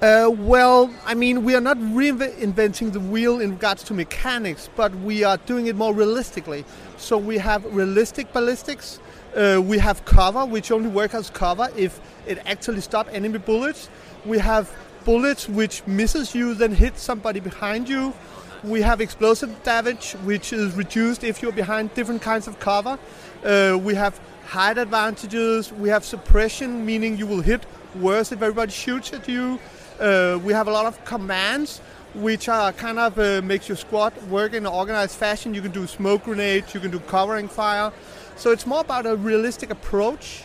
Uh, 0.00 0.30
well, 0.32 0.94
I 1.06 1.14
mean, 1.14 1.42
we 1.42 1.56
are 1.56 1.60
not 1.60 1.76
reinventing 1.76 2.92
the 2.92 3.00
wheel 3.00 3.40
in 3.40 3.50
regards 3.50 3.82
to 3.84 3.94
mechanics, 3.94 4.70
but 4.76 4.94
we 4.94 5.24
are 5.24 5.38
doing 5.38 5.66
it 5.66 5.74
more 5.74 5.92
realistically. 5.92 6.64
So 6.98 7.18
we 7.18 7.38
have 7.38 7.64
realistic 7.74 8.32
ballistics. 8.32 9.00
Uh, 9.34 9.60
we 9.60 9.78
have 9.78 10.04
cover, 10.04 10.46
which 10.46 10.70
only 10.70 10.88
works 10.88 11.14
as 11.14 11.30
cover 11.30 11.68
if 11.76 12.00
it 12.28 12.38
actually 12.46 12.80
stops 12.80 13.10
enemy 13.12 13.38
bullets. 13.38 13.88
We 14.24 14.38
have 14.38 14.72
bullets 15.04 15.48
which 15.48 15.84
misses 15.88 16.32
you, 16.32 16.54
then 16.54 16.76
hit 16.76 16.96
somebody 16.96 17.40
behind 17.40 17.88
you. 17.88 18.14
We 18.62 18.82
have 18.82 19.00
explosive 19.00 19.64
damage, 19.64 20.12
which 20.22 20.52
is 20.52 20.74
reduced 20.74 21.24
if 21.24 21.42
you're 21.42 21.50
behind 21.50 21.92
different 21.94 22.22
kinds 22.22 22.46
of 22.46 22.60
cover. 22.60 23.00
Uh, 23.44 23.76
we 23.82 23.96
have 23.96 24.20
height 24.46 24.78
advantages. 24.78 25.72
We 25.72 25.88
have 25.88 26.04
suppression, 26.04 26.86
meaning 26.86 27.16
you 27.16 27.26
will 27.26 27.40
hit 27.40 27.66
worse 27.96 28.30
if 28.30 28.42
everybody 28.42 28.70
shoots 28.70 29.12
at 29.12 29.26
you. 29.28 29.58
Uh, 30.00 30.38
we 30.44 30.52
have 30.52 30.68
a 30.68 30.70
lot 30.70 30.86
of 30.86 31.04
commands 31.04 31.80
which 32.14 32.48
are 32.48 32.72
kind 32.72 32.98
of 32.98 33.18
uh, 33.18 33.42
makes 33.42 33.68
your 33.68 33.76
squad 33.76 34.16
work 34.28 34.52
in 34.52 34.64
an 34.64 34.72
organized 34.72 35.16
fashion. 35.16 35.54
You 35.54 35.62
can 35.62 35.72
do 35.72 35.86
smoke 35.86 36.24
grenades, 36.24 36.74
you 36.74 36.80
can 36.80 36.90
do 36.90 37.00
covering 37.00 37.48
fire. 37.48 37.92
So 38.36 38.50
it's 38.50 38.66
more 38.66 38.80
about 38.80 39.06
a 39.06 39.16
realistic 39.16 39.70
approach 39.70 40.44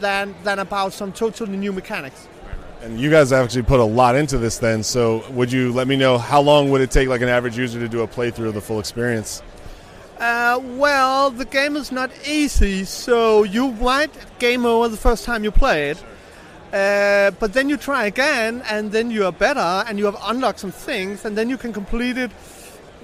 than 0.00 0.34
than 0.44 0.58
about 0.58 0.92
some 0.92 1.12
totally 1.12 1.56
new 1.56 1.72
mechanics. 1.72 2.28
And 2.82 3.00
you 3.00 3.10
guys 3.10 3.32
actually 3.32 3.62
put 3.62 3.80
a 3.80 3.84
lot 3.84 4.14
into 4.14 4.38
this 4.38 4.58
then. 4.58 4.82
So 4.82 5.24
would 5.30 5.50
you 5.50 5.72
let 5.72 5.88
me 5.88 5.96
know 5.96 6.18
how 6.18 6.40
long 6.40 6.70
would 6.70 6.80
it 6.80 6.90
take 6.90 7.08
like 7.08 7.22
an 7.22 7.28
average 7.28 7.56
user 7.56 7.80
to 7.80 7.88
do 7.88 8.02
a 8.02 8.08
playthrough 8.08 8.48
of 8.48 8.54
the 8.54 8.60
full 8.60 8.78
experience? 8.78 9.42
Uh, 10.18 10.60
well, 10.62 11.30
the 11.30 11.44
game 11.44 11.76
is 11.76 11.90
not 11.90 12.10
easy, 12.26 12.84
so 12.84 13.42
you 13.42 13.72
might 13.72 14.10
game 14.38 14.64
over 14.64 14.88
the 14.88 14.96
first 14.96 15.24
time 15.24 15.42
you 15.42 15.50
play 15.50 15.90
it. 15.90 16.02
Uh, 16.74 17.30
but 17.38 17.52
then 17.52 17.68
you 17.68 17.76
try 17.76 18.06
again, 18.06 18.60
and 18.68 18.90
then 18.90 19.08
you 19.08 19.24
are 19.24 19.30
better, 19.30 19.84
and 19.86 19.96
you 19.96 20.06
have 20.06 20.16
unlocked 20.24 20.58
some 20.58 20.72
things, 20.72 21.24
and 21.24 21.38
then 21.38 21.48
you 21.48 21.56
can 21.56 21.72
complete 21.72 22.18
it. 22.18 22.32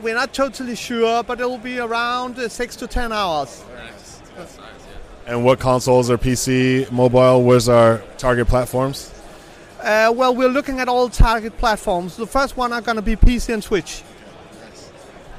We're 0.03 0.17
not 0.17 0.35
totally 0.35 0.75
sure, 0.75 1.23
but 1.23 1.41
it 1.41 1.49
will 1.49 1.57
be 1.57 1.79
around 1.79 2.37
uh, 2.37 2.49
six 2.49 2.75
to 2.77 2.89
ten 2.89 3.13
hours. 3.13 3.63
Nice. 3.77 4.21
Nice, 4.37 4.59
yeah. 4.59 5.33
And 5.33 5.45
what 5.45 5.61
consoles 5.61 6.11
are 6.11 6.19
PC, 6.19 6.91
mobile? 6.91 7.45
Where's 7.45 7.69
our 7.69 7.99
target 8.19 8.49
platforms? 8.49 9.15
Uh, 9.79 10.13
well, 10.17 10.35
we're 10.35 10.49
looking 10.49 10.81
at 10.81 10.89
all 10.89 11.09
target 11.09 11.57
platforms. 11.57 12.17
The 12.17 12.27
first 12.27 12.57
one 12.57 12.73
are 12.73 12.81
going 12.81 12.97
to 12.97 13.03
be 13.03 13.15
PC 13.15 13.55
and 13.55 13.63
Switch. 13.63 14.03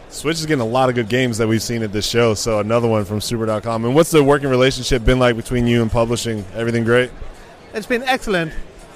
Switch 0.07 0.37
is 0.37 0.45
getting 0.45 0.61
a 0.61 0.65
lot 0.65 0.87
of 0.87 0.95
good 0.95 1.09
games 1.09 1.37
that 1.37 1.49
we've 1.49 1.61
seen 1.61 1.83
at 1.83 1.91
this 1.91 2.07
show. 2.07 2.33
So 2.33 2.59
another 2.59 2.87
one 2.87 3.03
from 3.03 3.19
Super.com. 3.19 3.83
And 3.83 3.93
what's 3.93 4.11
the 4.11 4.23
working 4.23 4.47
relationship 4.47 5.03
been 5.03 5.19
like 5.19 5.35
between 5.35 5.67
you 5.67 5.81
and 5.81 5.91
publishing? 5.91 6.45
Everything 6.55 6.85
great? 6.85 7.11
It's 7.73 7.87
been 7.87 8.03
excellent. 8.03 8.53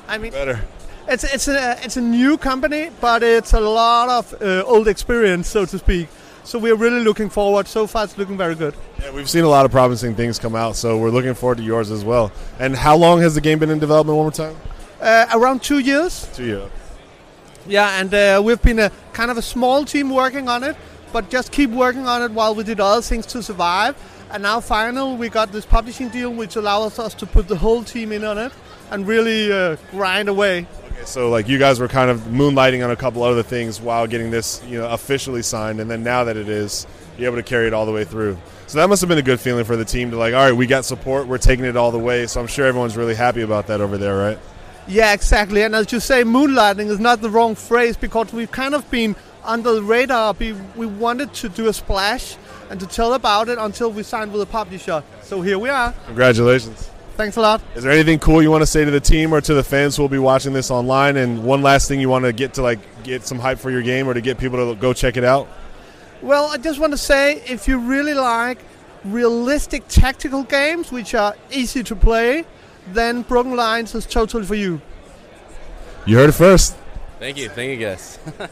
I 0.07 0.17
mean, 0.17 0.31
better. 0.31 0.59
It's 1.07 1.23
it's 1.23 1.47
a 1.47 1.77
it's 1.83 1.97
a 1.97 2.01
new 2.01 2.37
company, 2.37 2.89
but 2.99 3.23
it's 3.23 3.53
a 3.53 3.59
lot 3.59 4.09
of 4.09 4.41
uh, 4.41 4.63
old 4.65 4.87
experience, 4.87 5.47
so 5.47 5.65
to 5.65 5.77
speak. 5.77 6.07
So 6.43 6.59
we're 6.59 6.75
really 6.75 6.99
looking 6.99 7.29
forward. 7.29 7.67
So 7.67 7.87
far, 7.87 8.03
it's 8.03 8.17
looking 8.17 8.37
very 8.37 8.55
good. 8.55 8.75
Yeah, 9.01 9.11
we've 9.11 9.29
seen 9.29 9.43
a 9.43 9.49
lot 9.49 9.65
of 9.65 9.71
promising 9.71 10.15
things 10.15 10.37
come 10.37 10.55
out, 10.55 10.75
so 10.75 10.97
we're 10.97 11.09
looking 11.09 11.33
forward 11.33 11.57
to 11.57 11.63
yours 11.63 11.89
as 11.89 12.03
well. 12.03 12.31
And 12.59 12.75
how 12.75 12.95
long 12.97 13.21
has 13.21 13.33
the 13.33 13.41
game 13.41 13.59
been 13.59 13.71
in 13.71 13.79
development? 13.79 14.15
One 14.17 14.25
more 14.25 14.31
time. 14.31 14.55
Uh, 15.01 15.25
around 15.33 15.63
two 15.63 15.79
years. 15.79 16.29
Two 16.33 16.45
years. 16.45 16.71
Yeah, 17.67 17.99
and 17.99 18.13
uh, 18.13 18.41
we've 18.43 18.61
been 18.61 18.79
a 18.79 18.91
kind 19.13 19.31
of 19.31 19.37
a 19.37 19.41
small 19.41 19.85
team 19.85 20.11
working 20.11 20.47
on 20.47 20.63
it, 20.63 20.75
but 21.11 21.29
just 21.29 21.51
keep 21.51 21.71
working 21.71 22.05
on 22.07 22.21
it 22.21 22.31
while 22.31 22.53
we 22.53 22.63
did 22.63 22.79
other 22.79 23.01
things 23.01 23.25
to 23.27 23.41
survive. 23.41 23.95
And 24.31 24.43
now, 24.43 24.59
finally, 24.59 25.15
we 25.15 25.29
got 25.29 25.51
this 25.51 25.65
publishing 25.65 26.09
deal, 26.09 26.31
which 26.31 26.55
allows 26.55 26.99
us 26.99 27.13
to 27.15 27.25
put 27.25 27.47
the 27.47 27.55
whole 27.55 27.83
team 27.83 28.11
in 28.11 28.23
on 28.23 28.37
it 28.37 28.51
and 28.91 29.07
really 29.07 29.51
uh, 29.51 29.77
grind 29.91 30.29
away. 30.29 30.67
Okay, 30.85 31.05
so 31.05 31.29
like 31.29 31.47
you 31.47 31.57
guys 31.57 31.79
were 31.79 31.87
kind 31.87 32.09
of 32.09 32.21
moonlighting 32.21 32.83
on 32.83 32.91
a 32.91 32.95
couple 32.95 33.23
other 33.23 33.43
things 33.43 33.79
while 33.79 34.07
getting 34.07 34.31
this, 34.31 34.61
you 34.67 34.79
know, 34.79 34.89
officially 34.89 35.41
signed, 35.41 35.79
and 35.79 35.89
then 35.89 36.03
now 36.03 36.23
that 36.23 36.37
it 36.37 36.49
is, 36.49 36.87
you're 37.17 37.27
able 37.27 37.37
to 37.37 37.43
carry 37.43 37.67
it 37.67 37.73
all 37.73 37.85
the 37.85 37.91
way 37.91 38.03
through. 38.03 38.37
So 38.67 38.79
that 38.79 38.89
must 38.89 39.01
have 39.01 39.09
been 39.09 39.17
a 39.17 39.23
good 39.23 39.39
feeling 39.39 39.63
for 39.63 39.75
the 39.75 39.85
team 39.85 40.11
to 40.11 40.17
like, 40.17 40.33
all 40.33 40.43
right, 40.43 40.51
we 40.51 40.67
got 40.67 40.85
support, 40.85 41.27
we're 41.27 41.37
taking 41.37 41.65
it 41.65 41.77
all 41.77 41.91
the 41.91 41.99
way. 41.99 42.25
So 42.27 42.41
I'm 42.41 42.47
sure 42.47 42.65
everyone's 42.65 42.97
really 42.97 43.15
happy 43.15 43.41
about 43.41 43.67
that 43.67 43.79
over 43.79 43.97
there, 43.97 44.17
right? 44.17 44.39
Yeah, 44.87 45.13
exactly. 45.13 45.63
And 45.63 45.75
as 45.75 45.91
you 45.91 45.99
say, 45.99 46.23
moonlighting 46.23 46.87
is 46.89 46.99
not 46.99 47.21
the 47.21 47.29
wrong 47.29 47.55
phrase 47.55 47.95
because 47.97 48.33
we've 48.33 48.51
kind 48.51 48.75
of 48.75 48.89
been 48.91 49.15
under 49.43 49.73
the 49.73 49.83
radar. 49.83 50.33
We 50.33 50.85
wanted 50.85 51.33
to 51.35 51.49
do 51.49 51.67
a 51.67 51.73
splash 51.73 52.37
and 52.69 52.79
to 52.79 52.85
tell 52.85 53.13
about 53.13 53.49
it 53.49 53.57
until 53.57 53.91
we 53.91 54.03
signed 54.03 54.31
with 54.31 54.41
a 54.41 54.45
publisher. 54.45 55.03
So 55.21 55.41
here 55.41 55.59
we 55.59 55.69
are. 55.69 55.93
Congratulations. 56.05 56.89
Thanks 57.15 57.37
a 57.37 57.41
lot. 57.41 57.61
Is 57.75 57.83
there 57.83 57.93
anything 57.93 58.19
cool 58.19 58.41
you 58.41 58.51
want 58.51 58.61
to 58.61 58.67
say 58.67 58.83
to 58.83 58.91
the 58.91 58.99
team 58.99 59.33
or 59.33 59.39
to 59.39 59.53
the 59.53 59.63
fans 59.63 59.95
who 59.95 60.03
will 60.03 60.09
be 60.09 60.19
watching 60.19 60.51
this 60.51 60.69
online? 60.69 61.15
And 61.15 61.45
one 61.45 61.61
last 61.61 61.87
thing 61.87 62.01
you 62.01 62.09
want 62.09 62.25
to 62.25 62.33
get 62.33 62.55
to 62.55 62.61
like 62.61 62.79
get 63.03 63.25
some 63.25 63.39
hype 63.39 63.57
for 63.57 63.71
your 63.71 63.81
game 63.81 64.09
or 64.09 64.13
to 64.13 64.19
get 64.21 64.37
people 64.37 64.73
to 64.73 64.79
go 64.79 64.91
check 64.91 65.15
it 65.15 65.23
out? 65.23 65.47
Well, 66.21 66.47
I 66.47 66.57
just 66.57 66.79
want 66.79 66.91
to 66.91 66.97
say 66.97 67.41
if 67.47 67.67
you 67.67 67.77
really 67.77 68.13
like 68.13 68.59
realistic 69.05 69.87
tactical 69.87 70.43
games 70.43 70.91
which 70.91 71.15
are 71.15 71.35
easy 71.51 71.83
to 71.83 71.95
play, 71.95 72.45
then 72.87 73.21
Broken 73.21 73.55
Lines 73.55 73.95
is 73.95 74.05
totally 74.05 74.45
for 74.45 74.55
you. 74.55 74.81
You 76.05 76.17
heard 76.17 76.29
it 76.29 76.33
first. 76.33 76.75
Thank 77.19 77.37
you, 77.37 77.47
thank 77.49 77.79
you 77.79 77.85
guys. 77.85 78.19
All 78.39 78.47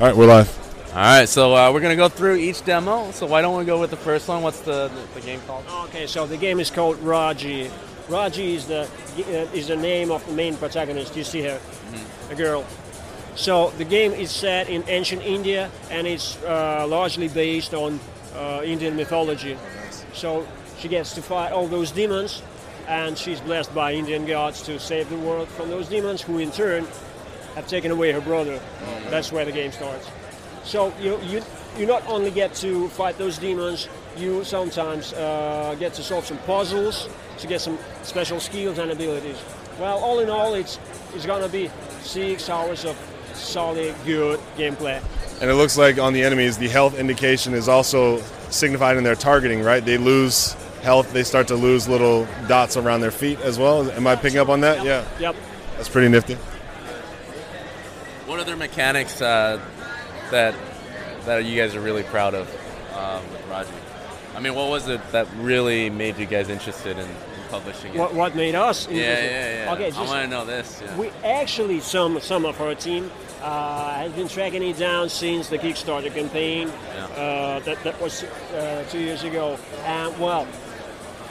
right, 0.00 0.16
we're 0.16 0.26
live. 0.26 0.59
All 0.90 0.96
right, 0.96 1.28
so 1.28 1.54
uh, 1.54 1.72
we're 1.72 1.78
gonna 1.80 1.94
go 1.94 2.08
through 2.08 2.34
each 2.34 2.64
demo. 2.64 3.12
So 3.12 3.24
why 3.24 3.42
don't 3.42 3.56
we 3.56 3.64
go 3.64 3.78
with 3.78 3.90
the 3.90 3.96
first 3.96 4.26
one? 4.26 4.42
What's 4.42 4.58
the 4.62 4.88
the, 4.88 5.20
the 5.20 5.24
game 5.24 5.40
called? 5.46 5.64
Okay, 5.84 6.08
so 6.08 6.26
the 6.26 6.36
game 6.36 6.58
is 6.58 6.68
called 6.68 6.98
Raji. 6.98 7.70
Raji 8.08 8.56
is 8.56 8.66
the 8.66 8.88
uh, 9.16 9.56
is 9.56 9.68
the 9.68 9.76
name 9.76 10.10
of 10.10 10.26
the 10.26 10.32
main 10.32 10.56
protagonist. 10.56 11.16
You 11.16 11.22
see 11.22 11.42
her, 11.42 11.60
a 12.28 12.34
girl. 12.34 12.66
So 13.36 13.70
the 13.78 13.84
game 13.84 14.10
is 14.10 14.32
set 14.32 14.68
in 14.68 14.82
ancient 14.88 15.22
India, 15.22 15.70
and 15.92 16.08
it's 16.08 16.36
uh, 16.42 16.84
largely 16.88 17.28
based 17.28 17.72
on 17.72 18.00
uh, 18.34 18.62
Indian 18.64 18.96
mythology. 18.96 19.56
So 20.12 20.44
she 20.80 20.88
gets 20.88 21.14
to 21.14 21.22
fight 21.22 21.52
all 21.52 21.68
those 21.68 21.92
demons, 21.92 22.42
and 22.88 23.16
she's 23.16 23.40
blessed 23.40 23.72
by 23.72 23.92
Indian 23.92 24.26
gods 24.26 24.60
to 24.62 24.80
save 24.80 25.08
the 25.08 25.18
world 25.18 25.46
from 25.50 25.70
those 25.70 25.88
demons, 25.88 26.20
who 26.20 26.38
in 26.38 26.50
turn 26.50 26.84
have 27.54 27.68
taken 27.68 27.92
away 27.92 28.10
her 28.10 28.20
brother. 28.20 28.58
That's 29.08 29.30
where 29.30 29.44
the 29.44 29.52
game 29.52 29.70
starts. 29.70 30.10
So 30.64 30.92
you 31.00 31.18
you 31.22 31.42
you 31.78 31.86
not 31.86 32.06
only 32.06 32.30
get 32.30 32.54
to 32.56 32.88
fight 32.88 33.16
those 33.18 33.38
demons, 33.38 33.88
you 34.16 34.44
sometimes 34.44 35.12
uh, 35.12 35.74
get 35.78 35.94
to 35.94 36.02
solve 36.02 36.26
some 36.26 36.38
puzzles 36.38 37.08
to 37.38 37.46
get 37.46 37.60
some 37.60 37.78
special 38.02 38.40
skills 38.40 38.78
and 38.78 38.90
abilities. 38.90 39.36
Well, 39.78 39.98
all 39.98 40.20
in 40.20 40.28
all, 40.28 40.54
it's 40.54 40.78
it's 41.14 41.26
gonna 41.26 41.48
be 41.48 41.70
six 42.02 42.48
hours 42.48 42.84
of 42.84 42.96
solid, 43.34 43.94
good 44.04 44.38
gameplay. 44.56 45.00
And 45.40 45.50
it 45.50 45.54
looks 45.54 45.78
like 45.78 45.98
on 45.98 46.12
the 46.12 46.22
enemies, 46.22 46.58
the 46.58 46.68
health 46.68 46.98
indication 46.98 47.54
is 47.54 47.68
also 47.68 48.20
signified 48.50 48.98
in 48.98 49.04
their 49.04 49.14
targeting, 49.14 49.62
right? 49.62 49.82
They 49.82 49.96
lose 49.96 50.52
health, 50.82 51.12
they 51.14 51.22
start 51.22 51.48
to 51.48 51.54
lose 51.54 51.88
little 51.88 52.26
dots 52.46 52.76
around 52.76 53.00
their 53.00 53.10
feet 53.10 53.40
as 53.40 53.58
well. 53.58 53.90
Am 53.92 54.06
I 54.06 54.16
picking 54.16 54.38
up 54.38 54.50
on 54.50 54.60
that? 54.60 54.84
Yeah, 54.84 55.04
Yep. 55.18 55.36
that's 55.76 55.88
pretty 55.88 56.08
nifty. 56.08 56.34
What 58.26 58.38
other 58.38 58.54
mechanics 58.56 59.22
uh, 59.22 59.58
that 60.30 60.54
that 61.24 61.44
you 61.44 61.60
guys 61.60 61.74
are 61.74 61.80
really 61.80 62.02
proud 62.04 62.34
of 62.34 62.48
um, 62.96 63.22
with 63.32 63.46
Raji? 63.48 63.70
I 64.34 64.40
mean, 64.40 64.54
what 64.54 64.70
was 64.70 64.88
it 64.88 65.00
that 65.12 65.26
really 65.36 65.90
made 65.90 66.16
you 66.16 66.26
guys 66.26 66.48
interested 66.48 66.98
in, 66.98 67.04
in 67.04 67.16
publishing 67.50 67.94
it? 67.94 67.98
What, 67.98 68.14
what 68.14 68.34
made 68.34 68.54
us? 68.54 68.88
yeah, 68.88 68.94
interested? 68.94 69.30
yeah, 69.30 69.64
yeah. 69.64 69.72
Okay, 69.74 69.86
just, 69.88 69.98
I 69.98 70.04
want 70.04 70.24
to 70.24 70.28
know 70.28 70.44
this. 70.44 70.80
Yeah. 70.82 70.96
we 70.96 71.10
actually 71.24 71.80
some 71.80 72.20
some 72.20 72.44
of 72.44 72.60
our 72.60 72.74
team 72.74 73.10
uh, 73.42 73.94
has 73.94 74.12
been 74.12 74.28
tracking 74.28 74.62
it 74.62 74.78
down 74.78 75.08
since 75.08 75.48
the 75.48 75.58
Kickstarter 75.58 76.14
campaign. 76.14 76.68
Yeah. 76.68 77.04
Uh, 77.06 77.60
that 77.60 77.82
that 77.84 78.00
was 78.00 78.24
uh, 78.24 78.84
two 78.88 79.00
years 79.00 79.24
ago, 79.24 79.58
and 79.84 80.18
well, 80.18 80.46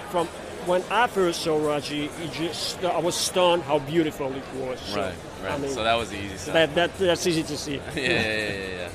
from 0.09 0.27
when 0.69 0.83
I 0.91 1.07
first 1.07 1.41
saw 1.41 1.57
Raji, 1.57 2.09
just 2.31 2.83
I 2.83 2.99
was 2.99 3.15
stunned 3.15 3.63
how 3.63 3.79
beautiful 3.79 4.31
it 4.31 4.43
was. 4.55 4.79
So, 4.79 5.01
right, 5.01 5.15
right. 5.41 5.51
I 5.51 5.57
mean, 5.57 5.71
so 5.71 5.83
that 5.83 5.95
was 5.95 6.11
the 6.11 6.17
easy 6.17 6.37
side. 6.37 6.53
that, 6.53 6.75
that 6.75 6.97
that's 6.99 7.25
easy 7.25 7.43
to 7.43 7.57
see. 7.57 7.75
yeah, 7.75 7.81
yeah, 7.95 8.03
yeah, 8.03 8.51
yeah, 8.51 8.67
yeah. 8.67 8.89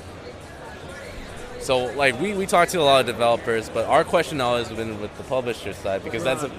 So, 1.60 1.86
like, 1.96 2.20
we, 2.20 2.34
we 2.34 2.46
talk 2.46 2.68
to 2.68 2.80
a 2.80 2.84
lot 2.84 3.00
of 3.00 3.06
developers, 3.06 3.70
but 3.70 3.86
our 3.86 4.04
question 4.04 4.40
always 4.40 4.68
been 4.68 5.00
with 5.00 5.16
the 5.16 5.24
publisher 5.24 5.72
side 5.72 6.04
because 6.04 6.22
that's 6.22 6.42
a, 6.42 6.50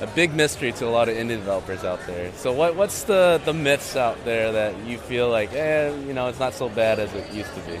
a 0.00 0.06
big 0.06 0.32
mystery 0.32 0.70
to 0.72 0.86
a 0.86 0.90
lot 0.90 1.08
of 1.08 1.16
indie 1.16 1.30
developers 1.30 1.82
out 1.84 2.00
there. 2.06 2.32
So, 2.34 2.52
what 2.52 2.74
what's 2.74 3.02
the, 3.02 3.40
the 3.44 3.52
myths 3.52 3.96
out 3.96 4.24
there 4.24 4.50
that 4.52 4.78
you 4.86 4.96
feel 4.96 5.28
like, 5.28 5.52
eh, 5.52 5.94
you 6.06 6.14
know, 6.14 6.28
it's 6.28 6.38
not 6.38 6.54
so 6.54 6.68
bad 6.68 6.98
as 7.00 7.12
it 7.14 7.30
used 7.34 7.52
to 7.54 7.60
be? 7.60 7.78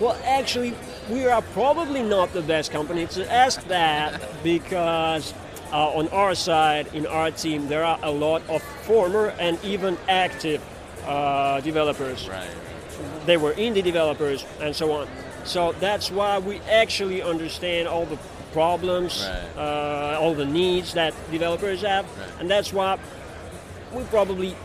Well, 0.00 0.18
actually, 0.24 0.74
we 1.08 1.26
are 1.26 1.42
probably 1.42 2.02
not 2.02 2.32
the 2.32 2.42
best 2.42 2.70
company 2.70 3.06
to 3.08 3.32
ask 3.32 3.62
that 3.68 4.20
because 4.42 5.32
uh, 5.72 5.88
on 5.98 6.08
our 6.08 6.34
side, 6.34 6.86
in 6.94 7.06
our 7.06 7.30
team, 7.30 7.68
there 7.68 7.84
are 7.84 7.98
a 8.02 8.10
lot 8.10 8.42
of 8.48 8.62
former 8.82 9.28
and 9.38 9.58
even 9.64 9.96
active 10.08 10.62
uh, 11.06 11.60
developers. 11.60 12.28
Right. 12.28 12.48
They 13.26 13.36
were 13.36 13.52
indie 13.54 13.82
developers 13.82 14.44
and 14.60 14.74
so 14.74 14.92
on. 14.92 15.08
So 15.44 15.72
that's 15.72 16.10
why 16.10 16.38
we 16.38 16.60
actually 16.70 17.22
understand 17.22 17.88
all 17.88 18.06
the 18.06 18.18
problems, 18.52 19.26
Right. 19.26 19.62
uh, 19.62 20.18
all 20.20 20.34
the 20.34 20.44
needs 20.46 20.94
that 20.94 21.12
developers 21.30 21.82
have, 21.82 22.06
and 22.38 22.48
that's 22.48 22.72
why 22.72 22.98
we 23.92 24.04
probably 24.04 24.56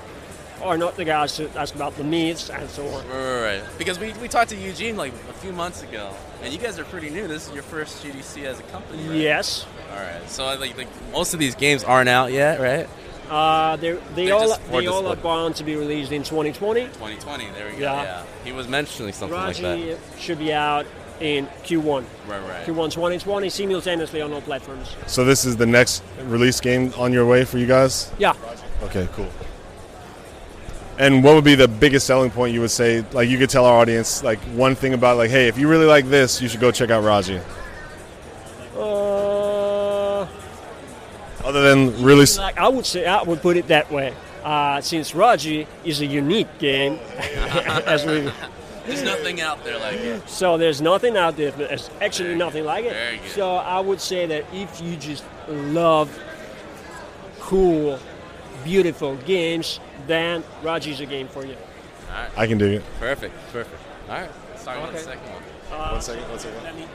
are 0.61 0.77
not 0.77 0.95
the 0.95 1.05
guys 1.05 1.35
to 1.37 1.49
ask 1.57 1.73
about 1.73 1.95
the 1.97 2.03
needs 2.03 2.49
and 2.49 2.69
so 2.69 2.85
on. 2.87 3.07
Right. 3.09 3.61
Because 3.77 3.97
we, 3.97 4.13
we 4.21 4.27
talked 4.27 4.49
to 4.51 4.55
Eugene 4.57 4.95
like 4.97 5.13
a 5.29 5.33
few 5.33 5.51
months 5.53 5.81
ago, 5.83 6.13
and 6.43 6.53
you 6.53 6.59
guys 6.59 6.77
are 6.77 6.83
pretty 6.85 7.09
new. 7.09 7.27
This 7.27 7.47
is 7.47 7.53
your 7.53 7.63
first 7.63 8.03
GDC 8.03 8.43
as 8.45 8.59
a 8.59 8.63
company, 8.63 9.03
right? 9.07 9.15
Yes. 9.17 9.65
All 9.91 9.97
right. 9.97 10.29
So, 10.29 10.45
like, 10.45 10.77
like 10.77 10.87
most 11.11 11.33
of 11.33 11.39
these 11.39 11.55
games 11.55 11.83
aren't 11.83 12.09
out 12.09 12.31
yet, 12.31 12.59
right? 12.59 12.87
Uh, 13.29 13.75
they 13.75 13.91
they 13.91 14.25
They 14.25 14.31
all 14.31 14.57
they 14.71 14.87
all 14.87 15.07
are 15.07 15.15
bound 15.15 15.55
to 15.57 15.63
be 15.63 15.75
released 15.75 16.11
in 16.11 16.23
2020. 16.23 16.85
2020. 16.85 17.49
There 17.51 17.65
we 17.65 17.71
go. 17.73 17.77
Yeah. 17.79 18.03
Yeah. 18.03 18.23
He 18.43 18.51
was 18.51 18.67
mentioning 18.67 19.13
something 19.13 19.37
like 19.37 19.55
Raji 19.61 19.91
that. 19.91 19.99
should 20.17 20.39
be 20.39 20.51
out 20.51 20.87
in 21.19 21.45
Q1. 21.63 22.05
Right, 22.27 22.39
right. 22.41 22.65
Q1 22.65 22.91
2020 22.91 23.49
simultaneously 23.49 24.21
on 24.21 24.33
all 24.33 24.41
platforms. 24.41 24.95
So 25.05 25.25
this 25.25 25.45
is 25.45 25.57
the 25.57 25.65
next 25.65 26.01
release 26.23 26.59
game 26.59 26.91
on 26.97 27.13
your 27.13 27.25
way 27.25 27.45
for 27.45 27.57
you 27.57 27.67
guys? 27.67 28.11
Yeah. 28.17 28.33
Okay, 28.83 29.07
cool. 29.13 29.27
And 30.97 31.23
what 31.23 31.35
would 31.35 31.43
be 31.45 31.55
the 31.55 31.67
biggest 31.67 32.05
selling 32.07 32.31
point 32.31 32.53
you 32.53 32.61
would 32.61 32.71
say? 32.71 33.05
Like 33.13 33.29
you 33.29 33.37
could 33.37 33.49
tell 33.49 33.65
our 33.65 33.79
audience, 33.79 34.23
like 34.23 34.39
one 34.55 34.75
thing 34.75 34.93
about 34.93 35.17
like, 35.17 35.29
hey, 35.29 35.47
if 35.47 35.57
you 35.57 35.69
really 35.69 35.85
like 35.85 36.05
this, 36.05 36.41
you 36.41 36.49
should 36.49 36.59
go 36.59 36.71
check 36.71 36.89
out 36.89 37.03
Raji. 37.03 37.39
Other 41.43 41.61
than 41.61 42.03
really, 42.03 42.25
like 42.37 42.57
I 42.57 42.67
would 42.67 42.85
say, 42.85 43.05
I 43.05 43.23
would 43.23 43.41
put 43.41 43.57
it 43.57 43.67
that 43.67 43.91
way. 43.91 44.13
Uh, 44.43 44.79
since 44.81 45.13
Raji 45.15 45.67
is 45.83 46.01
a 46.01 46.05
unique 46.05 46.47
game, 46.59 46.99
as 47.85 48.05
we 48.05 48.31
There's 48.85 49.03
nothing 49.03 49.41
out 49.41 49.63
there 49.63 49.77
like 49.77 49.95
it. 49.95 50.27
so 50.29 50.57
there's 50.57 50.81
nothing 50.81 51.17
out 51.17 51.35
there. 51.37 51.51
There's 51.51 51.89
actually 52.01 52.35
nothing 52.35 52.63
like 52.65 52.85
it. 52.85 52.93
Very 52.93 53.17
good. 53.17 53.31
So 53.31 53.55
I 53.55 53.79
would 53.79 53.99
say 54.01 54.25
that 54.27 54.45
if 54.53 54.81
you 54.81 54.95
just 54.95 55.23
love 55.49 56.09
cool, 57.39 57.99
beautiful 58.63 59.15
games, 59.17 59.79
then 60.07 60.43
Raji 60.63 60.91
is 60.91 60.99
a 61.01 61.05
game 61.05 61.27
for 61.27 61.45
you. 61.45 61.55
Alright. 62.09 62.31
I 62.37 62.47
can 62.47 62.57
do 62.57 62.65
it. 62.65 62.83
Perfect, 62.99 63.33
perfect. 63.51 63.81
All 64.09 64.15
right, 64.15 64.29
let's 64.51 64.63
talk 64.63 64.77
about 64.77 64.91
the 64.91 64.97
Okay. 64.97 65.05
second 65.05 65.21
one. 65.31 65.43
One 65.91 66.01
second, 66.01 66.29
one 66.29 66.39
second. 66.39 66.63
Let 66.63 66.75
me- 66.75 66.87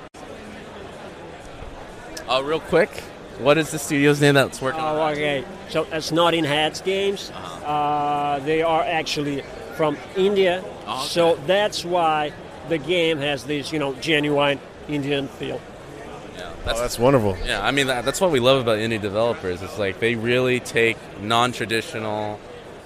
Uh, 2.29 2.43
real 2.43 2.61
quick, 2.61 2.91
what 3.39 3.59
is 3.59 3.71
the 3.71 3.79
studio's 3.79 4.21
name 4.21 4.35
that's 4.35 4.61
working 4.61 4.81
Oh, 4.81 4.97
that? 4.97 5.13
okay. 5.13 5.45
So 5.71 5.87
it's 5.93 6.13
Nodding 6.13 6.45
Heads 6.45 6.81
Games. 6.81 7.31
Uh-huh. 7.35 7.67
Uh, 7.67 8.39
they 8.41 8.63
are 8.63 8.83
actually 8.83 9.43
from 9.77 9.97
India. 10.17 10.63
Oh, 10.87 10.99
okay. 10.99 11.09
So 11.09 11.37
that's 11.47 11.85
why 11.85 12.33
the 12.69 12.79
game 12.79 13.19
has 13.19 13.45
this, 13.45 13.73
you 13.73 13.79
know, 13.79 13.95
genuine 13.95 14.61
Indian 14.89 15.29
feel. 15.29 15.61
Yeah, 16.37 16.51
Oh, 16.51 16.55
that's, 16.65 16.81
that's 16.81 16.99
wonderful. 16.99 17.37
yeah. 17.45 17.65
I 17.65 17.71
mean, 17.73 17.87
that, 17.89 18.05
that's 18.05 18.21
what 18.21 18.31
we 18.31 18.41
love 18.41 18.61
about 18.61 18.79
indie 18.79 19.01
developers. 19.01 19.63
It's 19.63 19.79
like 19.79 19.99
they 20.01 20.15
really 20.15 20.61
take 20.61 20.97
non-traditional 21.21 22.39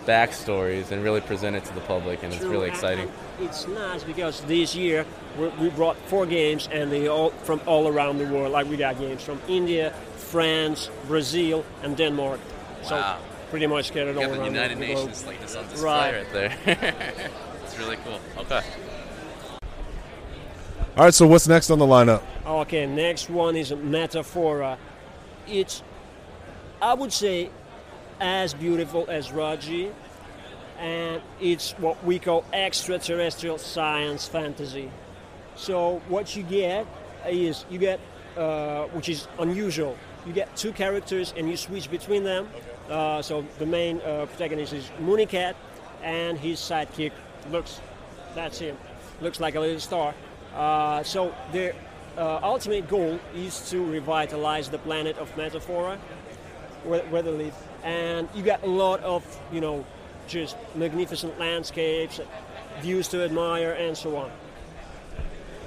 backstories 0.06 0.90
and 0.90 1.04
really 1.04 1.20
present 1.20 1.54
it 1.54 1.64
to 1.66 1.74
the 1.74 1.80
public, 1.82 2.22
and 2.22 2.32
it's 2.32 2.42
really 2.42 2.68
exciting. 2.68 3.10
and 3.38 3.46
It's 3.48 3.68
nice 3.68 4.02
because 4.04 4.40
this 4.42 4.74
year 4.74 5.04
we 5.38 5.48
we 5.60 5.68
brought 5.68 5.96
four 6.08 6.24
games 6.26 6.66
and 6.72 6.90
they 6.90 7.08
all 7.08 7.30
from 7.44 7.60
all 7.66 7.86
around 7.88 8.18
the 8.18 8.24
world. 8.26 8.50
Like 8.52 8.68
we 8.70 8.76
got 8.78 8.98
games 8.98 9.22
from 9.22 9.38
India, 9.48 9.92
France, 10.30 10.90
Brazil, 11.06 11.64
and 11.82 11.96
Denmark. 11.96 12.40
So 12.82 12.94
Wow. 12.96 13.18
pretty 13.50 13.66
much 13.66 13.88
scattered 13.88 14.14
You 14.16 14.22
all 14.22 14.26
got 14.28 14.34
the 14.34 14.40
around 14.42 14.54
United 14.54 14.78
the 14.78 14.86
globe. 14.86 14.98
Nations 15.08 15.26
like 15.26 15.40
this 15.40 15.56
on 15.56 15.68
display 15.68 15.84
Right. 15.84 16.14
right, 16.14 16.32
there. 16.32 16.52
it's 17.64 17.78
really 17.78 17.96
cool. 18.04 18.20
Okay. 18.42 18.62
All 20.96 21.04
right, 21.04 21.14
so 21.14 21.26
what's 21.26 21.46
next 21.46 21.70
on 21.70 21.78
the 21.78 21.86
lineup? 21.86 22.22
Okay, 22.46 22.86
next 22.86 23.30
one 23.30 23.54
is 23.56 23.72
Metaphora. 23.72 24.78
It's, 25.46 25.82
I 26.82 26.94
would 26.94 27.12
say, 27.12 27.50
as 28.20 28.52
beautiful 28.52 29.06
as 29.08 29.30
Raji, 29.30 29.92
and 30.78 31.22
it's 31.40 31.72
what 31.78 32.02
we 32.04 32.18
call 32.18 32.44
extraterrestrial 32.52 33.58
science 33.58 34.26
fantasy. 34.26 34.90
So 35.56 36.00
what 36.08 36.34
you 36.36 36.42
get 36.42 36.86
is 37.28 37.64
you 37.70 37.78
get, 37.78 38.00
uh, 38.36 38.84
which 38.94 39.08
is 39.08 39.28
unusual. 39.38 39.96
You 40.28 40.34
get 40.34 40.54
two 40.54 40.72
characters 40.72 41.32
and 41.36 41.48
you 41.48 41.56
switch 41.56 41.90
between 41.90 42.22
them, 42.22 42.48
Uh, 42.90 43.20
so 43.20 43.44
the 43.58 43.66
main 43.66 44.00
uh, 44.00 44.26
protagonist 44.26 44.72
is 44.72 44.90
Municat, 45.00 45.54
and 46.02 46.38
his 46.38 46.58
sidekick 46.58 47.12
looks, 47.50 47.80
that's 48.34 48.58
him, 48.58 48.76
looks 49.20 49.40
like 49.40 49.56
a 49.56 49.60
little 49.60 49.80
star. 49.80 50.14
Uh, 50.56 51.02
so 51.02 51.34
the 51.52 51.74
uh, 52.16 52.40
ultimate 52.42 52.88
goal 52.88 53.20
is 53.34 53.68
to 53.70 53.84
revitalize 53.84 54.70
the 54.70 54.78
planet 54.78 55.18
of 55.18 55.34
Metaphora, 55.36 55.98
where, 56.84 57.02
where 57.10 57.22
they 57.22 57.30
live, 57.30 57.54
and 57.84 58.28
you 58.34 58.42
got 58.42 58.62
a 58.62 58.66
lot 58.66 59.00
of 59.00 59.22
you 59.52 59.60
know 59.60 59.84
just 60.26 60.56
magnificent 60.74 61.38
landscapes, 61.38 62.20
views 62.80 63.08
to 63.08 63.22
admire, 63.22 63.72
and 63.72 63.96
so 63.96 64.16
on. 64.16 64.30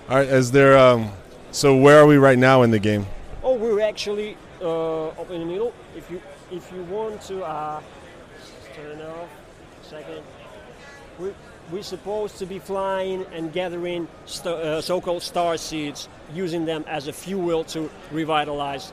All 0.10 0.18
right, 0.18 0.28
is 0.28 0.52
there? 0.52 0.78
Um, 0.78 1.12
so 1.52 1.76
where 1.78 2.00
are 2.00 2.08
we 2.08 2.18
right 2.18 2.40
now 2.40 2.64
in 2.64 2.72
the 2.72 2.80
game? 2.80 3.06
Oh, 3.44 3.56
we're 3.56 3.82
actually 3.82 4.38
uh, 4.62 5.08
up 5.10 5.30
in 5.32 5.40
the 5.40 5.46
middle. 5.46 5.74
If 5.96 6.10
you 6.10 6.22
if 6.52 6.72
you 6.72 6.84
want 6.84 7.22
to 7.24 7.44
uh, 7.44 7.82
turn 8.76 9.02
off, 9.02 9.30
second. 9.84 10.24
We 11.20 11.34
we're 11.72 11.84
supposed 11.84 12.38
to 12.40 12.46
be 12.46 12.60
flying 12.60 13.26
and 13.32 13.54
gathering 13.54 14.08
uh, 14.46 14.82
so-called 14.82 15.24
star 15.24 15.58
seeds, 15.58 16.10
using 16.34 16.66
them 16.66 16.84
as 16.88 17.08
a 17.08 17.14
fuel 17.14 17.64
to 17.66 17.90
revitalize 18.12 18.92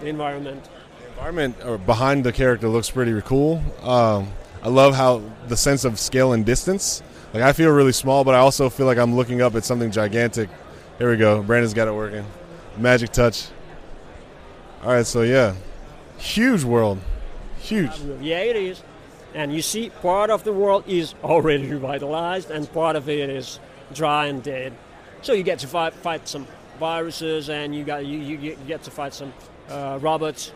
the 0.00 0.08
environment. 0.08 0.68
The 0.98 1.08
environment 1.08 1.56
or 1.64 1.78
behind 1.78 2.24
the 2.24 2.32
character 2.32 2.68
looks 2.68 2.90
pretty 2.90 3.20
cool. 3.22 3.62
Um, 3.82 4.28
I 4.62 4.68
love 4.68 4.94
how 4.94 5.22
the 5.48 5.56
sense 5.56 5.84
of 5.84 5.98
scale 5.98 6.32
and 6.32 6.44
distance. 6.44 7.02
Like 7.32 7.42
I 7.42 7.52
feel 7.52 7.70
really 7.70 7.92
small, 7.92 8.24
but 8.24 8.34
I 8.34 8.38
also 8.38 8.68
feel 8.68 8.86
like 8.86 8.98
I'm 8.98 9.14
looking 9.14 9.40
up 9.40 9.54
at 9.54 9.64
something 9.64 9.90
gigantic. 9.90 10.48
Here 10.98 11.10
we 11.10 11.16
go. 11.16 11.42
Brandon's 11.42 11.74
got 11.74 11.88
it 11.88 11.94
working. 11.94 12.24
Magic 12.76 13.12
touch. 13.12 13.48
All 14.82 14.90
right, 14.90 15.06
so 15.06 15.22
yeah, 15.22 15.54
huge 16.18 16.64
world, 16.64 16.98
huge. 17.60 17.92
Yeah, 18.20 18.40
it 18.40 18.56
is. 18.56 18.82
And 19.32 19.54
you 19.54 19.62
see, 19.62 19.90
part 19.90 20.28
of 20.28 20.42
the 20.42 20.52
world 20.52 20.82
is 20.88 21.14
already 21.22 21.66
revitalized, 21.70 22.50
and 22.50 22.70
part 22.72 22.96
of 22.96 23.08
it 23.08 23.30
is 23.30 23.60
dry 23.94 24.26
and 24.26 24.42
dead. 24.42 24.72
So 25.22 25.34
you 25.34 25.44
get 25.44 25.60
to 25.60 25.68
fight, 25.68 25.94
fight 25.94 26.26
some 26.26 26.48
viruses, 26.80 27.48
and 27.48 27.72
you 27.72 27.84
got 27.84 28.04
you, 28.04 28.18
you 28.18 28.56
get 28.66 28.82
to 28.82 28.90
fight 28.90 29.14
some 29.14 29.32
uh, 29.68 30.00
robots. 30.02 30.52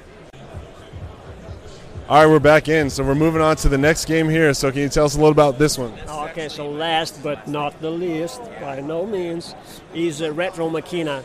All 2.09 2.23
right, 2.23 2.27
we're 2.27 2.41
back 2.41 2.69
in. 2.69 2.91
So 2.91 3.05
we're 3.05 3.15
moving 3.15 3.43
on 3.43 3.57
to 3.57 3.69
the 3.69 3.79
next 3.79 4.05
game 4.07 4.29
here. 4.29 4.53
So 4.55 4.73
can 4.73 4.81
you 4.83 4.89
tell 4.89 5.05
us 5.05 5.15
a 5.15 5.19
little 5.19 5.33
about 5.33 5.59
this 5.59 5.79
one? 5.79 5.93
Okay, 6.09 6.49
so 6.49 6.69
last 6.69 7.23
but 7.23 7.47
not 7.47 7.81
the 7.81 7.91
least, 7.91 8.41
by 8.61 8.81
no 8.81 9.07
means, 9.07 9.55
is 9.95 10.21
a 10.21 10.33
Retro 10.33 10.69
Machina. 10.69 11.25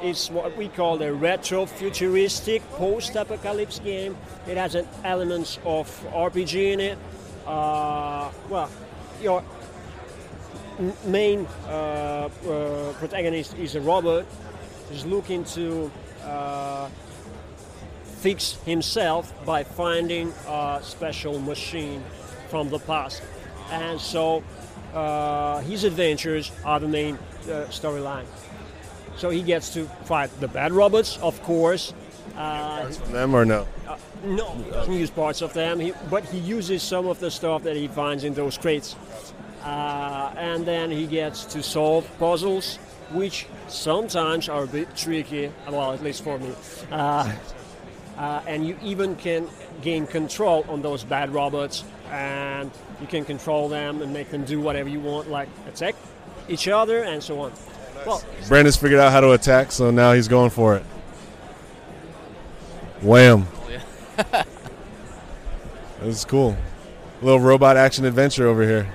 It's 0.00 0.30
what 0.30 0.56
we 0.56 0.68
call 0.68 1.02
a 1.02 1.12
retro 1.12 1.66
futuristic 1.66 2.62
post 2.72 3.16
apocalypse 3.16 3.80
game. 3.80 4.16
It 4.46 4.56
has 4.56 4.76
an 4.76 4.86
elements 5.02 5.58
of 5.64 5.88
RPG 6.12 6.72
in 6.72 6.80
it. 6.80 6.98
Uh, 7.44 8.30
well, 8.48 8.70
your 9.20 9.42
main 11.04 11.46
uh, 11.66 11.70
uh, 11.70 12.92
protagonist 12.94 13.58
is 13.58 13.74
a 13.74 13.80
robot 13.80 14.24
who's 14.88 15.04
looking 15.04 15.42
to 15.44 15.90
uh, 16.22 16.88
fix 18.04 18.52
himself 18.64 19.32
by 19.44 19.64
finding 19.64 20.32
a 20.46 20.78
special 20.80 21.40
machine 21.40 22.04
from 22.48 22.68
the 22.68 22.78
past. 22.78 23.20
And 23.72 24.00
so 24.00 24.44
uh, 24.94 25.60
his 25.62 25.82
adventures 25.82 26.52
are 26.64 26.78
the 26.78 26.88
main 26.88 27.16
uh, 27.16 27.66
storyline. 27.70 28.26
So 29.18 29.30
he 29.30 29.42
gets 29.42 29.74
to 29.74 29.84
fight 30.04 30.30
the 30.40 30.48
bad 30.48 30.72
robots, 30.72 31.18
of 31.18 31.42
course. 31.42 31.92
Uh, 32.36 32.88
them 33.10 33.34
or 33.34 33.44
no? 33.44 33.66
uh, 33.88 33.96
no, 34.24 34.54
he 34.54 34.70
doesn't 34.70 34.94
use 34.94 35.10
parts 35.10 35.42
of 35.42 35.52
them, 35.54 35.80
he, 35.80 35.92
but 36.08 36.24
he 36.24 36.38
uses 36.38 36.84
some 36.84 37.08
of 37.08 37.18
the 37.18 37.30
stuff 37.30 37.64
that 37.64 37.74
he 37.74 37.88
finds 37.88 38.22
in 38.22 38.34
those 38.34 38.56
crates. 38.56 38.94
Uh, 39.64 40.32
and 40.36 40.64
then 40.64 40.90
he 40.90 41.06
gets 41.06 41.44
to 41.46 41.62
solve 41.62 42.08
puzzles, 42.18 42.76
which 43.10 43.46
sometimes 43.66 44.48
are 44.48 44.64
a 44.64 44.66
bit 44.68 44.94
tricky, 44.96 45.52
well, 45.68 45.92
at 45.92 46.02
least 46.02 46.22
for 46.22 46.38
me. 46.38 46.52
Uh, 46.92 47.32
uh, 48.16 48.40
and 48.46 48.66
you 48.66 48.76
even 48.82 49.16
can 49.16 49.48
gain 49.82 50.06
control 50.06 50.64
on 50.68 50.80
those 50.80 51.02
bad 51.02 51.30
robots, 51.30 51.84
and 52.10 52.70
you 53.00 53.06
can 53.08 53.24
control 53.24 53.68
them 53.68 54.00
and 54.00 54.12
make 54.12 54.30
them 54.30 54.44
do 54.44 54.60
whatever 54.60 54.88
you 54.88 55.00
want, 55.00 55.28
like 55.28 55.48
attack 55.66 55.96
each 56.48 56.68
other 56.68 57.02
and 57.02 57.22
so 57.22 57.40
on. 57.40 57.52
Well, 58.06 58.22
Brandon's 58.48 58.76
figured 58.76 59.00
out 59.00 59.12
how 59.12 59.20
to 59.20 59.32
attack, 59.32 59.72
so 59.72 59.90
now 59.90 60.12
he's 60.12 60.28
going 60.28 60.50
for 60.50 60.76
it. 60.76 60.82
Wham! 63.02 63.46
this 64.16 64.46
is 66.02 66.24
cool. 66.24 66.56
A 67.20 67.24
little 67.24 67.40
robot 67.40 67.76
action 67.76 68.04
adventure 68.04 68.46
over 68.46 68.62
here. 68.62 68.92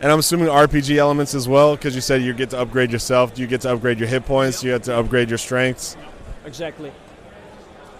And 0.00 0.10
I'm 0.10 0.18
assuming 0.18 0.48
RPG 0.48 0.96
elements 0.96 1.34
as 1.34 1.48
well, 1.48 1.76
because 1.76 1.94
you 1.94 2.00
said 2.00 2.22
you 2.22 2.34
get 2.34 2.50
to 2.50 2.58
upgrade 2.58 2.90
yourself. 2.90 3.34
Do 3.34 3.40
you 3.40 3.46
get 3.46 3.60
to 3.62 3.72
upgrade 3.72 3.98
your 4.00 4.08
hit 4.08 4.26
points? 4.26 4.62
You 4.62 4.72
get 4.72 4.82
to 4.84 4.98
upgrade 4.98 5.28
your 5.28 5.38
strengths. 5.38 5.96
Exactly. 6.44 6.90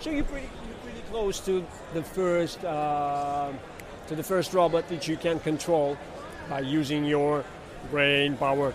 So 0.01 0.11
you're 0.11 0.25
pretty, 0.25 0.49
you're 0.67 0.77
pretty 0.79 1.01
close 1.11 1.39
to 1.41 1.65
the 1.95 2.03
first 2.03 2.65
uh, 2.65 3.53
to 4.09 4.17
the 4.17 4.23
first 4.23 4.53
robot 4.53 4.89
that 4.89 5.07
you 5.07 5.17
can 5.17 5.39
control 5.39 5.97
by 6.51 6.61
using 6.61 7.05
your 7.05 7.45
brain 7.91 8.37
power. 8.37 8.75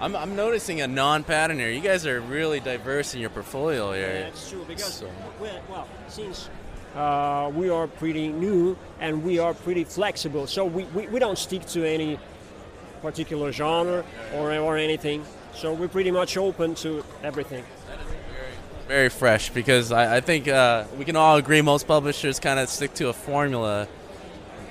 I'm, 0.00 0.14
I'm 0.14 0.36
noticing 0.36 0.80
a 0.82 0.86
non-pattern 0.86 1.58
here. 1.58 1.70
You 1.70 1.80
guys 1.80 2.06
are 2.06 2.20
really 2.20 2.60
diverse 2.60 3.14
in 3.14 3.20
your 3.20 3.30
portfolio 3.30 3.92
here. 3.92 4.24
That's 4.24 4.50
true 4.50 4.64
because 4.68 4.94
So- 4.94 5.10
well, 5.40 5.60
well 5.70 5.88
since 6.08 6.48
uh, 6.94 7.50
we 7.54 7.70
are 7.70 7.86
pretty 7.86 8.28
new 8.28 8.76
and 9.00 9.24
we 9.24 9.38
are 9.38 9.54
pretty 9.54 9.84
flexible, 9.84 10.46
so 10.46 10.64
we, 10.64 10.84
we, 10.86 11.06
we 11.08 11.18
don't 11.18 11.38
stick 11.38 11.64
to 11.66 11.84
any 11.86 12.18
particular 13.02 13.52
genre 13.52 14.04
or, 14.34 14.54
or 14.54 14.76
anything. 14.76 15.24
So 15.54 15.72
we're 15.72 15.88
pretty 15.88 16.10
much 16.10 16.36
open 16.36 16.74
to 16.76 17.02
everything. 17.22 17.64
very 18.88 19.08
fresh 19.08 19.50
because 19.50 19.92
I, 19.92 20.16
I 20.16 20.20
think 20.20 20.46
uh, 20.48 20.84
we 20.98 21.04
can 21.06 21.16
all 21.16 21.36
agree 21.36 21.62
most 21.62 21.86
publishers 21.86 22.38
kind 22.38 22.58
of 22.60 22.68
stick 22.68 22.92
to 22.94 23.08
a 23.08 23.12
formula 23.14 23.88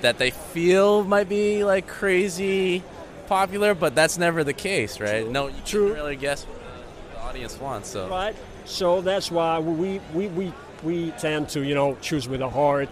that 0.02 0.18
they 0.18 0.30
feel 0.30 1.02
might 1.04 1.28
be 1.28 1.64
like 1.64 1.88
crazy 1.88 2.82
popular, 3.26 3.74
but 3.74 3.94
that's 3.94 4.18
never 4.18 4.44
the 4.44 4.52
case, 4.52 5.00
right? 5.00 5.28
No, 5.28 5.48
you 5.48 5.54
True. 5.64 5.88
can't 5.88 5.98
really 5.98 6.16
guess 6.16 6.44
what 6.44 6.58
the, 6.58 7.14
the 7.14 7.20
audience 7.20 7.60
wants. 7.60 7.90
So 7.90 8.08
right? 8.08 8.36
So 8.64 9.00
that's 9.00 9.30
why 9.30 9.58
we, 9.58 10.00
we, 10.12 10.28
we, 10.28 10.52
we 10.82 11.10
tend 11.12 11.48
to, 11.50 11.62
you 11.62 11.74
know, 11.74 11.96
choose 12.00 12.28
with 12.28 12.40
a 12.40 12.48
heart. 12.48 12.88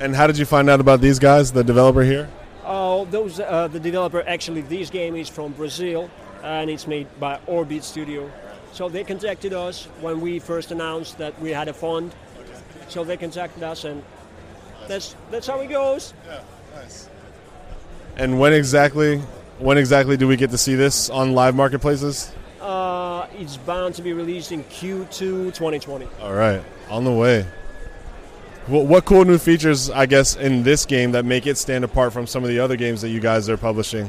And 0.00 0.16
how 0.16 0.26
did 0.26 0.38
you 0.38 0.44
find 0.44 0.68
out 0.68 0.80
about 0.80 1.00
these 1.00 1.18
guys, 1.18 1.52
the 1.52 1.62
developer 1.62 2.02
here? 2.02 2.28
Oh, 2.64 3.04
those 3.06 3.40
uh, 3.40 3.68
the 3.68 3.80
developer 3.80 4.22
actually 4.26 4.60
this 4.62 4.88
game 4.88 5.16
is 5.16 5.28
from 5.28 5.52
Brazil 5.52 6.08
and 6.42 6.70
it's 6.70 6.86
made 6.86 7.08
by 7.18 7.40
Orbit 7.46 7.82
Studio. 7.84 8.30
So 8.72 8.88
they 8.88 9.04
contacted 9.04 9.52
us 9.52 9.86
when 10.00 10.20
we 10.20 10.38
first 10.38 10.70
announced 10.70 11.18
that 11.18 11.38
we 11.40 11.50
had 11.50 11.68
a 11.68 11.72
fund. 11.72 12.14
So 12.88 13.04
they 13.04 13.16
contacted 13.16 13.62
us 13.62 13.84
and 13.84 14.02
that's 14.86 15.16
that's 15.30 15.46
how 15.46 15.60
it 15.60 15.68
goes. 15.68 16.14
And 18.16 18.38
when 18.38 18.52
exactly, 18.52 19.18
when 19.58 19.78
exactly 19.78 20.16
do 20.16 20.28
we 20.28 20.36
get 20.36 20.50
to 20.50 20.58
see 20.58 20.74
this 20.74 21.10
on 21.10 21.32
live 21.32 21.54
marketplaces? 21.54 22.32
Uh, 22.60 23.26
it's 23.38 23.56
bound 23.56 23.94
to 23.96 24.02
be 24.02 24.12
released 24.12 24.52
in 24.52 24.62
Q2 24.64 25.08
2020. 25.54 26.06
All 26.20 26.34
right, 26.34 26.62
on 26.90 27.04
the 27.04 27.12
way. 27.12 27.46
What, 28.66 28.86
what 28.86 29.04
cool 29.04 29.24
new 29.24 29.38
features, 29.38 29.90
I 29.90 30.06
guess, 30.06 30.36
in 30.36 30.62
this 30.62 30.86
game 30.86 31.12
that 31.12 31.24
make 31.24 31.46
it 31.48 31.58
stand 31.58 31.82
apart 31.84 32.12
from 32.12 32.28
some 32.28 32.44
of 32.44 32.48
the 32.48 32.60
other 32.60 32.76
games 32.76 33.00
that 33.00 33.08
you 33.08 33.18
guys 33.18 33.48
are 33.48 33.56
publishing? 33.56 34.08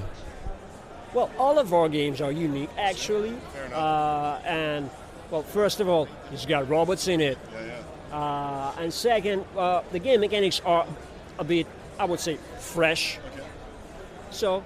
Well, 1.14 1.32
all 1.40 1.58
of 1.58 1.74
our 1.74 1.90
games 1.90 2.22
are 2.22 2.32
unique, 2.32 2.70
actually. 2.78 3.34
Uh, 3.74 4.40
and, 4.46 4.90
well, 5.32 5.42
first 5.42 5.80
of 5.80 5.90
all, 5.90 6.08
it's 6.32 6.46
got 6.46 6.70
robots 6.70 7.08
in 7.08 7.22
it. 7.22 7.38
Yeah, 7.54 8.16
Uh, 8.16 8.76
and 8.80 8.94
second, 8.94 9.44
uh, 9.58 9.82
the 9.92 9.98
game 9.98 10.20
mechanics 10.20 10.62
are 10.66 10.86
a 11.40 11.44
bit, 11.44 11.66
I 11.98 12.06
would 12.06 12.20
say, 12.20 12.38
fresh. 12.60 13.18
So, 14.34 14.64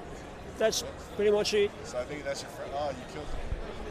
that's 0.57 0.83
pretty 1.15 1.31
much 1.31 1.53
it. 1.53 1.71
So 1.83 1.99
I 1.99 2.03
think 2.03 2.23
that's 2.23 2.41
your 2.41 2.51
friend. 2.51 2.71
Oh, 2.75 2.89
you 2.89 3.13
killed 3.13 3.27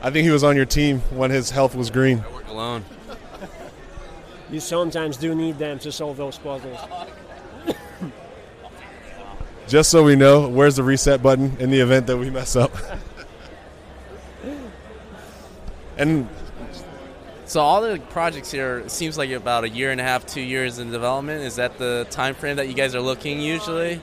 I 0.02 0.10
think 0.10 0.24
he 0.24 0.30
was 0.30 0.44
on 0.44 0.56
your 0.56 0.66
team 0.66 1.00
when 1.10 1.30
his 1.30 1.50
health 1.50 1.74
was 1.74 1.90
green. 1.90 2.24
I 2.26 2.32
work 2.32 2.48
alone. 2.48 2.84
You 4.48 4.60
sometimes 4.60 5.16
do 5.16 5.34
need 5.34 5.58
them 5.58 5.80
to 5.80 5.90
solve 5.90 6.18
those 6.18 6.38
puzzles. 6.38 6.78
Just 9.66 9.90
so 9.90 10.04
we 10.04 10.14
know, 10.14 10.48
where's 10.48 10.76
the 10.76 10.84
reset 10.84 11.20
button 11.20 11.56
in 11.58 11.70
the 11.70 11.80
event 11.80 12.06
that 12.06 12.16
we 12.16 12.30
mess 12.30 12.54
up? 12.54 12.70
and 15.98 16.28
So 17.44 17.60
all 17.60 17.80
the 17.82 17.98
projects 18.10 18.52
here 18.52 18.88
seems 18.88 19.18
like 19.18 19.30
about 19.30 19.64
a 19.64 19.68
year 19.68 19.90
and 19.90 20.00
a 20.00 20.04
half, 20.04 20.24
two 20.24 20.40
years 20.40 20.78
in 20.78 20.92
development. 20.92 21.42
Is 21.42 21.56
that 21.56 21.76
the 21.76 22.06
time 22.10 22.36
frame 22.36 22.54
that 22.54 22.68
you 22.68 22.74
guys 22.74 22.94
are 22.94 23.00
looking 23.00 23.40
usually? 23.40 24.00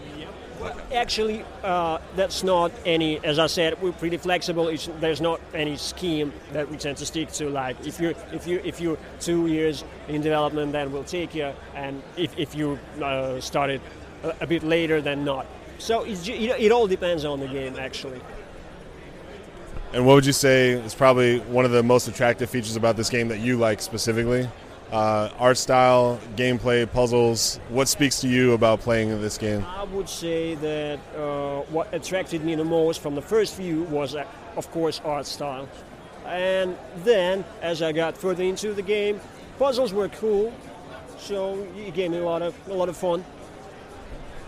Actually, 0.93 1.45
uh, 1.63 1.99
that's 2.15 2.43
not 2.43 2.71
any. 2.86 3.23
As 3.23 3.39
I 3.39 3.47
said, 3.47 3.82
we're 3.82 3.91
pretty 3.91 4.17
flexible. 4.17 4.67
It's, 4.67 4.89
there's 4.99 5.21
not 5.21 5.41
any 5.54 5.78
scheme 5.78 6.32
that 6.52 6.69
we 6.69 6.78
tend 6.78 6.97
to 6.97 7.06
stick 7.06 7.32
to. 7.34 7.49
Like 7.49 7.86
if 7.86 7.99
you 7.99 8.15
if 8.32 8.47
you 8.47 8.62
if 8.63 8.80
you're 8.80 8.97
two 9.19 9.47
years 9.47 9.84
in 10.08 10.21
development, 10.21 10.71
then 10.71 10.91
we'll 10.91 11.04
take 11.04 11.34
you, 11.36 11.52
and 11.76 12.02
if 12.17 12.38
if 12.38 12.56
you 12.56 12.80
uh, 13.02 13.39
started 13.39 13.82
a, 14.23 14.36
a, 14.41 14.47
bit 14.47 14.63
later, 14.63 15.02
then 15.02 15.26
not. 15.26 15.45
So 15.80 16.04
it, 16.04 16.28
it 16.28 16.71
all 16.71 16.88
depends 16.88 17.26
on 17.26 17.39
the 17.39 17.47
game, 17.47 17.76
actually. 17.78 18.21
And 19.93 20.06
what 20.06 20.15
would 20.15 20.26
you 20.26 20.34
say 20.34 20.71
is 20.71 20.95
probably 20.95 21.39
one 21.39 21.65
of 21.65 21.71
the 21.71 21.84
most 21.84 22.08
attractive 22.08 22.49
features 22.49 22.76
about 22.76 22.97
this 22.97 23.10
game 23.10 23.28
that 23.28 23.39
you 23.39 23.58
like 23.58 23.80
specifically? 23.82 24.49
Uh, 24.93 25.27
art 25.39 25.58
style, 25.58 26.19
gameplay, 26.36 26.89
puzzles. 26.89 27.60
What 27.69 27.88
speaks 27.88 28.21
to 28.21 28.27
you 28.27 28.53
about 28.53 28.79
playing 28.79 29.10
this 29.21 29.39
game? 29.39 29.65
I 29.65 29.86
would 29.86 30.08
say 30.08 30.53
that 30.53 30.99
uh, 31.17 31.62
what 31.71 31.91
attracted 31.91 32.45
me 32.45 32.53
the 32.53 32.63
most 32.63 33.01
from 33.01 33.15
the 33.15 33.21
first 33.21 33.56
view 33.56 33.86
was, 33.86 34.13
uh, 34.13 34.23
of 34.56 34.69
course, 34.69 35.01
art 35.03 35.25
style. 35.25 35.67
And 36.27 36.77
then, 36.97 37.43
as 37.63 37.82
I 37.82 37.91
got 37.91 38.15
further 38.15 38.43
into 38.43 38.71
the 38.71 38.84
game, 38.84 39.19
puzzles 39.58 39.93
were 39.93 40.10
cool, 40.10 40.53
so 41.17 41.67
it 41.75 41.95
gave 41.95 42.12
me 42.12 42.19
a 42.19 42.23
lot 42.23 42.43
of 42.43 42.56
a 42.69 42.73
lot 42.75 42.88
of 42.88 42.95
fun. 42.95 43.25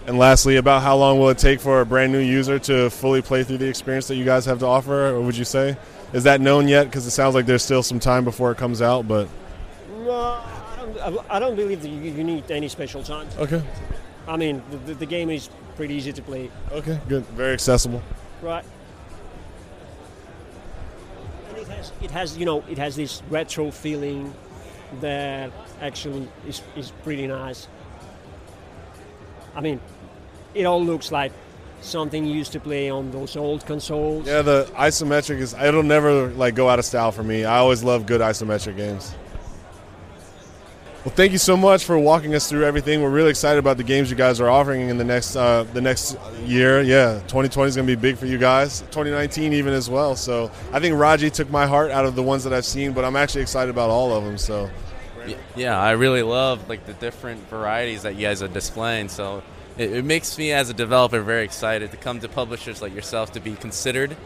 And 0.05 0.19
lastly, 0.19 0.57
about 0.57 0.83
how 0.83 0.95
long 0.95 1.17
will 1.17 1.29
it 1.29 1.39
take 1.39 1.59
for 1.59 1.81
a 1.81 1.85
brand 1.87 2.11
new 2.11 2.19
user 2.19 2.59
to 2.59 2.91
fully 2.91 3.23
play 3.23 3.43
through 3.43 3.57
the 3.57 3.67
experience 3.67 4.07
that 4.09 4.15
you 4.15 4.25
guys 4.25 4.45
have 4.45 4.59
to 4.59 4.67
offer? 4.67 5.07
Or 5.07 5.21
would 5.21 5.35
you 5.35 5.43
say 5.43 5.75
is 6.13 6.23
that 6.25 6.39
known 6.39 6.67
yet? 6.67 6.83
Because 6.83 7.07
it 7.07 7.11
sounds 7.11 7.33
like 7.33 7.47
there's 7.47 7.63
still 7.63 7.81
some 7.81 7.99
time 7.99 8.23
before 8.23 8.51
it 8.51 8.59
comes 8.59 8.83
out, 8.83 9.07
but. 9.07 9.27
No, 10.05 10.11
I 10.11 10.75
don't, 11.09 11.31
I 11.31 11.39
don't 11.39 11.55
believe 11.55 11.81
that 11.81 11.89
you 11.89 12.23
need 12.23 12.49
any 12.51 12.67
special 12.67 13.01
time. 13.03 13.27
Okay. 13.37 13.61
I 14.27 14.37
mean, 14.37 14.61
the, 14.85 14.93
the 14.93 15.05
game 15.05 15.29
is 15.29 15.49
pretty 15.75 15.95
easy 15.95 16.13
to 16.13 16.21
play. 16.21 16.51
Okay, 16.71 16.99
good. 17.09 17.25
Very 17.27 17.53
accessible. 17.53 18.01
Right. 18.41 18.63
And 21.49 21.57
it 21.57 21.67
has, 21.67 21.91
it 22.01 22.11
has, 22.11 22.37
you 22.37 22.45
know, 22.45 22.63
it 22.69 22.77
has 22.77 22.95
this 22.95 23.23
retro 23.29 23.71
feeling 23.71 24.33
that 25.01 25.51
actually 25.81 26.27
is, 26.47 26.61
is 26.75 26.91
pretty 27.03 27.25
nice. 27.25 27.67
I 29.55 29.61
mean, 29.61 29.79
it 30.53 30.65
all 30.65 30.83
looks 30.83 31.11
like 31.11 31.31
something 31.81 32.25
you 32.25 32.33
used 32.33 32.51
to 32.51 32.59
play 32.59 32.89
on 32.89 33.09
those 33.11 33.35
old 33.35 33.65
consoles. 33.65 34.27
Yeah, 34.27 34.41
the 34.41 34.65
isometric 34.75 35.39
is 35.39 35.53
it'll 35.53 35.83
never 35.83 36.29
like 36.31 36.55
go 36.55 36.69
out 36.69 36.79
of 36.79 36.85
style 36.85 37.11
for 37.11 37.23
me. 37.23 37.45
I 37.45 37.57
always 37.57 37.83
love 37.83 38.05
good 38.05 38.21
isometric 38.21 38.77
games. 38.77 39.15
Well, 41.05 41.13
thank 41.13 41.33
you 41.33 41.37
so 41.37 41.55
much 41.55 41.85
for 41.85 41.99
walking 41.99 42.33
us 42.33 42.49
through 42.49 42.65
everything. 42.65 43.03
We're 43.03 43.11
really 43.11 43.29
excited 43.29 43.59
about 43.59 43.77
the 43.77 43.83
games 43.83 44.09
you 44.09 44.15
guys 44.15 44.41
are 44.41 44.49
offering 44.49 44.89
in 44.89 44.97
the 44.97 45.03
next 45.03 45.35
uh, 45.35 45.61
the 45.71 45.79
next 45.79 46.17
year. 46.45 46.81
Yeah, 46.81 47.19
2020 47.27 47.69
is 47.69 47.75
going 47.75 47.87
to 47.87 47.95
be 47.95 48.01
big 48.01 48.17
for 48.17 48.25
you 48.25 48.39
guys. 48.39 48.81
2019 48.89 49.53
even 49.53 49.71
as 49.71 49.87
well. 49.87 50.15
So 50.15 50.49
I 50.73 50.79
think 50.79 50.97
Raji 50.97 51.29
took 51.29 51.47
my 51.51 51.67
heart 51.67 51.91
out 51.91 52.05
of 52.05 52.15
the 52.15 52.23
ones 52.23 52.43
that 52.43 52.53
I've 52.53 52.65
seen, 52.65 52.93
but 52.93 53.05
I'm 53.05 53.15
actually 53.15 53.43
excited 53.43 53.69
about 53.69 53.91
all 53.91 54.13
of 54.13 54.23
them. 54.23 54.39
So 54.39 54.67
yeah, 55.55 55.79
I 55.79 55.91
really 55.91 56.23
love 56.23 56.67
like 56.67 56.87
the 56.87 56.93
different 56.93 57.47
varieties 57.49 58.01
that 58.01 58.15
you 58.15 58.21
guys 58.21 58.41
are 58.41 58.47
displaying. 58.47 59.09
So 59.09 59.43
it, 59.77 59.91
it 59.91 60.05
makes 60.05 60.35
me 60.39 60.53
as 60.53 60.71
a 60.71 60.73
developer 60.73 61.21
very 61.21 61.43
excited 61.43 61.91
to 61.91 61.97
come 61.97 62.19
to 62.21 62.27
publishers 62.27 62.81
like 62.81 62.95
yourself 62.95 63.31
to 63.33 63.39
be 63.39 63.53
considered 63.53 64.17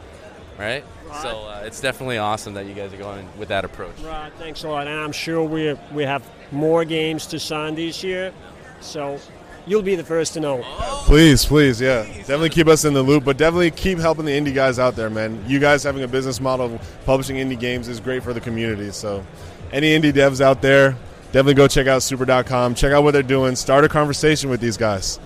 right? 0.59 0.83
right. 1.07 1.21
So 1.21 1.29
uh, 1.47 1.63
it's 1.65 1.81
definitely 1.81 2.17
awesome 2.17 2.53
that 2.53 2.65
you 2.65 2.73
guys 2.73 2.93
are 2.93 2.97
going 2.97 3.27
with 3.37 3.49
that 3.49 3.65
approach. 3.65 3.97
Right, 4.01 4.31
thanks 4.37 4.63
a 4.63 4.69
lot. 4.69 4.87
And 4.87 4.99
I'm 4.99 5.11
sure 5.11 5.43
we 5.43 5.75
we 5.93 6.03
have 6.03 6.29
more 6.51 6.85
games 6.85 7.25
to 7.27 7.39
sign 7.39 7.75
this 7.75 8.03
year, 8.03 8.33
so 8.81 9.19
you'll 9.65 9.81
be 9.81 9.95
the 9.95 10.03
first 10.03 10.33
to 10.33 10.39
know. 10.39 10.61
Oh, 10.63 11.03
please, 11.05 11.45
please, 11.45 11.79
yeah, 11.79 12.03
please. 12.03 12.17
definitely 12.19 12.49
keep 12.49 12.67
us 12.67 12.85
in 12.85 12.93
the 12.93 13.03
loop, 13.03 13.23
but 13.23 13.37
definitely 13.37 13.71
keep 13.71 13.99
helping 13.99 14.25
the 14.25 14.31
indie 14.31 14.53
guys 14.53 14.79
out 14.79 14.95
there, 14.95 15.09
man. 15.09 15.43
You 15.47 15.59
guys 15.59 15.83
having 15.83 16.03
a 16.03 16.07
business 16.07 16.39
model 16.39 16.75
of 16.75 17.05
publishing 17.05 17.37
indie 17.37 17.59
games 17.59 17.87
is 17.87 17.99
great 17.99 18.23
for 18.23 18.33
the 18.33 18.41
community. 18.41 18.91
So, 18.91 19.25
any 19.71 19.97
indie 19.97 20.13
devs 20.13 20.41
out 20.41 20.61
there, 20.61 20.97
definitely 21.27 21.53
go 21.55 21.67
check 21.67 21.87
out 21.87 22.03
super.com, 22.03 22.75
check 22.75 22.91
out 22.91 23.03
what 23.03 23.11
they're 23.11 23.23
doing, 23.23 23.55
start 23.55 23.83
a 23.83 23.89
conversation 23.89 24.49
with 24.49 24.59
these 24.59 24.77
guys. 24.77 25.19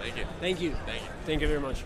Thank 0.00 0.16
you. 0.16 0.24
Thank 0.40 0.60
you. 0.60 0.76
Thank 0.86 1.02
you. 1.02 1.08
Thank 1.26 1.40
you 1.42 1.48
very 1.48 1.60
much. 1.60 1.84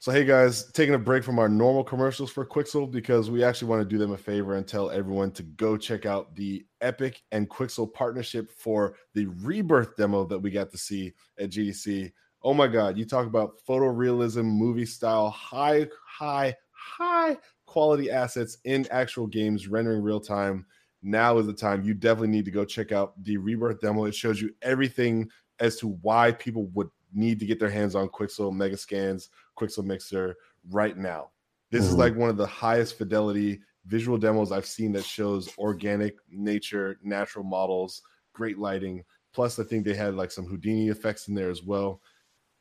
So, 0.00 0.12
hey 0.12 0.24
guys, 0.24 0.70
taking 0.70 0.94
a 0.94 0.98
break 0.98 1.24
from 1.24 1.40
our 1.40 1.48
normal 1.48 1.82
commercials 1.82 2.30
for 2.30 2.46
Quixel 2.46 2.88
because 2.88 3.32
we 3.32 3.42
actually 3.42 3.66
want 3.66 3.82
to 3.82 3.88
do 3.88 3.98
them 3.98 4.12
a 4.12 4.16
favor 4.16 4.54
and 4.54 4.64
tell 4.64 4.90
everyone 4.90 5.32
to 5.32 5.42
go 5.42 5.76
check 5.76 6.06
out 6.06 6.32
the 6.36 6.64
Epic 6.80 7.20
and 7.32 7.50
Quixel 7.50 7.92
partnership 7.92 8.52
for 8.52 8.94
the 9.14 9.26
Rebirth 9.26 9.96
demo 9.96 10.24
that 10.26 10.38
we 10.38 10.52
got 10.52 10.70
to 10.70 10.78
see 10.78 11.14
at 11.40 11.50
GDC. 11.50 12.12
Oh 12.44 12.54
my 12.54 12.68
God, 12.68 12.96
you 12.96 13.06
talk 13.06 13.26
about 13.26 13.54
photorealism, 13.68 14.44
movie 14.44 14.86
style, 14.86 15.30
high, 15.30 15.88
high, 16.06 16.54
high 16.70 17.36
quality 17.66 18.08
assets 18.08 18.58
in 18.62 18.86
actual 18.92 19.26
games 19.26 19.66
rendering 19.66 20.00
real 20.00 20.20
time. 20.20 20.64
Now 21.02 21.38
is 21.38 21.46
the 21.46 21.52
time. 21.52 21.82
You 21.82 21.94
definitely 21.94 22.28
need 22.28 22.44
to 22.44 22.52
go 22.52 22.64
check 22.64 22.92
out 22.92 23.20
the 23.24 23.36
Rebirth 23.36 23.80
demo. 23.80 24.04
It 24.04 24.14
shows 24.14 24.40
you 24.40 24.54
everything 24.62 25.28
as 25.58 25.74
to 25.78 25.88
why 26.02 26.30
people 26.30 26.66
would 26.74 26.88
need 27.12 27.40
to 27.40 27.46
get 27.46 27.58
their 27.58 27.70
hands 27.70 27.94
on 27.94 28.08
Quixel 28.08 28.52
Megascans, 28.52 29.28
Quixel 29.58 29.84
Mixer 29.84 30.36
right 30.70 30.96
now. 30.96 31.30
This 31.70 31.82
mm-hmm. 31.82 31.90
is 31.90 31.96
like 31.96 32.16
one 32.16 32.30
of 32.30 32.36
the 32.36 32.46
highest 32.46 32.96
fidelity 32.96 33.60
visual 33.86 34.18
demos 34.18 34.52
I've 34.52 34.66
seen 34.66 34.92
that 34.92 35.04
shows 35.04 35.50
organic 35.58 36.16
nature, 36.30 36.98
natural 37.02 37.44
models, 37.44 38.02
great 38.34 38.58
lighting. 38.58 39.02
Plus, 39.32 39.58
I 39.58 39.64
think 39.64 39.84
they 39.84 39.94
had 39.94 40.14
like 40.14 40.30
some 40.30 40.46
Houdini 40.46 40.88
effects 40.88 41.28
in 41.28 41.34
there 41.34 41.50
as 41.50 41.62
well. 41.62 42.00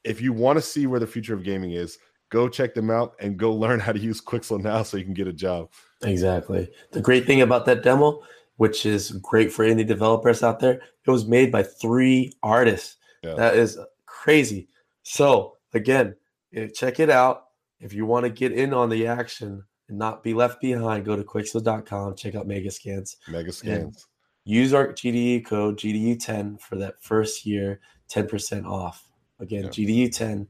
If 0.04 0.22
you 0.22 0.34
want 0.34 0.58
to 0.58 0.62
see 0.62 0.88
where 0.88 1.00
the 1.00 1.08
future 1.08 1.34
of 1.34 1.44
gaming 1.44 1.72
is, 1.72 1.98
go 2.30 2.48
check 2.48 2.74
them 2.74 2.90
out 2.90 3.14
and 3.20 3.38
go 3.38 3.54
learn 3.56 3.80
how 3.80 3.92
to 3.92 4.00
use 4.00 4.22
Quixel 4.22 4.62
now 4.62 4.84
so 4.84 4.98
you 4.98 5.04
can 5.04 5.14
get 5.14 5.28
a 5.28 5.34
job. 5.34 5.70
Exactly. 6.04 6.70
The 6.92 7.02
great 7.02 7.26
thing 7.26 7.42
about 7.42 7.66
that 7.66 7.84
demo, 7.84 8.22
which 8.58 8.86
is 8.86 9.12
great 9.12 9.52
for 9.52 9.66
indie 9.66 9.86
developers 9.86 10.44
out 10.44 10.60
there, 10.60 10.82
it 11.06 11.12
was 11.12 11.28
made 11.28 11.52
by 11.52 11.64
three 11.64 12.32
artists. 12.44 12.98
Yeah. 13.24 13.36
That 13.36 13.56
is 13.56 13.78
crazy. 14.06 14.70
So 15.04 15.58
again, 15.74 16.16
Eh, 16.58 16.68
check 16.74 17.00
it 17.00 17.10
out. 17.10 17.46
If 17.80 17.94
you 17.94 18.06
want 18.06 18.26
to 18.26 18.32
get 18.32 18.52
in 18.52 18.74
on 18.74 18.90
the 18.90 19.06
action 19.06 19.64
and 19.90 19.98
not 19.98 20.24
be 20.24 20.34
left 20.34 20.60
behind, 20.60 21.06
go 21.06 21.16
to 21.16 21.24
quixel.com, 21.24 22.16
check 22.16 22.34
out 22.34 22.48
Megascans. 22.48 23.18
Megascans. 23.30 24.06
Use 24.44 24.74
our 24.74 24.88
GDE 24.88 25.46
code 25.46 25.78
GDU10 25.78 26.60
for 26.60 26.78
that 26.78 26.96
first 27.02 27.46
year, 27.46 27.80
10% 28.12 28.66
off. 28.66 29.08
Again, 29.40 29.66
yeah. 29.66 29.70
GDU10, 29.70 30.48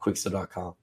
quixel.com. 0.00 0.74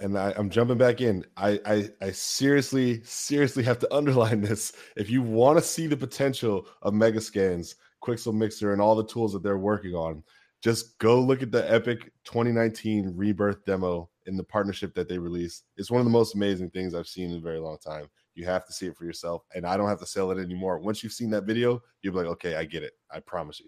And 0.00 0.18
I, 0.18 0.32
am 0.36 0.50
jumping 0.50 0.78
back 0.78 1.00
in. 1.00 1.24
I, 1.36 1.58
I 1.64 1.90
I 2.00 2.10
seriously, 2.10 3.02
seriously 3.02 3.62
have 3.64 3.78
to 3.80 3.94
underline 3.94 4.42
this. 4.42 4.72
If 4.96 5.10
you 5.10 5.22
want 5.22 5.58
to 5.58 5.64
see 5.64 5.86
the 5.86 5.96
potential 5.96 6.66
of 6.82 6.92
Megascans, 6.92 7.76
Quixel 8.02 8.34
Mixer, 8.34 8.72
and 8.72 8.82
all 8.82 8.94
the 8.94 9.06
tools 9.06 9.32
that 9.32 9.42
they're 9.42 9.58
working 9.58 9.94
on, 9.94 10.22
just 10.60 10.98
go 10.98 11.20
look 11.20 11.42
at 11.42 11.52
the 11.52 11.72
Epic 11.72 12.12
2019 12.24 13.12
Rebirth 13.16 13.64
demo 13.64 14.08
in 14.28 14.36
the 14.36 14.44
partnership 14.44 14.94
that 14.94 15.08
they 15.08 15.18
released. 15.18 15.64
It's 15.76 15.90
one 15.90 16.00
of 16.00 16.04
the 16.04 16.10
most 16.10 16.34
amazing 16.34 16.70
things 16.70 16.94
I've 16.94 17.08
seen 17.08 17.30
in 17.30 17.38
a 17.38 17.40
very 17.40 17.58
long 17.58 17.78
time. 17.78 18.08
You 18.34 18.44
have 18.44 18.66
to 18.66 18.72
see 18.72 18.86
it 18.86 18.94
for 18.94 19.04
yourself, 19.04 19.42
and 19.54 19.66
I 19.66 19.76
don't 19.76 19.88
have 19.88 19.98
to 20.00 20.06
sell 20.06 20.30
it 20.30 20.38
anymore. 20.38 20.78
Once 20.78 21.02
you've 21.02 21.14
seen 21.14 21.30
that 21.30 21.44
video, 21.44 21.82
you'll 22.02 22.12
be 22.12 22.18
like, 22.18 22.28
okay, 22.28 22.54
I 22.54 22.64
get 22.64 22.82
it. 22.82 22.92
I 23.10 23.20
promise 23.20 23.58
you. 23.58 23.66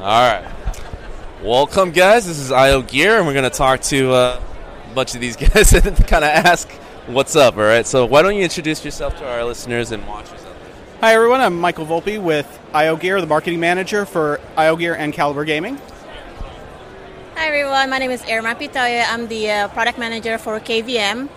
All 0.00 0.30
right. 0.30 0.44
Welcome, 1.42 1.92
guys. 1.92 2.26
This 2.26 2.38
is 2.38 2.50
IO 2.50 2.82
Gear, 2.82 3.18
and 3.18 3.26
we're 3.26 3.32
going 3.32 3.48
to 3.48 3.56
talk 3.56 3.80
to 3.82 4.10
uh, 4.10 4.42
a 4.90 4.94
bunch 4.94 5.14
of 5.14 5.20
these 5.20 5.36
guys 5.36 5.72
and 5.72 5.96
kind 6.06 6.24
of 6.24 6.30
ask 6.30 6.68
what's 7.06 7.36
up, 7.36 7.56
all 7.56 7.62
right? 7.62 7.86
So, 7.86 8.04
why 8.04 8.22
don't 8.22 8.34
you 8.34 8.42
introduce 8.42 8.84
yourself 8.84 9.16
to 9.18 9.26
our 9.26 9.44
listeners 9.44 9.92
and 9.92 10.06
watchers 10.06 10.40
out 10.40 10.60
there? 10.60 10.72
Hi, 11.00 11.14
everyone. 11.14 11.40
I'm 11.40 11.58
Michael 11.58 11.86
Volpe 11.86 12.20
with 12.20 12.58
IO 12.74 12.96
Gear, 12.96 13.20
the 13.20 13.26
marketing 13.28 13.60
manager 13.60 14.04
for 14.04 14.40
IO 14.56 14.74
Gear 14.74 14.96
and 14.96 15.14
Kaliber 15.14 15.46
Gaming. 15.46 15.78
Hi, 17.38 17.46
everyone. 17.46 17.88
My 17.88 17.98
name 17.98 18.10
is 18.10 18.20
Irma 18.28 18.56
Pitoya. 18.56 19.04
I'm 19.08 19.28
the 19.28 19.48
uh, 19.48 19.68
product 19.68 19.96
manager 19.96 20.38
for 20.38 20.58
KVM. 20.58 21.28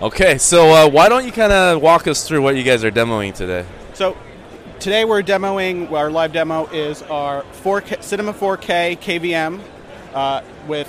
Okay, 0.00 0.38
so 0.38 0.70
uh, 0.70 0.88
why 0.88 1.08
don't 1.08 1.26
you 1.26 1.32
kind 1.32 1.52
of 1.52 1.82
walk 1.82 2.06
us 2.06 2.24
through 2.24 2.40
what 2.40 2.54
you 2.54 2.62
guys 2.62 2.84
are 2.84 2.92
demoing 2.92 3.34
today? 3.34 3.66
So, 3.92 4.16
today 4.78 5.04
we're 5.04 5.24
demoing, 5.24 5.90
our 5.90 6.12
live 6.12 6.32
demo 6.32 6.66
is 6.66 7.02
our 7.02 7.42
4K, 7.64 8.04
Cinema 8.04 8.32
4K 8.32 9.00
KVM 9.00 9.60
uh, 10.14 10.42
with 10.68 10.86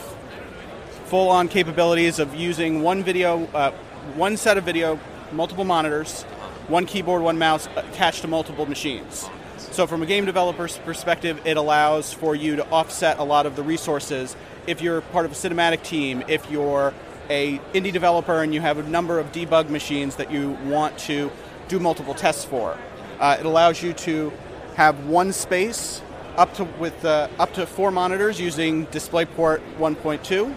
full 1.06 1.28
on 1.30 1.48
capabilities 1.48 2.20
of 2.20 2.36
using 2.36 2.84
one 2.84 3.04
video, 3.04 3.46
uh, 3.56 3.72
one 4.14 4.38
set 4.38 4.56
of 4.56 4.66
video, 4.66 5.00
multiple 5.32 5.66
monitors 5.66 6.26
one 6.68 6.86
keyboard, 6.86 7.22
one 7.22 7.38
mouse 7.38 7.68
attached 7.76 8.22
to 8.22 8.28
multiple 8.28 8.66
machines. 8.66 9.30
So, 9.58 9.88
from 9.88 10.02
a 10.02 10.06
game 10.06 10.26
developer's 10.26 10.78
perspective, 10.80 11.42
it 11.46 11.58
allows 11.58 12.14
for 12.14 12.36
you 12.36 12.58
to 12.58 12.70
offset 12.70 13.20
a 13.20 13.24
lot 13.24 13.46
of 13.46 13.56
the 13.56 13.64
resources. 13.64 14.36
If 14.68 14.82
you're 14.82 15.02
part 15.02 15.26
of 15.26 15.32
a 15.32 15.36
cinematic 15.36 15.84
team, 15.84 16.24
if 16.28 16.50
you're 16.50 16.94
a 17.30 17.60
indie 17.74 17.92
developer 17.92 18.42
and 18.42 18.54
you 18.54 18.62
have 18.62 18.78
a 18.78 18.84
number 18.84 19.20
of 19.20 19.32
debug 19.32 19.70
machines 19.70 20.16
that 20.18 20.32
you 20.32 20.52
want 20.66 20.98
to 21.00 21.32
do 21.68 21.80
multiple 21.80 22.14
tests 22.14 22.46
for, 22.46 22.78
uh, 23.20 23.38
it 23.40 23.46
allows 23.46 23.82
you 23.82 23.94
to 23.94 24.32
have 24.76 25.06
one 25.08 25.32
space 25.32 26.02
up 26.38 26.54
to 26.56 26.66
with 26.66 27.06
uh, 27.06 27.28
up 27.40 27.54
to 27.54 27.66
four 27.66 27.92
monitors 27.92 28.40
using 28.40 28.86
DisplayPort 28.88 29.62
1.2, 29.78 30.56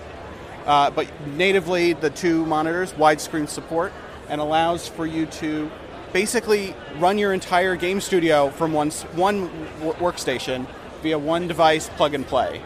uh, 0.67 0.91
but 0.91 1.09
natively 1.29 1.93
the 1.93 2.11
two 2.11 2.45
monitors 2.47 2.93
widescreen 2.95 3.49
support 3.49 3.93
and 4.29 4.41
allows 4.41 4.89
for 4.89 5.07
you 5.07 5.27
to 5.27 5.71
basically 6.13 6.75
run 6.99 7.19
your 7.19 7.33
entire 7.33 7.77
game 7.77 8.01
studio 8.01 8.51
from 8.51 8.73
one 8.73 8.91
one 9.15 9.49
workstation 9.81 10.67
via 11.03 11.19
one 11.19 11.49
device 11.49 11.89
plug 11.91 12.15
and 12.15 12.27
play. 12.27 12.61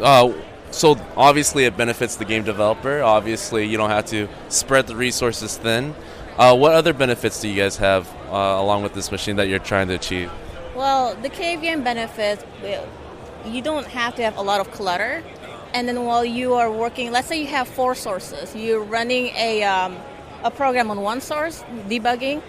Uh, 0.00 0.32
so 0.70 0.98
obviously 1.16 1.64
it 1.64 1.76
benefits 1.76 2.16
the 2.16 2.24
game 2.24 2.44
developer. 2.44 3.02
Obviously 3.02 3.66
you 3.66 3.76
don't 3.76 3.90
have 3.90 4.06
to 4.06 4.28
spread 4.48 4.86
the 4.86 4.96
resources 4.96 5.56
thin. 5.56 5.94
Uh, 6.36 6.54
what 6.54 6.72
other 6.72 6.92
benefits 6.92 7.40
do 7.40 7.48
you 7.48 7.56
guys 7.56 7.78
have 7.78 8.06
uh, 8.30 8.56
along 8.60 8.82
with 8.82 8.92
this 8.92 9.10
machine 9.10 9.36
that 9.36 9.48
you're 9.48 9.58
trying 9.58 9.88
to 9.88 9.94
achieve? 9.94 10.30
Well, 10.74 11.14
the 11.14 11.30
KVM 11.30 11.82
benefits, 11.82 12.44
you 13.46 13.62
don't 13.62 13.86
have 13.86 14.14
to 14.16 14.22
have 14.22 14.36
a 14.36 14.42
lot 14.42 14.60
of 14.60 14.70
clutter. 14.70 15.22
And 15.72 15.88
then 15.88 16.04
while 16.04 16.24
you 16.24 16.54
are 16.54 16.70
working, 16.70 17.10
let's 17.10 17.28
say 17.28 17.40
you 17.40 17.46
have 17.46 17.66
four 17.66 17.94
sources, 17.94 18.54
you're 18.54 18.82
running 18.82 19.28
a, 19.28 19.62
um, 19.62 19.96
a 20.46 20.50
program 20.50 20.90
on 20.90 21.02
one 21.02 21.20
source, 21.20 21.62
debugging. 21.88 22.40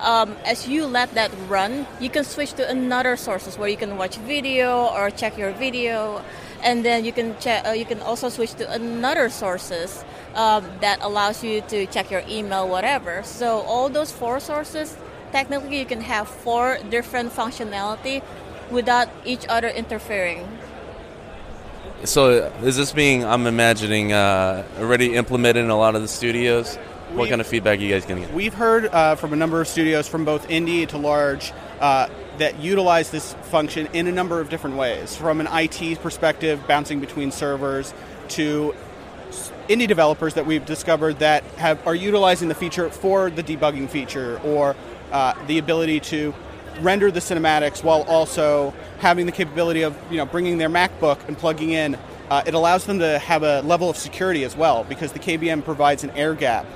Um, 0.00 0.36
as 0.44 0.68
you 0.68 0.84
let 0.84 1.14
that 1.14 1.30
run, 1.48 1.86
you 2.00 2.10
can 2.10 2.22
switch 2.22 2.52
to 2.54 2.68
another 2.68 3.16
sources 3.16 3.56
where 3.56 3.68
you 3.68 3.78
can 3.78 3.96
watch 3.96 4.18
video 4.18 4.86
or 4.92 5.10
check 5.10 5.38
your 5.38 5.52
video, 5.52 6.22
and 6.62 6.84
then 6.84 7.04
you 7.04 7.12
can 7.12 7.34
check. 7.40 7.66
Uh, 7.66 7.70
you 7.70 7.86
can 7.86 8.00
also 8.00 8.28
switch 8.28 8.52
to 8.60 8.70
another 8.70 9.30
sources 9.30 10.04
um, 10.34 10.68
that 10.80 10.98
allows 11.00 11.42
you 11.42 11.62
to 11.72 11.86
check 11.86 12.10
your 12.10 12.22
email, 12.28 12.68
whatever. 12.68 13.22
So 13.22 13.60
all 13.60 13.88
those 13.88 14.12
four 14.12 14.38
sources, 14.38 14.94
technically, 15.32 15.78
you 15.78 15.86
can 15.86 16.02
have 16.02 16.28
four 16.28 16.76
different 16.90 17.32
functionality 17.32 18.22
without 18.70 19.08
each 19.24 19.46
other 19.48 19.68
interfering. 19.68 20.46
So 22.04 22.52
is 22.62 22.76
this 22.76 22.92
being 22.92 23.24
I'm 23.24 23.46
imagining 23.46 24.12
uh, 24.12 24.62
already 24.78 25.14
implemented 25.14 25.64
in 25.64 25.70
a 25.70 25.78
lot 25.78 25.96
of 25.96 26.02
the 26.02 26.08
studios? 26.08 26.76
What 27.12 27.24
We- 27.24 27.28
kind 27.28 27.40
of 27.40 27.46
feedback 27.46 27.78
are 27.78 27.82
you 27.82 27.92
guys 27.92 28.04
getting? 28.04 28.32
We've 28.34 28.54
heard 28.54 28.86
uh, 28.86 29.14
from 29.16 29.32
a 29.32 29.36
number 29.36 29.60
of 29.60 29.68
studios, 29.68 30.08
from 30.08 30.24
both 30.24 30.48
indie 30.48 30.86
to 30.88 30.98
large, 30.98 31.52
uh, 31.80 32.08
that 32.38 32.58
utilize 32.60 33.10
this 33.10 33.34
function 33.44 33.88
in 33.92 34.06
a 34.06 34.12
number 34.12 34.40
of 34.40 34.50
different 34.50 34.76
ways. 34.76 35.16
From 35.16 35.40
an 35.40 35.48
IT 35.50 36.00
perspective, 36.02 36.60
bouncing 36.66 37.00
between 37.00 37.30
servers, 37.30 37.94
to 38.30 38.74
indie 39.68 39.88
developers 39.88 40.34
that 40.34 40.46
we've 40.46 40.64
discovered 40.66 41.18
that 41.18 41.42
have 41.56 41.84
are 41.86 41.94
utilizing 41.94 42.48
the 42.48 42.54
feature 42.54 42.88
for 42.90 43.30
the 43.30 43.42
debugging 43.42 43.88
feature 43.88 44.40
or 44.44 44.76
uh, 45.12 45.34
the 45.46 45.58
ability 45.58 46.00
to 46.00 46.34
render 46.80 47.10
the 47.10 47.20
cinematics 47.20 47.82
while 47.82 48.02
also 48.02 48.74
having 48.98 49.26
the 49.26 49.32
capability 49.32 49.82
of 49.82 49.96
you 50.10 50.16
know 50.18 50.26
bringing 50.26 50.58
their 50.58 50.68
MacBook 50.68 51.18
and 51.28 51.36
plugging 51.38 51.70
in. 51.70 51.96
Uh, 52.28 52.42
it 52.46 52.54
allows 52.54 52.84
them 52.86 52.98
to 52.98 53.18
have 53.20 53.42
a 53.44 53.62
level 53.62 53.88
of 53.88 53.96
security 53.96 54.42
as 54.44 54.56
well 54.56 54.84
because 54.84 55.12
the 55.12 55.18
KVM 55.18 55.64
provides 55.64 56.02
an 56.04 56.10
air 56.10 56.34
gap. 56.34 56.66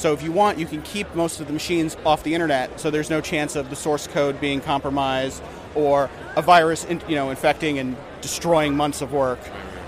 So 0.00 0.14
if 0.14 0.22
you 0.22 0.32
want, 0.32 0.58
you 0.58 0.64
can 0.64 0.80
keep 0.80 1.14
most 1.14 1.40
of 1.40 1.46
the 1.46 1.52
machines 1.52 1.94
off 2.06 2.22
the 2.22 2.32
internet, 2.32 2.80
so 2.80 2.90
there's 2.90 3.10
no 3.10 3.20
chance 3.20 3.54
of 3.54 3.68
the 3.68 3.76
source 3.76 4.06
code 4.06 4.40
being 4.40 4.62
compromised 4.62 5.42
or 5.74 6.08
a 6.36 6.40
virus, 6.40 6.86
in, 6.86 7.02
you 7.06 7.16
know, 7.16 7.28
infecting 7.28 7.78
and 7.78 7.98
destroying 8.22 8.74
months 8.74 9.02
of 9.02 9.12
work. 9.12 9.38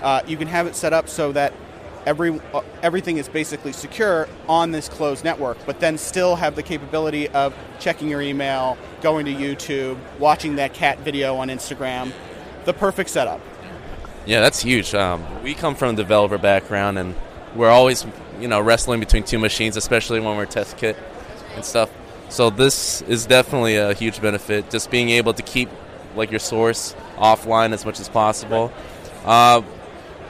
Uh, 0.03 0.21
you 0.27 0.37
can 0.37 0.47
have 0.47 0.67
it 0.67 0.75
set 0.75 0.93
up 0.93 1.09
so 1.09 1.31
that 1.31 1.51
every 2.05 2.39
uh, 2.53 2.61
everything 2.83 3.17
is 3.17 3.27
basically 3.27 3.71
secure 3.71 4.27
on 4.47 4.69
this 4.69 4.87
closed 4.87 5.23
network, 5.23 5.57
but 5.65 5.79
then 5.79 5.97
still 5.97 6.35
have 6.35 6.55
the 6.55 6.61
capability 6.61 7.27
of 7.29 7.55
checking 7.79 8.07
your 8.07 8.21
email, 8.21 8.77
going 9.01 9.25
to 9.25 9.33
YouTube, 9.33 9.97
watching 10.19 10.57
that 10.57 10.75
cat 10.75 10.99
video 10.99 11.37
on 11.37 11.47
Instagram. 11.47 12.13
The 12.65 12.73
perfect 12.73 13.09
setup. 13.09 13.41
Yeah, 14.27 14.41
that's 14.41 14.61
huge. 14.61 14.93
Um, 14.93 15.25
we 15.41 15.55
come 15.55 15.73
from 15.73 15.95
a 15.95 15.97
developer 15.97 16.37
background, 16.37 16.99
and 16.99 17.15
we're 17.55 17.71
always, 17.71 18.05
you 18.43 18.49
know, 18.49 18.59
wrestling 18.59 18.99
between 18.99 19.23
two 19.23 19.39
machines, 19.39 19.77
especially 19.77 20.19
when 20.19 20.35
we're 20.35 20.45
test 20.45 20.75
kit 20.75 20.97
and 21.55 21.63
stuff. 21.63 21.89
So 22.27 22.49
this 22.49 23.01
is 23.03 23.25
definitely 23.25 23.77
a 23.77 23.93
huge 23.93 24.21
benefit. 24.21 24.69
Just 24.69 24.91
being 24.91 25.09
able 25.11 25.33
to 25.33 25.41
keep 25.41 25.69
like 26.13 26.29
your 26.29 26.41
source 26.41 26.93
offline 27.15 27.71
as 27.71 27.85
much 27.85 28.01
as 28.01 28.09
possible. 28.09 28.69
Uh, 29.23 29.61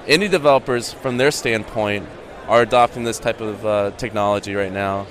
developers, 0.06 0.94
from 0.94 1.18
their 1.18 1.32
standpoint, 1.32 2.08
are 2.48 2.62
adopting 2.62 3.04
this 3.04 3.18
type 3.18 3.42
of 3.42 3.66
uh, 3.66 3.90
technology 3.98 4.54
right 4.54 4.72
now. 4.72 5.06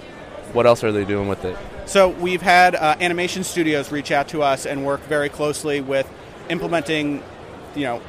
What 0.53 0.66
else 0.66 0.84
are 0.84 0.92
they 0.92 1.05
doing 1.05 1.26
with 1.26 1.44
it? 1.44 1.57
So 1.86 2.11
we've 2.11 2.42
had 2.42 2.76
uh, 2.76 2.94
animation 3.00 3.42
studios 3.42 3.90
reach 3.90 4.12
out 4.12 4.28
to 4.28 4.42
us 4.42 4.64
and 4.64 4.86
work 4.86 5.00
very 5.09 5.28
closely 5.28 5.80
with 5.80 6.09
implementing, 6.48 7.20
you 7.74 7.82
know, 7.82 8.00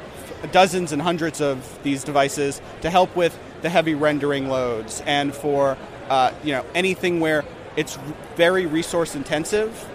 dozens 0.52 0.92
and 0.92 1.02
hundreds 1.02 1.40
of 1.40 1.82
these 1.82 2.04
devices 2.04 2.60
to 2.82 2.90
help 2.90 3.16
with 3.16 3.36
the 3.64 3.70
heavy 3.70 3.94
rendering 3.94 4.48
loads 4.48 5.02
and 5.06 5.34
for 5.34 5.76
uh, 6.08 6.30
you 6.44 6.52
know 6.52 6.64
anything 6.74 7.18
where 7.18 7.44
it's 7.76 7.98
very 8.36 8.66
resource 8.66 9.16
intensive 9.16 9.88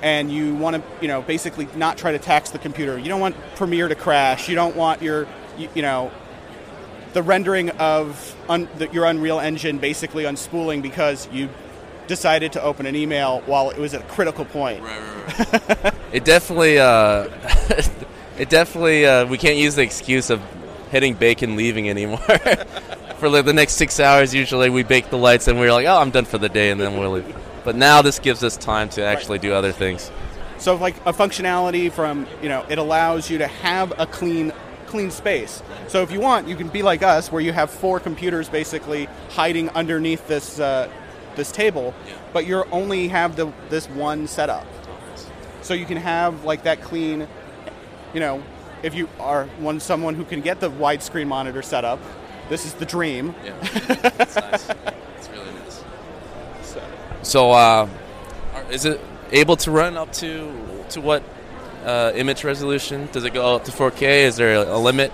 and 0.00 0.32
you 0.32 0.54
want 0.54 0.76
to 0.76 0.82
you 1.02 1.08
know 1.08 1.20
basically 1.20 1.68
not 1.76 1.98
try 1.98 2.12
to 2.12 2.18
tax 2.18 2.50
the 2.50 2.58
computer. 2.58 2.96
You 2.96 3.08
don't 3.08 3.20
want 3.20 3.36
Premiere 3.56 3.88
to 3.88 3.94
crash. 3.94 4.48
You 4.48 4.54
don't 4.54 4.76
want 4.76 5.02
your 5.02 5.26
you, 5.58 5.68
you 5.74 5.82
know 5.82 6.10
the 7.12 7.22
rendering 7.22 7.70
of 7.70 8.36
un, 8.48 8.68
the, 8.78 8.88
your 8.92 9.04
Unreal 9.04 9.40
Engine 9.40 9.78
basically 9.78 10.24
unspooling 10.24 10.80
because 10.80 11.28
you 11.32 11.48
decided 12.06 12.52
to 12.52 12.62
open 12.62 12.86
an 12.86 12.94
email 12.94 13.40
while 13.42 13.70
it 13.70 13.78
was 13.78 13.92
at 13.92 14.00
a 14.00 14.04
critical 14.04 14.44
point. 14.44 14.82
It 16.12 16.24
definitely, 16.24 16.78
uh, 16.80 17.28
it 18.38 18.50
definitely, 18.50 19.06
uh, 19.06 19.26
we 19.26 19.38
can't 19.38 19.56
use 19.56 19.76
the 19.76 19.82
excuse 19.82 20.28
of 20.28 20.42
hitting 20.90 21.14
bacon 21.14 21.54
leaving 21.54 21.88
anymore. 21.88 22.18
for 23.20 23.28
like 23.28 23.44
the 23.44 23.52
next 23.52 23.74
six 23.74 24.00
hours, 24.00 24.34
usually 24.34 24.70
we 24.70 24.82
bake 24.82 25.10
the 25.10 25.18
lights 25.18 25.46
and 25.46 25.60
we're 25.60 25.72
like, 25.72 25.86
oh, 25.86 25.98
I'm 25.98 26.10
done 26.10 26.24
for 26.24 26.38
the 26.38 26.48
day, 26.48 26.70
and 26.70 26.80
then 26.80 26.98
we'll 26.98 27.12
leave. 27.12 27.36
But 27.64 27.76
now 27.76 28.02
this 28.02 28.18
gives 28.18 28.42
us 28.42 28.56
time 28.56 28.88
to 28.90 29.04
actually 29.04 29.38
do 29.38 29.52
other 29.52 29.70
things. 29.70 30.10
So 30.58 30.74
like 30.74 30.96
a 31.06 31.12
functionality 31.12 31.92
from 31.92 32.26
you 32.42 32.48
know 32.48 32.66
it 32.68 32.78
allows 32.78 33.30
you 33.30 33.38
to 33.38 33.46
have 33.46 33.92
a 33.98 34.06
clean 34.06 34.52
clean 34.86 35.10
space. 35.10 35.62
So 35.86 36.02
if 36.02 36.10
you 36.10 36.20
want, 36.20 36.48
you 36.48 36.56
can 36.56 36.68
be 36.68 36.82
like 36.82 37.02
us, 37.02 37.30
where 37.30 37.40
you 37.40 37.52
have 37.52 37.70
four 37.70 38.00
computers 38.00 38.48
basically 38.48 39.06
hiding 39.30 39.68
underneath 39.70 40.26
this 40.26 40.58
uh, 40.58 40.90
this 41.36 41.52
table, 41.52 41.94
but 42.32 42.46
you 42.46 42.64
only 42.72 43.08
have 43.08 43.36
the 43.36 43.52
this 43.68 43.88
one 43.88 44.26
setup. 44.26 44.66
So 45.62 45.74
you 45.74 45.86
can 45.86 45.98
have 45.98 46.44
like 46.44 46.64
that 46.64 46.80
clean, 46.80 47.28
you 48.14 48.20
know, 48.20 48.42
if 48.82 48.94
you 48.94 49.08
are 49.18 49.44
one 49.58 49.78
someone 49.78 50.14
who 50.14 50.24
can 50.24 50.40
get 50.40 50.60
the 50.60 50.70
widescreen 50.70 51.26
monitor 51.26 51.62
setup, 51.62 52.00
this 52.50 52.66
is 52.66 52.74
the 52.74 52.84
dream. 52.84 53.34
Yeah, 53.42 53.54
it's 53.62 54.36
nice. 54.36 54.68
It's 55.16 55.28
really 55.30 55.52
nice. 55.54 55.82
So, 57.22 57.52
uh, 57.52 57.88
is 58.70 58.84
it 58.84 59.00
able 59.32 59.56
to 59.56 59.70
run 59.70 59.96
up 59.96 60.12
to 60.14 60.52
to 60.90 61.00
what 61.00 61.22
uh, 61.84 62.12
image 62.14 62.44
resolution? 62.44 63.08
Does 63.12 63.24
it 63.24 63.32
go 63.32 63.56
up 63.56 63.64
to 63.64 63.70
4K? 63.70 64.24
Is 64.24 64.36
there 64.36 64.54
a 64.56 64.78
limit? 64.78 65.12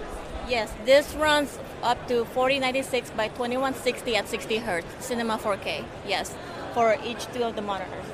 Yes, 0.49 0.73
this 0.85 1.15
runs 1.15 1.59
up 1.83 2.09
to 2.09 2.25
4096 2.25 3.11
by 3.11 3.29
2160 3.29 4.17
at 4.17 4.29
60 4.29 4.57
hertz, 4.59 4.87
Cinema 5.05 5.39
4K. 5.39 5.85
Yes, 6.07 6.35
for 6.73 6.97
each 7.05 7.27
two 7.33 7.45
of 7.45 7.55
the 7.55 7.63
monitors. 7.63 8.07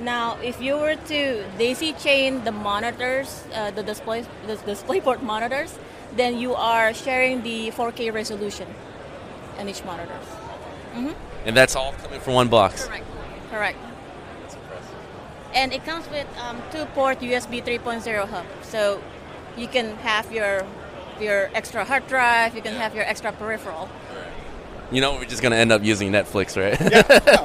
Now, 0.00 0.38
if 0.42 0.62
you 0.62 0.76
were 0.78 0.96
to 0.96 1.44
daisy 1.58 1.92
chain 1.92 2.42
the 2.44 2.52
monitors, 2.52 3.44
uh, 3.54 3.70
the 3.70 3.82
display, 3.82 4.24
the 4.46 4.56
DisplayPort 4.56 5.22
monitors, 5.22 5.78
then 6.16 6.38
you 6.38 6.54
are 6.54 6.92
sharing 6.94 7.42
the 7.42 7.70
4K 7.70 8.12
resolution 8.12 8.66
on 9.58 9.68
each 9.68 9.84
monitor. 9.84 10.18
And 11.44 11.56
that's 11.56 11.76
all 11.76 11.92
coming 11.92 12.20
from 12.20 12.34
one 12.34 12.48
box. 12.48 12.86
Correct. 12.86 13.04
Correct. 13.50 13.78
That's 14.42 14.54
impressive. 14.54 14.94
And 15.54 15.72
it 15.72 15.84
comes 15.84 16.08
with 16.10 16.26
um, 16.38 16.62
two-port 16.72 17.20
USB 17.20 17.62
3.0 17.64 18.28
hub, 18.28 18.46
so 18.62 19.02
you 19.56 19.66
can 19.68 19.96
have 19.98 20.30
your 20.32 20.66
your 21.20 21.50
extra 21.54 21.84
hard 21.84 22.06
drive. 22.08 22.54
You 22.56 22.62
can 22.62 22.74
have 22.74 22.94
your 22.94 23.04
extra 23.04 23.30
peripheral. 23.32 23.88
You 24.90 25.00
know, 25.00 25.14
we're 25.14 25.24
just 25.26 25.42
gonna 25.42 25.56
end 25.56 25.70
up 25.70 25.84
using 25.84 26.10
Netflix, 26.10 26.56
right? 26.56 26.78
No, 26.80 26.88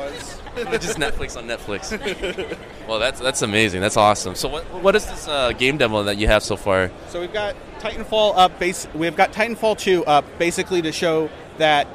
it's- 0.07 0.34
just 0.55 0.97
Netflix 0.97 1.37
on 1.37 1.47
Netflix. 1.47 2.57
well, 2.87 2.99
that's 2.99 3.19
that's 3.19 3.41
amazing. 3.41 3.81
That's 3.81 3.97
awesome. 3.97 4.35
So, 4.35 4.47
what 4.49 4.63
what 4.81 4.95
is 4.95 5.05
this 5.05 5.27
uh, 5.27 5.51
game 5.53 5.77
demo 5.77 6.03
that 6.03 6.17
you 6.17 6.27
have 6.27 6.43
so 6.43 6.55
far? 6.55 6.91
So 7.09 7.19
we've 7.19 7.33
got 7.33 7.55
Titanfall 7.79 8.33
up. 8.37 8.57
Base, 8.59 8.87
we've 8.93 9.15
got 9.15 9.33
Titanfall 9.33 9.77
2 9.77 10.05
up, 10.05 10.25
basically 10.39 10.81
to 10.81 10.91
show 10.91 11.29
that 11.57 11.87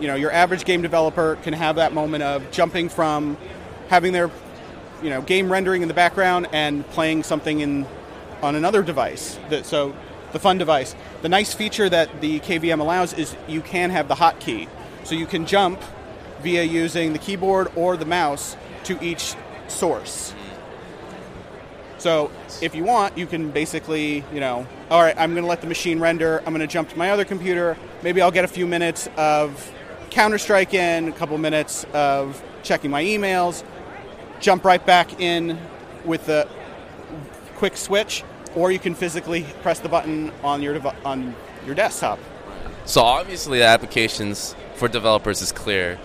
you 0.00 0.06
know 0.06 0.14
your 0.14 0.30
average 0.30 0.64
game 0.64 0.82
developer 0.82 1.36
can 1.42 1.52
have 1.52 1.76
that 1.76 1.92
moment 1.92 2.22
of 2.22 2.50
jumping 2.50 2.88
from 2.88 3.36
having 3.88 4.12
their 4.12 4.30
you 5.02 5.10
know 5.10 5.20
game 5.22 5.50
rendering 5.50 5.82
in 5.82 5.88
the 5.88 5.94
background 5.94 6.48
and 6.52 6.86
playing 6.90 7.22
something 7.22 7.60
in 7.60 7.86
on 8.42 8.54
another 8.54 8.82
device. 8.82 9.38
That, 9.50 9.66
so 9.66 9.94
the 10.32 10.38
fun 10.38 10.58
device. 10.58 10.94
The 11.22 11.28
nice 11.28 11.54
feature 11.54 11.88
that 11.88 12.20
the 12.20 12.40
KVM 12.40 12.80
allows 12.80 13.12
is 13.12 13.36
you 13.48 13.60
can 13.60 13.90
have 13.90 14.08
the 14.08 14.14
hotkey, 14.14 14.68
so 15.04 15.14
you 15.14 15.26
can 15.26 15.46
jump 15.46 15.80
via 16.44 16.62
using 16.62 17.12
the 17.12 17.18
keyboard 17.18 17.72
or 17.74 17.96
the 17.96 18.04
mouse 18.04 18.56
to 18.84 19.02
each 19.02 19.34
source. 19.66 20.34
So 21.98 22.30
if 22.60 22.74
you 22.74 22.84
want, 22.84 23.16
you 23.16 23.26
can 23.26 23.50
basically, 23.50 24.22
you 24.30 24.38
know, 24.38 24.66
all 24.90 25.00
right, 25.00 25.14
I'm 25.18 25.32
going 25.32 25.42
to 25.42 25.48
let 25.48 25.62
the 25.62 25.66
machine 25.66 25.98
render. 25.98 26.38
I'm 26.40 26.52
going 26.52 26.60
to 26.60 26.66
jump 26.66 26.90
to 26.90 26.98
my 26.98 27.10
other 27.10 27.24
computer. 27.24 27.78
Maybe 28.02 28.20
I'll 28.20 28.30
get 28.30 28.44
a 28.44 28.48
few 28.48 28.66
minutes 28.66 29.08
of 29.16 29.72
Counter 30.10 30.36
Strike 30.36 30.74
in, 30.74 31.08
a 31.08 31.12
couple 31.12 31.38
minutes 31.38 31.86
of 31.94 32.42
checking 32.62 32.90
my 32.90 33.02
emails, 33.02 33.64
jump 34.38 34.64
right 34.64 34.84
back 34.84 35.18
in 35.18 35.58
with 36.04 36.26
the 36.26 36.46
quick 37.56 37.76
switch, 37.76 38.22
or 38.54 38.70
you 38.70 38.78
can 38.78 38.94
physically 38.94 39.44
press 39.62 39.80
the 39.80 39.88
button 39.88 40.30
on 40.42 40.62
your 40.62 40.74
dev- 40.74 41.06
on 41.06 41.34
your 41.64 41.74
desktop. 41.74 42.18
So 42.84 43.02
obviously, 43.02 43.60
the 43.60 43.64
applications 43.64 44.54
for 44.74 44.88
developers 44.88 45.40
is 45.40 45.52
clear. 45.52 45.98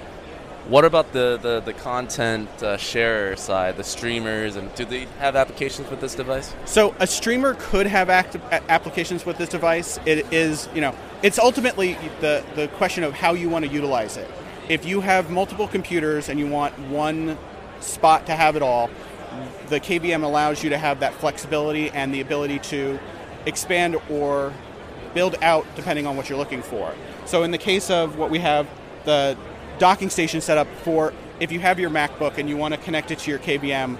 What 0.67 0.85
about 0.85 1.13
the, 1.13 1.39
the, 1.41 1.61
the 1.61 1.73
content 1.73 2.47
uh, 2.61 2.77
sharer 2.77 3.35
side, 3.35 3.77
the 3.77 3.83
streamers, 3.83 4.55
and 4.55 4.73
do 4.75 4.85
they 4.85 5.05
have 5.17 5.35
applications 5.35 5.89
with 5.89 5.99
this 5.99 6.13
device? 6.13 6.53
So 6.65 6.93
a 6.99 7.07
streamer 7.07 7.55
could 7.57 7.87
have 7.87 8.09
active 8.09 8.41
applications 8.51 9.25
with 9.25 9.37
this 9.37 9.49
device. 9.49 9.99
It 10.05 10.31
is, 10.31 10.69
you 10.75 10.81
know, 10.81 10.95
it's 11.23 11.39
ultimately 11.39 11.97
the, 12.21 12.43
the 12.55 12.67
question 12.67 13.03
of 13.03 13.13
how 13.13 13.33
you 13.33 13.49
want 13.49 13.65
to 13.65 13.71
utilize 13.71 14.15
it. 14.15 14.29
If 14.67 14.85
you 14.85 15.01
have 15.01 15.31
multiple 15.31 15.67
computers 15.67 16.29
and 16.29 16.39
you 16.39 16.47
want 16.47 16.77
one 16.77 17.37
spot 17.79 18.27
to 18.27 18.35
have 18.35 18.55
it 18.55 18.61
all, 18.61 18.91
the 19.69 19.79
KVM 19.79 20.23
allows 20.23 20.63
you 20.63 20.69
to 20.69 20.77
have 20.77 20.99
that 20.99 21.13
flexibility 21.15 21.89
and 21.89 22.13
the 22.13 22.21
ability 22.21 22.59
to 22.59 22.99
expand 23.47 23.97
or 24.09 24.53
build 25.13 25.35
out 25.41 25.65
depending 25.75 26.05
on 26.05 26.15
what 26.15 26.29
you're 26.29 26.37
looking 26.37 26.61
for. 26.61 26.93
So 27.25 27.41
in 27.43 27.49
the 27.49 27.57
case 27.57 27.89
of 27.89 28.17
what 28.17 28.29
we 28.29 28.39
have, 28.39 28.67
the 29.05 29.37
docking 29.79 30.09
station 30.09 30.41
set 30.41 30.57
up 30.57 30.67
for 30.83 31.13
if 31.39 31.51
you 31.51 31.59
have 31.59 31.79
your 31.79 31.89
MacBook 31.89 32.37
and 32.37 32.49
you 32.49 32.57
want 32.57 32.73
to 32.73 32.79
connect 32.79 33.11
it 33.11 33.19
to 33.19 33.31
your 33.31 33.39
KVM, 33.39 33.97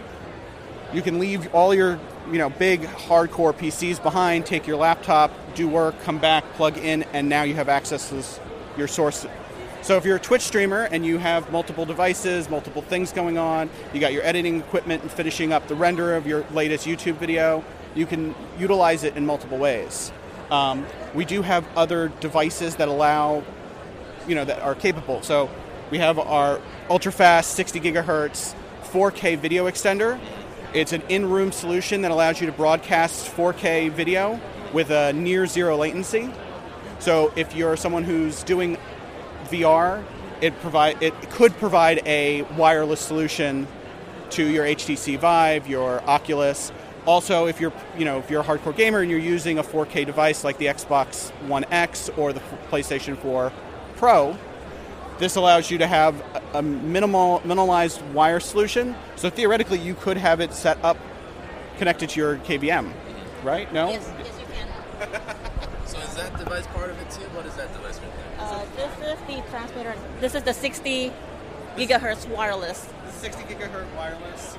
you 0.93 1.01
can 1.01 1.19
leave 1.19 1.53
all 1.53 1.73
your 1.73 1.99
you 2.31 2.37
know 2.37 2.49
big 2.49 2.81
hardcore 2.81 3.53
PCs 3.53 4.01
behind, 4.01 4.45
take 4.45 4.67
your 4.67 4.77
laptop, 4.77 5.31
do 5.55 5.67
work, 5.67 5.99
come 6.01 6.19
back, 6.19 6.43
plug 6.53 6.77
in, 6.77 7.03
and 7.13 7.29
now 7.29 7.43
you 7.43 7.55
have 7.55 7.69
access 7.69 8.09
to 8.09 8.15
this, 8.15 8.39
your 8.77 8.87
source. 8.87 9.25
So 9.81 9.95
if 9.95 10.03
you're 10.03 10.17
a 10.17 10.19
Twitch 10.19 10.41
streamer 10.41 10.83
and 10.91 11.05
you 11.05 11.17
have 11.19 11.49
multiple 11.51 11.85
devices, 11.85 12.49
multiple 12.49 12.81
things 12.81 13.13
going 13.13 13.37
on, 13.37 13.69
you 13.93 14.01
got 14.01 14.11
your 14.11 14.23
editing 14.23 14.59
equipment 14.59 15.03
and 15.03 15.11
finishing 15.11 15.53
up 15.53 15.67
the 15.69 15.75
render 15.75 16.15
of 16.15 16.27
your 16.27 16.43
latest 16.51 16.85
YouTube 16.85 17.15
video, 17.15 17.63
you 17.95 18.05
can 18.05 18.35
utilize 18.59 19.05
it 19.05 19.15
in 19.15 19.25
multiple 19.25 19.57
ways. 19.57 20.11
Um, 20.51 20.85
we 21.13 21.23
do 21.23 21.41
have 21.43 21.65
other 21.77 22.09
devices 22.19 22.75
that 22.75 22.89
allow, 22.89 23.43
you 24.27 24.35
know, 24.35 24.43
that 24.43 24.61
are 24.61 24.75
capable. 24.75 25.21
So 25.21 25.49
we 25.91 25.97
have 25.97 26.19
our 26.19 26.61
ultra 26.89 27.11
fast 27.11 27.51
60 27.55 27.79
gigahertz 27.79 28.53
4K 28.91 29.37
video 29.37 29.69
extender. 29.69 30.19
It's 30.73 30.93
an 30.93 31.01
in 31.09 31.29
room 31.29 31.51
solution 31.51 32.01
that 32.03 32.11
allows 32.11 32.39
you 32.39 32.47
to 32.47 32.53
broadcast 32.53 33.35
4K 33.35 33.91
video 33.91 34.39
with 34.71 34.91
a 34.91 35.13
near 35.13 35.47
zero 35.47 35.77
latency. 35.77 36.29
So 36.99 37.33
if 37.35 37.55
you're 37.55 37.75
someone 37.75 38.03
who's 38.03 38.43
doing 38.43 38.77
VR, 39.45 40.03
it 40.41 40.59
provide 40.61 41.01
it 41.01 41.13
could 41.31 41.57
provide 41.57 42.01
a 42.05 42.43
wireless 42.55 42.99
solution 42.99 43.67
to 44.31 44.45
your 44.45 44.65
HTC 44.65 45.17
Vive, 45.17 45.67
your 45.67 46.01
Oculus. 46.03 46.71
Also, 47.05 47.47
if 47.47 47.59
you're 47.59 47.73
you 47.97 48.05
know 48.05 48.19
if 48.19 48.29
you're 48.29 48.41
a 48.41 48.43
hardcore 48.43 48.75
gamer 48.75 48.99
and 48.99 49.09
you're 49.09 49.19
using 49.19 49.57
a 49.57 49.63
4K 49.63 50.05
device 50.05 50.43
like 50.43 50.57
the 50.57 50.67
Xbox 50.67 51.31
One 51.47 51.65
X 51.71 52.09
or 52.15 52.31
the 52.31 52.41
PlayStation 52.69 53.17
4 53.17 53.51
Pro, 53.95 54.37
this 55.19 55.35
allows 55.35 55.69
you 55.69 55.77
to 55.77 55.87
have 55.87 56.23
a 56.53 56.61
minimal, 56.61 57.41
minimalized 57.41 58.01
wire 58.13 58.39
solution. 58.39 58.95
So 59.17 59.29
theoretically, 59.29 59.79
you 59.79 59.93
could 59.93 60.17
have 60.17 60.39
it 60.39 60.53
set 60.53 60.83
up 60.83 60.97
connected 61.77 62.09
to 62.11 62.19
your 62.19 62.37
KVM, 62.37 62.91
right? 63.43 63.71
No. 63.73 63.89
Yes, 63.89 64.11
yes, 64.17 64.39
you 64.39 65.07
can. 65.07 65.21
So 65.85 65.97
is 66.01 66.15
that 66.17 66.37
device 66.37 66.67
part 66.67 66.91
of 66.91 66.99
it 67.01 67.09
too? 67.09 67.23
What 67.35 67.47
is 67.47 67.55
that 67.55 67.73
device 67.73 67.99
Uh, 68.37 68.63
this 68.75 68.91
is 69.09 69.19
the 69.25 69.49
transmitter. 69.49 69.95
This 70.19 70.35
is 70.35 70.43
the 70.43 70.53
60 70.53 71.11
gigahertz 71.75 72.29
wireless. 72.29 72.87
60 73.09 73.43
gigahertz 73.43 73.91
wireless, 73.95 74.55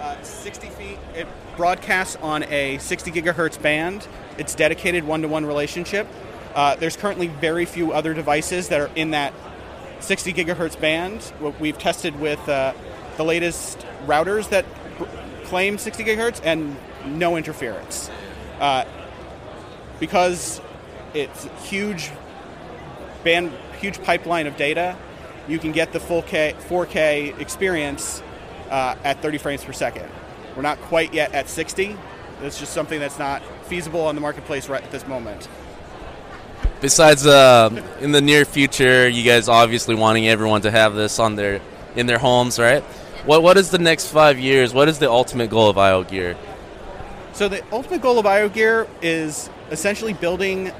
uh, 0.00 0.20
60 0.22 0.68
feet. 0.70 0.98
It 1.14 1.28
broadcasts 1.56 2.16
on 2.16 2.42
a 2.44 2.78
60 2.78 3.12
gigahertz 3.12 3.62
band. 3.62 4.08
It's 4.38 4.56
dedicated 4.56 5.04
one-to-one 5.04 5.46
relationship. 5.46 6.08
Uh, 6.54 6.74
there's 6.74 6.96
currently 6.96 7.28
very 7.28 7.64
few 7.64 7.92
other 7.92 8.12
devices 8.12 8.68
that 8.68 8.80
are 8.80 8.90
in 8.96 9.12
that 9.12 9.32
60 10.02 10.32
gigahertz 10.32 10.78
band. 10.80 11.22
What 11.38 11.58
we've 11.60 11.78
tested 11.78 12.18
with 12.18 12.46
uh, 12.48 12.74
the 13.16 13.24
latest 13.24 13.86
routers 14.06 14.48
that 14.50 14.64
claim 15.44 15.78
60 15.78 16.04
gigahertz 16.04 16.40
and 16.44 16.76
no 17.06 17.36
interference. 17.36 18.10
Uh, 18.60 18.84
because 20.00 20.60
it's 21.14 21.44
huge 21.64 22.10
band, 23.22 23.52
huge 23.80 24.02
pipeline 24.02 24.46
of 24.46 24.56
data, 24.56 24.96
you 25.48 25.58
can 25.58 25.72
get 25.72 25.92
the 25.92 26.00
full 26.00 26.22
K, 26.22 26.54
4K 26.68 27.38
experience 27.40 28.22
uh, 28.70 28.96
at 29.04 29.20
30 29.20 29.38
frames 29.38 29.64
per 29.64 29.72
second. 29.72 30.08
We're 30.56 30.62
not 30.62 30.78
quite 30.82 31.12
yet 31.14 31.32
at 31.32 31.48
60. 31.48 31.96
It's 32.42 32.58
just 32.58 32.72
something 32.72 32.98
that's 32.98 33.18
not 33.18 33.42
feasible 33.66 34.00
on 34.00 34.14
the 34.14 34.20
marketplace 34.20 34.68
right 34.68 34.82
at 34.82 34.90
this 34.90 35.06
moment. 35.06 35.48
Besides, 36.82 37.24
uh, 37.24 37.70
in 38.00 38.10
the 38.10 38.20
near 38.20 38.44
future, 38.44 39.08
you 39.08 39.22
guys 39.22 39.48
obviously 39.48 39.94
wanting 39.94 40.26
everyone 40.26 40.62
to 40.62 40.70
have 40.72 40.96
this 40.96 41.20
on 41.20 41.36
their 41.36 41.60
in 41.94 42.06
their 42.06 42.18
homes, 42.18 42.58
right? 42.58 42.82
What 43.24 43.44
what 43.44 43.56
is 43.56 43.70
the 43.70 43.78
next 43.78 44.08
five 44.08 44.36
years? 44.40 44.74
What 44.74 44.88
is 44.88 44.98
the 44.98 45.08
ultimate 45.08 45.48
goal 45.48 45.70
of 45.70 45.78
IO 45.78 46.02
Gear? 46.02 46.36
So 47.34 47.48
the 47.48 47.62
ultimate 47.70 48.02
goal 48.02 48.18
of 48.18 48.26
IO 48.26 48.48
Gear 48.48 48.88
is 49.00 49.48
essentially 49.70 50.12
building 50.12 50.72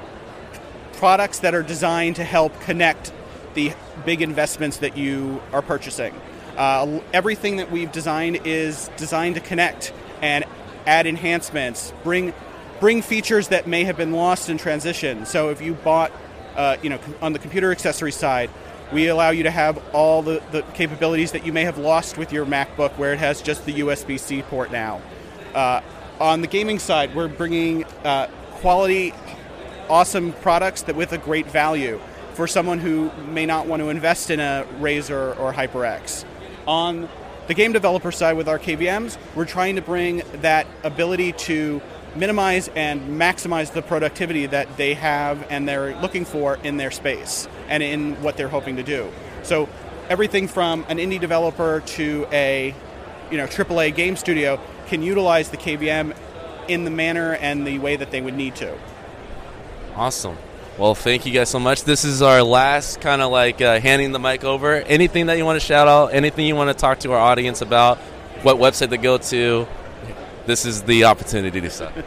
products 0.91 1.39
that 1.39 1.55
are 1.55 1.63
designed 1.63 2.17
to 2.17 2.25
help 2.25 2.59
connect 2.59 3.13
the 3.53 3.71
big 4.05 4.21
investments 4.21 4.77
that 4.77 4.97
you 4.97 5.41
are 5.53 5.61
purchasing. 5.61 6.13
Uh, 6.57 6.99
everything 7.13 7.55
that 7.57 7.71
we've 7.71 7.93
designed 7.93 8.41
is 8.43 8.89
designed 8.97 9.35
to 9.35 9.41
connect 9.41 9.93
and 10.21 10.43
add 10.85 11.07
enhancements, 11.07 11.93
bring 12.03 12.33
bring 12.79 13.01
features 13.01 13.49
that 13.49 13.67
may 13.67 13.83
have 13.83 13.97
been 13.97 14.11
lost 14.11 14.49
in 14.49 14.57
transition. 14.57 15.25
So 15.25 15.49
if 15.49 15.61
you 15.61 15.73
bought, 15.73 16.11
uh, 16.55 16.77
you 16.81 16.89
know, 16.89 16.99
on 17.21 17.33
the 17.33 17.39
computer 17.39 17.71
accessory 17.71 18.11
side, 18.11 18.49
we 18.91 19.07
allow 19.07 19.31
you 19.31 19.43
to 19.43 19.51
have 19.51 19.81
all 19.93 20.21
the, 20.21 20.41
the 20.51 20.61
capabilities 20.73 21.31
that 21.31 21.45
you 21.45 21.53
may 21.53 21.63
have 21.63 21.77
lost 21.77 22.17
with 22.17 22.31
your 22.31 22.45
MacBook, 22.45 22.97
where 22.97 23.13
it 23.13 23.19
has 23.19 23.41
just 23.41 23.65
the 23.65 23.79
USB-C 23.79 24.43
port 24.43 24.71
now. 24.71 25.01
Uh, 25.53 25.81
on 26.19 26.41
the 26.41 26.47
gaming 26.47 26.79
side, 26.79 27.15
we're 27.15 27.27
bringing 27.27 27.83
uh, 28.03 28.27
quality, 28.51 29.13
awesome 29.89 30.31
products 30.33 30.83
that 30.83 30.95
with 30.95 31.11
a 31.11 31.17
great 31.17 31.47
value 31.47 31.99
for 32.33 32.47
someone 32.47 32.79
who 32.79 33.11
may 33.29 33.45
not 33.45 33.67
want 33.67 33.81
to 33.81 33.89
invest 33.89 34.29
in 34.29 34.39
a 34.39 34.65
Razer 34.79 35.37
or 35.39 35.53
HyperX. 35.53 36.25
On 36.67 37.09
the 37.47 37.53
game 37.53 37.73
developer 37.73 38.11
side 38.11 38.37
with 38.37 38.47
our 38.47 38.57
KVMs, 38.57 39.17
we're 39.35 39.45
trying 39.45 39.75
to 39.75 39.81
bring 39.81 40.23
that 40.35 40.65
ability 40.83 41.33
to 41.33 41.81
minimize 42.15 42.69
and 42.75 43.19
maximize 43.19 43.73
the 43.73 43.81
productivity 43.81 44.45
that 44.45 44.77
they 44.77 44.93
have 44.93 45.45
and 45.49 45.67
they're 45.67 45.95
looking 46.01 46.25
for 46.25 46.57
in 46.63 46.77
their 46.77 46.91
space 46.91 47.47
and 47.69 47.81
in 47.81 48.21
what 48.21 48.37
they're 48.37 48.49
hoping 48.49 48.75
to 48.75 48.83
do. 48.83 49.11
So 49.43 49.67
everything 50.09 50.47
from 50.47 50.85
an 50.89 50.97
indie 50.97 51.19
developer 51.19 51.81
to 51.85 52.27
a 52.31 52.75
you 53.31 53.37
know 53.37 53.47
AAA 53.47 53.95
game 53.95 54.15
studio 54.15 54.59
can 54.87 55.01
utilize 55.01 55.49
the 55.49 55.57
KVM 55.57 56.15
in 56.67 56.85
the 56.85 56.91
manner 56.91 57.33
and 57.33 57.65
the 57.65 57.79
way 57.79 57.95
that 57.95 58.11
they 58.11 58.21
would 58.21 58.35
need 58.35 58.55
to. 58.55 58.77
Awesome. 59.95 60.37
Well, 60.77 60.95
thank 60.95 61.25
you 61.25 61.31
guys 61.31 61.49
so 61.49 61.59
much. 61.59 61.83
This 61.83 62.03
is 62.03 62.23
our 62.23 62.41
last 62.41 62.99
kind 62.99 63.21
of 63.21 63.31
like 63.31 63.61
uh, 63.61 63.79
handing 63.79 64.11
the 64.11 64.19
mic 64.19 64.43
over. 64.43 64.73
Anything 64.73 65.27
that 65.27 65.37
you 65.37 65.45
want 65.45 65.59
to 65.59 65.65
shout 65.65 65.87
out? 65.87 66.13
Anything 66.13 66.47
you 66.47 66.55
want 66.55 66.69
to 66.69 66.73
talk 66.73 66.99
to 66.99 67.11
our 67.11 67.19
audience 67.19 67.61
about? 67.61 67.99
What 68.41 68.57
website 68.57 68.89
to 68.89 68.97
go 68.97 69.19
to? 69.19 69.67
This 70.45 70.65
is 70.65 70.83
the 70.83 71.05
opportunity 71.05 71.61
to 71.61 71.69
sell. 71.69 71.91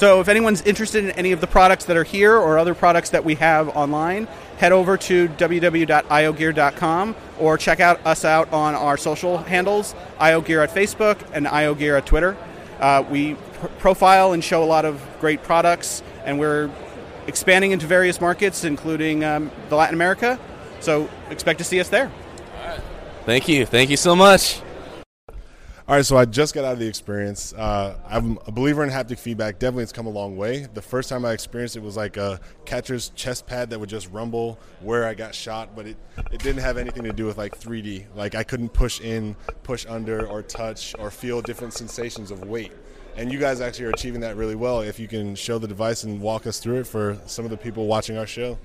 So, 0.00 0.20
if 0.22 0.28
anyone's 0.28 0.62
interested 0.62 1.04
in 1.04 1.10
any 1.10 1.32
of 1.32 1.42
the 1.42 1.46
products 1.46 1.84
that 1.84 1.94
are 1.94 2.04
here 2.04 2.34
or 2.34 2.58
other 2.58 2.74
products 2.74 3.10
that 3.10 3.22
we 3.22 3.34
have 3.34 3.68
online, 3.76 4.28
head 4.56 4.72
over 4.72 4.96
to 4.96 5.28
www.iogear.com 5.28 7.16
or 7.38 7.58
check 7.58 7.80
out 7.80 8.06
us 8.06 8.24
out 8.24 8.50
on 8.50 8.74
our 8.74 8.96
social 8.96 9.36
handles, 9.36 9.94
IOGear 10.18 10.64
at 10.64 10.74
Facebook 10.74 11.18
and 11.34 11.44
IOGear 11.44 11.98
at 11.98 12.06
Twitter. 12.06 12.34
Uh, 12.78 13.04
we 13.10 13.34
pr- 13.34 13.66
profile 13.78 14.32
and 14.32 14.42
show 14.42 14.64
a 14.64 14.64
lot 14.64 14.86
of 14.86 15.06
great 15.20 15.42
products, 15.42 16.02
and 16.24 16.38
we're 16.38 16.70
expanding 17.26 17.72
into 17.72 17.86
various 17.86 18.22
markets, 18.22 18.64
including 18.64 19.22
um, 19.22 19.50
the 19.68 19.76
Latin 19.76 19.94
America. 19.94 20.38
So, 20.80 21.10
expect 21.28 21.58
to 21.58 21.64
see 21.64 21.78
us 21.78 21.90
there. 21.90 22.10
Thank 23.26 23.48
you. 23.48 23.66
Thank 23.66 23.90
you 23.90 23.98
so 23.98 24.16
much. 24.16 24.62
All 25.90 25.96
right, 25.96 26.06
so 26.06 26.16
I 26.16 26.24
just 26.24 26.54
got 26.54 26.64
out 26.64 26.74
of 26.74 26.78
the 26.78 26.86
experience. 26.86 27.52
Uh, 27.52 27.98
I'm 28.08 28.38
a 28.46 28.52
believer 28.52 28.84
in 28.84 28.90
haptic 28.90 29.18
feedback. 29.18 29.58
Definitely, 29.58 29.82
it's 29.82 29.92
come 29.92 30.06
a 30.06 30.10
long 30.10 30.36
way. 30.36 30.68
The 30.72 30.80
first 30.80 31.08
time 31.08 31.24
I 31.24 31.32
experienced 31.32 31.74
it 31.74 31.82
was 31.82 31.96
like 31.96 32.16
a 32.16 32.38
catcher's 32.64 33.08
chest 33.16 33.48
pad 33.48 33.70
that 33.70 33.80
would 33.80 33.88
just 33.88 34.08
rumble 34.12 34.60
where 34.82 35.04
I 35.04 35.14
got 35.14 35.34
shot, 35.34 35.74
but 35.74 35.88
it, 35.88 35.96
it 36.30 36.40
didn't 36.44 36.62
have 36.62 36.78
anything 36.78 37.02
to 37.02 37.12
do 37.12 37.26
with 37.26 37.38
like 37.38 37.58
3D. 37.58 38.06
Like 38.14 38.36
I 38.36 38.44
couldn't 38.44 38.68
push 38.68 39.00
in, 39.00 39.34
push 39.64 39.84
under, 39.88 40.28
or 40.28 40.44
touch, 40.44 40.94
or 40.96 41.10
feel 41.10 41.42
different 41.42 41.72
sensations 41.72 42.30
of 42.30 42.44
weight. 42.44 42.70
and 43.16 43.32
you 43.32 43.40
guys 43.40 43.60
actually 43.60 43.86
are 43.86 43.90
achieving 43.90 44.20
that 44.20 44.36
really 44.36 44.54
well. 44.54 44.82
If 44.82 45.00
you 45.00 45.08
can 45.08 45.34
show 45.34 45.58
the 45.58 45.66
device 45.66 46.04
and 46.04 46.20
walk 46.20 46.46
us 46.46 46.60
through 46.60 46.82
it 46.82 46.86
for 46.86 47.18
some 47.26 47.44
of 47.44 47.50
the 47.50 47.56
people 47.56 47.88
watching 47.88 48.16
our 48.16 48.28
show. 48.28 48.60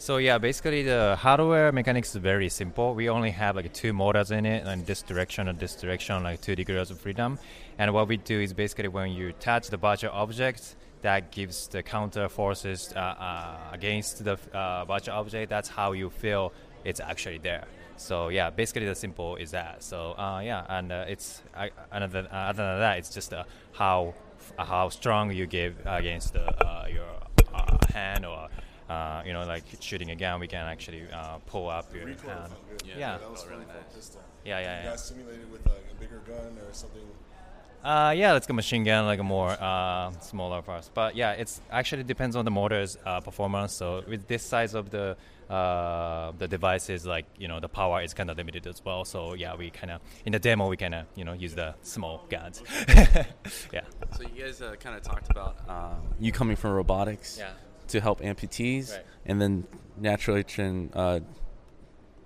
So 0.00 0.18
yeah, 0.18 0.38
basically 0.38 0.84
the 0.84 1.16
hardware 1.16 1.72
mechanics 1.72 2.10
is 2.10 2.16
very 2.22 2.48
simple. 2.48 2.94
We 2.94 3.08
only 3.08 3.32
have 3.32 3.56
like 3.56 3.72
two 3.72 3.92
motors 3.92 4.30
in 4.30 4.46
it, 4.46 4.64
and 4.64 4.86
this 4.86 5.02
direction 5.02 5.48
and 5.48 5.58
this 5.58 5.74
direction, 5.74 6.22
like 6.22 6.40
two 6.40 6.54
degrees 6.54 6.92
of 6.92 7.00
freedom. 7.00 7.36
And 7.78 7.92
what 7.92 8.06
we 8.06 8.16
do 8.16 8.40
is 8.40 8.52
basically 8.52 8.86
when 8.86 9.10
you 9.10 9.32
touch 9.32 9.70
the 9.70 9.76
virtual 9.76 10.12
object, 10.12 10.76
that 11.02 11.32
gives 11.32 11.66
the 11.66 11.82
counter 11.82 12.28
forces 12.28 12.92
uh, 12.94 12.98
uh, 12.98 13.56
against 13.72 14.24
the 14.24 14.38
uh, 14.54 14.84
virtual 14.84 15.16
object. 15.16 15.50
That's 15.50 15.68
how 15.68 15.92
you 15.92 16.10
feel 16.10 16.52
it's 16.84 17.00
actually 17.00 17.38
there. 17.38 17.64
So 17.96 18.28
yeah, 18.28 18.50
basically 18.50 18.86
the 18.86 18.94
simple 18.94 19.34
is 19.34 19.50
that. 19.50 19.82
So 19.82 20.12
uh, 20.12 20.40
yeah, 20.44 20.64
and 20.68 20.92
uh, 20.92 21.04
it's 21.08 21.42
uh, 21.56 21.68
other, 21.90 22.28
other 22.30 22.62
than 22.62 22.78
that, 22.78 22.98
it's 22.98 23.10
just 23.10 23.34
how 23.72 24.14
how 24.56 24.88
strong 24.90 25.32
you 25.32 25.46
give 25.46 25.74
against 25.84 26.34
your 26.34 27.10
hand 27.92 28.24
or 28.24 28.48
uh, 28.88 29.22
you 29.26 29.32
know, 29.32 29.44
like 29.44 29.64
shooting 29.80 30.10
a 30.10 30.16
gun, 30.16 30.40
we 30.40 30.48
can 30.48 30.66
actually 30.66 31.02
uh, 31.12 31.38
pull 31.46 31.68
up 31.68 31.94
your 31.94 32.06
Recoil 32.06 32.30
hand. 32.30 32.52
Yeah, 32.84 32.98
yeah. 32.98 33.18
that 33.18 33.30
was 33.30 33.46
really 33.46 33.64
nice. 33.66 34.16
Yeah, 34.44 34.60
yeah, 34.60 34.78
you 34.78 34.84
yeah. 34.84 34.90
guys 34.90 35.04
simulated 35.04 35.50
with 35.50 35.66
a, 35.66 35.70
a 35.70 36.00
bigger 36.00 36.22
gun 36.26 36.56
or 36.66 36.72
something. 36.72 37.02
Uh, 37.82 38.12
yeah, 38.16 38.32
let's 38.32 38.46
go 38.46 38.54
machine 38.54 38.82
gun, 38.82 39.06
like 39.06 39.20
a 39.20 39.22
more 39.22 39.50
uh, 39.50 40.10
smaller 40.20 40.62
parts. 40.62 40.90
But 40.92 41.14
yeah, 41.14 41.32
it's 41.32 41.60
actually 41.70 42.02
depends 42.02 42.34
on 42.34 42.44
the 42.44 42.50
motor's 42.50 42.98
uh, 43.06 43.20
performance. 43.20 43.72
So 43.72 44.02
with 44.08 44.26
this 44.26 44.42
size 44.42 44.74
of 44.74 44.90
the 44.90 45.16
uh, 45.48 46.32
the 46.36 46.48
devices, 46.48 47.06
like 47.06 47.26
you 47.38 47.46
know, 47.46 47.60
the 47.60 47.68
power 47.68 48.02
is 48.02 48.14
kind 48.14 48.30
of 48.30 48.36
limited 48.36 48.66
as 48.66 48.84
well. 48.84 49.04
So 49.04 49.34
yeah, 49.34 49.54
we 49.54 49.70
kind 49.70 49.92
of 49.92 50.00
in 50.26 50.32
the 50.32 50.38
demo 50.38 50.68
we 50.68 50.76
kind 50.76 50.94
of 50.94 51.06
you 51.14 51.24
know 51.24 51.34
use 51.34 51.54
the 51.54 51.74
small 51.82 52.26
guns. 52.28 52.62
yeah. 53.72 53.82
So 54.16 54.22
you 54.22 54.42
guys 54.44 54.60
uh, 54.60 54.74
kind 54.80 54.96
of 54.96 55.02
talked 55.02 55.30
about 55.30 55.56
um, 55.68 56.00
you 56.18 56.32
coming 56.32 56.56
from 56.56 56.72
robotics. 56.72 57.38
Yeah. 57.38 57.50
To 57.88 58.00
help 58.00 58.20
amputees, 58.20 58.92
Right. 58.92 59.04
and 59.26 59.40
then 59.40 59.66
naturally 59.96 60.44
can 60.44 60.90
uh, 60.94 61.20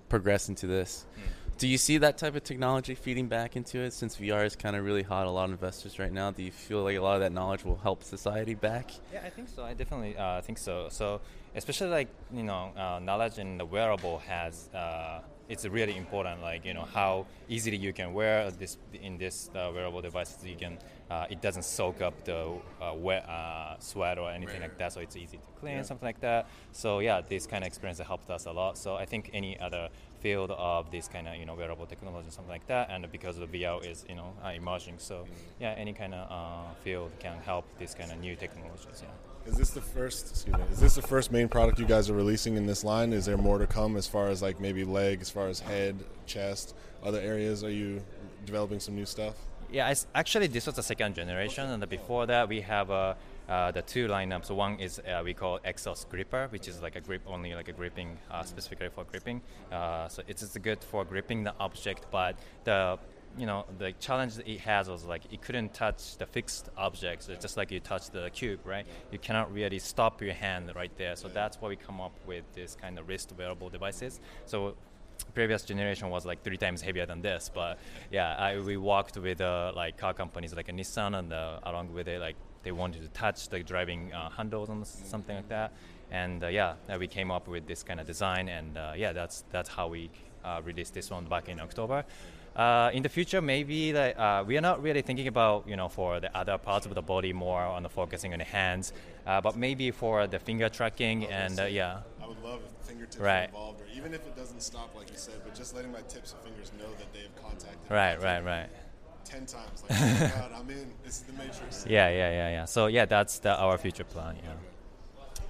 progress 0.09 0.49
into 0.49 0.67
this. 0.67 1.05
Hmm. 1.15 1.21
Do 1.57 1.67
you 1.67 1.77
see 1.77 1.97
that 1.99 2.17
type 2.17 2.35
of 2.35 2.43
technology 2.43 2.95
feeding 2.95 3.27
back 3.27 3.55
into 3.55 3.79
it 3.79 3.93
since 3.93 4.17
VR 4.17 4.43
is 4.45 4.55
kind 4.55 4.75
of 4.75 4.83
really 4.83 5.03
hot? 5.03 5.27
A 5.27 5.29
lot 5.29 5.45
of 5.45 5.51
investors 5.51 5.99
right 5.99 6.11
now. 6.11 6.31
Do 6.31 6.43
you 6.43 6.51
feel 6.51 6.83
like 6.83 6.97
a 6.97 7.01
lot 7.01 7.15
of 7.15 7.21
that 7.21 7.31
knowledge 7.31 7.63
will 7.63 7.77
help 7.77 8.03
society 8.03 8.55
back? 8.55 8.91
Yeah, 9.13 9.21
I 9.25 9.29
think 9.29 9.47
so. 9.49 9.63
I 9.63 9.73
definitely 9.73 10.17
uh, 10.17 10.41
think 10.41 10.57
so. 10.57 10.87
So, 10.89 11.21
especially 11.55 11.89
like 11.89 12.07
you 12.33 12.43
know, 12.43 12.71
uh, 12.75 12.99
knowledge 13.01 13.37
in 13.37 13.57
the 13.59 13.65
wearable 13.65 14.19
has 14.27 14.69
uh, 14.73 15.21
it's 15.47 15.65
really 15.65 15.95
important. 15.95 16.41
Like 16.41 16.65
you 16.65 16.73
know, 16.73 16.85
how 16.91 17.27
easily 17.47 17.77
you 17.77 17.93
can 17.93 18.13
wear 18.13 18.49
this 18.51 18.77
in 18.93 19.17
this 19.17 19.49
uh, 19.55 19.71
wearable 19.73 20.01
devices. 20.01 20.43
You 20.43 20.57
can 20.57 20.79
uh, 21.13 21.27
it 21.29 21.41
doesn't 21.41 21.63
soak 21.63 22.01
up 22.01 22.15
the 22.25 22.39
uh, 22.81 22.93
wet 22.95 23.23
uh, 23.29 23.77
sweat 23.79 24.17
or 24.17 24.31
anything 24.31 24.61
like 24.61 24.77
that, 24.79 24.91
so 24.91 24.99
it's 24.99 25.15
easy 25.15 25.37
to 25.37 25.43
clean, 25.59 25.83
something 25.83 26.05
like 26.05 26.21
that. 26.21 26.47
So 26.71 26.99
yeah, 26.99 27.21
this 27.21 27.45
kind 27.45 27.63
of 27.63 27.67
experience 27.67 27.99
helped 27.99 28.29
us 28.31 28.45
a 28.45 28.51
lot. 28.51 28.77
So 28.77 28.95
I 28.95 29.05
think 29.05 29.29
any 29.31 29.59
other 29.59 29.89
field 30.21 30.51
of 30.51 30.89
this 30.89 31.07
kind 31.07 31.27
of 31.27 31.35
you 31.35 31.45
know 31.45 31.53
wearable 31.53 31.85
technology, 31.85 32.29
something 32.31 32.51
like 32.51 32.65
that, 32.67 32.89
and 32.89 33.11
because 33.11 33.37
the 33.37 33.45
VR 33.45 33.85
is 33.85 34.05
you 34.09 34.15
know 34.15 34.33
uh, 34.43 34.49
emerging, 34.49 34.95
so 34.97 35.25
yeah, 35.59 35.73
any 35.77 35.93
kind 35.93 36.13
of 36.15 36.31
uh, 36.31 36.73
field 36.83 37.11
can 37.19 37.37
help 37.45 37.65
this 37.77 37.93
kind 37.93 38.11
of 38.11 38.17
new 38.19 38.35
technologies. 38.35 39.03
Yeah. 39.03 39.09
Is 39.45 39.57
this 39.57 39.69
the 39.69 39.81
first? 39.81 40.31
Excuse 40.31 40.55
me. 40.55 40.63
Is 40.71 40.79
this 40.79 40.95
the 40.95 41.01
first 41.01 41.31
main 41.31 41.47
product 41.47 41.77
you 41.77 41.85
guys 41.85 42.09
are 42.09 42.15
releasing 42.15 42.55
in 42.55 42.65
this 42.65 42.83
line? 42.83 43.13
Is 43.13 43.25
there 43.25 43.37
more 43.37 43.59
to 43.59 43.67
come 43.67 43.97
as 43.97 44.07
far 44.07 44.29
as 44.29 44.41
like 44.41 44.59
maybe 44.59 44.83
leg, 44.83 45.21
as 45.21 45.29
far 45.29 45.47
as 45.47 45.59
head, 45.59 45.95
chest, 46.25 46.75
other 47.03 47.19
areas? 47.19 47.63
Are 47.63 47.71
you 47.71 48.01
developing 48.45 48.79
some 48.79 48.95
new 48.95 49.05
stuff? 49.05 49.35
Yeah, 49.73 49.91
actually, 50.13 50.45
this 50.45 50.67
was 50.67 50.75
the 50.75 50.83
second 50.83 51.15
generation, 51.15 51.67
and 51.67 51.89
before 51.89 52.27
that, 52.27 52.47
we 52.47 52.61
have 52.61 52.91
uh, 52.91 53.15
uh, 53.49 53.71
the 53.71 53.81
two 53.81 54.07
lineups. 54.07 54.51
One 54.51 54.79
is 54.79 54.99
uh, 54.99 55.23
we 55.25 55.33
call 55.33 55.57
Exos 55.65 56.07
Gripper, 56.07 56.45
which 56.51 56.67
is 56.67 56.79
like 56.83 56.95
a 56.95 57.01
grip 57.01 57.23
only, 57.25 57.55
like 57.55 57.69
a 57.69 57.71
gripping 57.71 58.19
uh, 58.29 58.43
specifically 58.43 58.89
for 58.89 59.03
gripping. 59.03 59.41
Uh, 59.71 60.07
so 60.09 60.21
it's 60.27 60.55
good 60.59 60.83
for 60.83 61.03
gripping 61.03 61.43
the 61.43 61.55
object, 61.59 62.05
but 62.11 62.35
the 62.65 62.99
you 63.35 63.47
know 63.47 63.65
the 63.79 63.93
challenge 63.93 64.33
it 64.45 64.59
has 64.59 64.87
was 64.87 65.05
like 65.05 65.23
it 65.33 65.41
couldn't 65.41 65.73
touch 65.73 66.17
the 66.17 66.27
fixed 66.27 66.69
objects. 66.77 67.27
It's 67.27 67.41
just 67.41 67.57
like 67.57 67.71
you 67.71 67.79
touch 67.79 68.11
the 68.11 68.29
cube, 68.29 68.59
right? 68.65 68.85
You 69.11 69.17
cannot 69.17 69.51
really 69.51 69.79
stop 69.79 70.21
your 70.21 70.35
hand 70.35 70.71
right 70.75 70.95
there. 70.99 71.15
So 71.15 71.29
that's 71.29 71.59
why 71.59 71.69
we 71.69 71.77
come 71.77 71.99
up 71.99 72.13
with 72.27 72.43
this 72.53 72.77
kind 72.79 72.99
of 72.99 73.09
wrist 73.09 73.33
wearable 73.35 73.69
devices. 73.69 74.19
So 74.45 74.75
previous 75.33 75.63
generation 75.63 76.09
was 76.09 76.25
like 76.25 76.43
three 76.43 76.57
times 76.57 76.81
heavier 76.81 77.05
than 77.05 77.21
this. 77.21 77.49
But 77.53 77.79
yeah, 78.11 78.35
I, 78.35 78.59
we 78.59 78.77
worked 78.77 79.17
with 79.17 79.41
uh, 79.41 79.71
like 79.75 79.97
car 79.97 80.13
companies 80.13 80.53
like 80.53 80.67
Nissan, 80.67 81.17
and 81.17 81.33
uh, 81.33 81.59
along 81.63 81.93
with 81.93 82.07
it, 82.07 82.19
like 82.19 82.35
they 82.63 82.71
wanted 82.71 83.01
to 83.01 83.09
touch 83.09 83.49
the 83.49 83.61
driving 83.61 84.13
uh, 84.13 84.29
handles 84.29 84.69
and 84.69 84.85
something 84.85 85.35
like 85.35 85.49
that. 85.49 85.73
And 86.11 86.43
uh, 86.43 86.47
yeah, 86.47 86.75
we 86.99 87.07
came 87.07 87.31
up 87.31 87.47
with 87.47 87.67
this 87.67 87.83
kind 87.83 87.99
of 87.99 88.07
design, 88.07 88.47
and 88.47 88.77
uh, 88.77 88.93
yeah, 88.95 89.13
that's 89.13 89.43
that's 89.51 89.69
how 89.69 89.87
we 89.87 90.09
uh, 90.45 90.61
released 90.63 90.93
this 90.93 91.09
one 91.09 91.25
back 91.25 91.49
in 91.49 91.59
October. 91.59 92.05
In 92.93 93.01
the 93.01 93.09
future, 93.09 93.41
maybe 93.41 93.93
like, 93.93 94.15
we 94.47 94.55
are 94.57 94.61
not 94.61 94.83
really 94.83 95.01
thinking 95.01 95.27
about 95.27 95.67
you 95.67 95.75
know 95.75 95.89
for 95.89 96.19
the 96.19 96.35
other 96.37 96.59
parts 96.59 96.85
of 96.85 96.93
the 96.93 97.01
body 97.01 97.33
more 97.33 97.61
on 97.61 97.81
the 97.81 97.89
focusing 97.89 98.31
on 98.33 98.39
the 98.39 98.45
hands, 98.45 98.93
but 99.25 99.55
maybe 99.57 99.89
for 99.89 100.27
the 100.27 100.37
finger 100.37 100.69
tracking 100.69 101.25
and 101.25 101.57
yeah, 101.73 102.01
would 102.33 102.43
love 102.43 102.61
if 102.65 102.87
fingertips 102.87 103.17
were 103.17 103.25
Right. 103.25 103.45
involved, 103.49 103.81
or 103.81 103.85
even 103.95 104.13
if 104.13 104.25
it 104.25 104.35
doesn't 104.35 104.61
stop, 104.61 104.95
like 104.95 105.09
you 105.09 105.17
said, 105.17 105.35
but 105.43 105.55
just 105.55 105.75
letting 105.75 105.91
my 105.91 106.01
tips 106.01 106.33
and 106.33 106.41
fingers 106.41 106.71
know 106.79 106.89
that 106.99 107.11
they 107.13 107.19
have 107.21 107.35
contacted. 107.41 107.89
me 107.89 107.95
right, 107.95 108.21
right, 108.21 108.43
right. 108.43 108.69
Ten 109.25 109.45
times, 109.45 109.83
like, 109.89 109.99
oh 110.01 110.31
God, 110.39 110.51
I'm 110.55 110.69
in. 110.69 110.91
This 111.03 111.17
is 111.17 111.21
the 111.23 111.33
Matrix. 111.33 111.85
Yeah, 111.89 112.09
yeah, 112.09 112.29
yeah, 112.29 112.49
yeah. 112.49 112.65
So 112.65 112.87
yeah, 112.87 113.05
that's 113.05 113.39
the, 113.39 113.55
our 113.57 113.77
future 113.77 114.03
plan. 114.03 114.35
Yeah. 114.43 114.51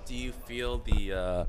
Do 0.05 0.15
you 0.15 0.31
feel 0.31 0.77
the 0.77 1.47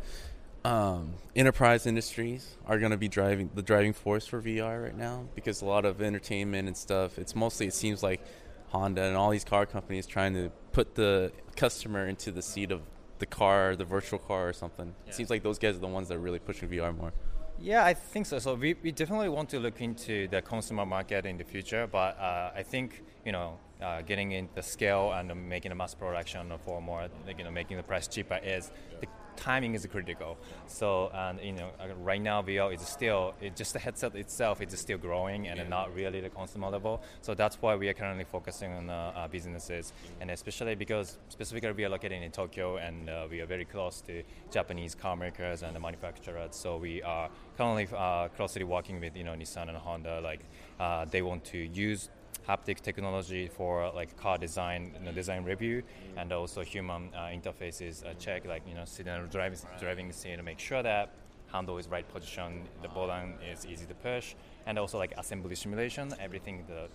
uh, 0.65 0.69
um, 0.69 1.15
enterprise 1.37 1.87
industries 1.87 2.57
are 2.67 2.79
going 2.79 2.93
to 2.93 2.97
be 2.97 3.09
driving 3.09 3.51
the 3.55 3.63
driving 3.63 3.93
force 3.93 4.27
for 4.27 4.41
VR 4.41 4.83
right 4.85 4.97
now? 4.97 5.27
Because 5.35 5.61
a 5.61 5.67
lot 5.67 5.85
of 5.85 6.01
entertainment 6.01 6.67
and 6.67 6.77
stuff, 6.77 7.19
it's 7.19 7.35
mostly 7.35 7.67
it 7.67 7.75
seems 7.75 8.03
like 8.03 8.21
Honda 8.69 9.03
and 9.03 9.17
all 9.17 9.31
these 9.31 9.45
car 9.45 9.67
companies 9.67 10.07
trying 10.07 10.33
to 10.35 10.51
put 10.73 10.95
the 10.95 11.31
customer 11.57 12.07
into 12.07 12.33
the 12.33 12.43
seat 12.43 12.73
of 12.73 12.81
the 13.19 13.27
car, 13.27 13.77
the 13.77 13.85
virtual 13.85 14.19
car 14.19 14.49
or 14.49 14.53
something. 14.53 14.95
It 15.07 15.15
seems 15.15 15.31
like 15.31 15.43
those 15.43 15.59
guys 15.59 15.77
are 15.77 15.81
the 15.81 15.87
ones 15.87 16.09
that 16.09 16.17
are 16.17 16.21
really 16.21 16.39
pushing 16.39 16.69
VR 16.69 16.97
more. 16.97 17.13
Yeah, 17.61 17.85
I 17.85 17.95
think 17.95 18.27
so. 18.27 18.39
So 18.39 18.55
we, 18.55 18.75
we 18.83 18.91
definitely 18.91 19.29
want 19.29 19.49
to 19.51 19.61
look 19.61 19.81
into 19.81 20.29
the 20.29 20.43
consumer 20.43 20.85
market 20.85 21.25
in 21.25 21.39
the 21.39 21.45
future, 21.45 21.87
but 21.87 22.19
uh, 22.19 22.51
I 22.55 22.63
think 22.63 23.03
you 23.25 23.33
know 23.33 23.59
uh, 23.81 24.03
getting 24.03 24.33
in 24.33 24.49
the 24.55 24.63
scale 24.63 25.13
and 25.13 25.31
uh, 25.31 25.35
making 25.35 25.73
a 25.73 25.75
mass 25.75 25.95
production 25.95 26.53
for 26.65 26.81
more, 26.81 27.09
you 27.39 27.45
know, 27.45 27.51
making 27.51 27.77
the 27.77 27.83
price 27.83 28.09
cheaper 28.09 28.41
is 28.43 28.71
the 29.01 29.07
timing 29.37 29.75
is 29.75 29.87
critical. 29.87 30.37
So 30.67 31.11
and 31.15 31.41
you 31.41 31.53
know 31.53 31.71
uh, 31.81 31.95
right 32.03 32.21
now 32.21 32.43
VR 32.43 32.73
is 32.75 32.81
still 32.81 33.35
it 33.41 33.57
just 33.57 33.73
the 33.73 33.79
headset 33.79 34.15
itself 34.15 34.61
is 34.61 34.79
still 34.79 34.99
growing 34.99 35.49
and 35.49 35.69
not 35.69 35.95
really 35.95 36.21
the 36.21 36.31
consumer 36.31 36.69
level. 36.69 37.03
So 37.23 37.35
that's 37.35 37.57
why 37.61 37.77
we 37.77 37.89
are 37.89 37.95
currently 37.95 38.25
focusing 38.25 38.73
on 38.73 38.91
uh, 38.91 39.13
uh, 39.15 39.29
businesses 39.29 39.93
and 40.21 40.31
especially 40.31 40.75
because 40.75 41.19
specifically 41.29 41.73
we 41.73 41.85
are 41.85 41.89
located 41.89 42.23
in 42.23 42.31
Tokyo 42.31 42.77
and 42.77 43.09
uh, 43.09 43.27
we 43.31 43.41
are 43.41 43.47
very 43.47 43.65
close 43.65 44.01
to 44.03 44.23
Japanese 44.51 44.95
car 44.95 45.17
makers 45.17 45.63
and 45.63 45.75
the 45.75 45.81
manufacturers. 45.81 46.55
So 46.57 46.77
we 46.77 47.03
are 47.03 47.29
currently 47.57 47.89
uh, 47.97 48.29
closely 48.29 48.65
working 48.65 49.01
with 49.01 49.17
you 49.17 49.25
know 49.25 49.33
Nissan 49.35 49.69
and 49.69 49.77
Honda. 49.77 50.21
Like 50.21 50.41
uh, 50.81 51.05
they 51.05 51.23
want 51.23 51.45
to 51.47 51.59
use 51.59 52.09
haptic 52.49 52.81
technology 52.81 53.49
for 53.49 53.91
like 53.95 54.17
car 54.17 54.39
design, 54.39 54.93
you 54.99 55.07
know, 55.07 55.13
design 55.13 55.45
review, 55.45 55.83
and 56.17 56.33
also 56.33 56.63
human 56.63 57.11
uh, 57.15 57.27
interfaces 57.27 58.05
uh, 58.05 58.15
check, 58.15 58.47
like 58.47 58.63
you 58.69 58.75
know, 58.75 58.85
sitting 58.85 59.13
driving 59.31 59.59
driving 59.81 60.13
seat 60.13 60.37
to 60.37 60.43
make 60.43 60.59
sure 60.59 60.83
that 60.83 61.11
handle 61.53 61.79
is 61.79 61.89
right 61.89 62.09
position, 62.13 62.63
the 62.83 62.89
button 62.89 63.35
is 63.51 63.65
easy 63.67 63.87
to 63.87 63.95
push, 63.95 64.35
and 64.67 64.79
also 64.79 64.99
like 64.99 65.13
assembly 65.17 65.55
simulation, 65.55 66.13
everything 66.21 66.65
the 66.69 66.89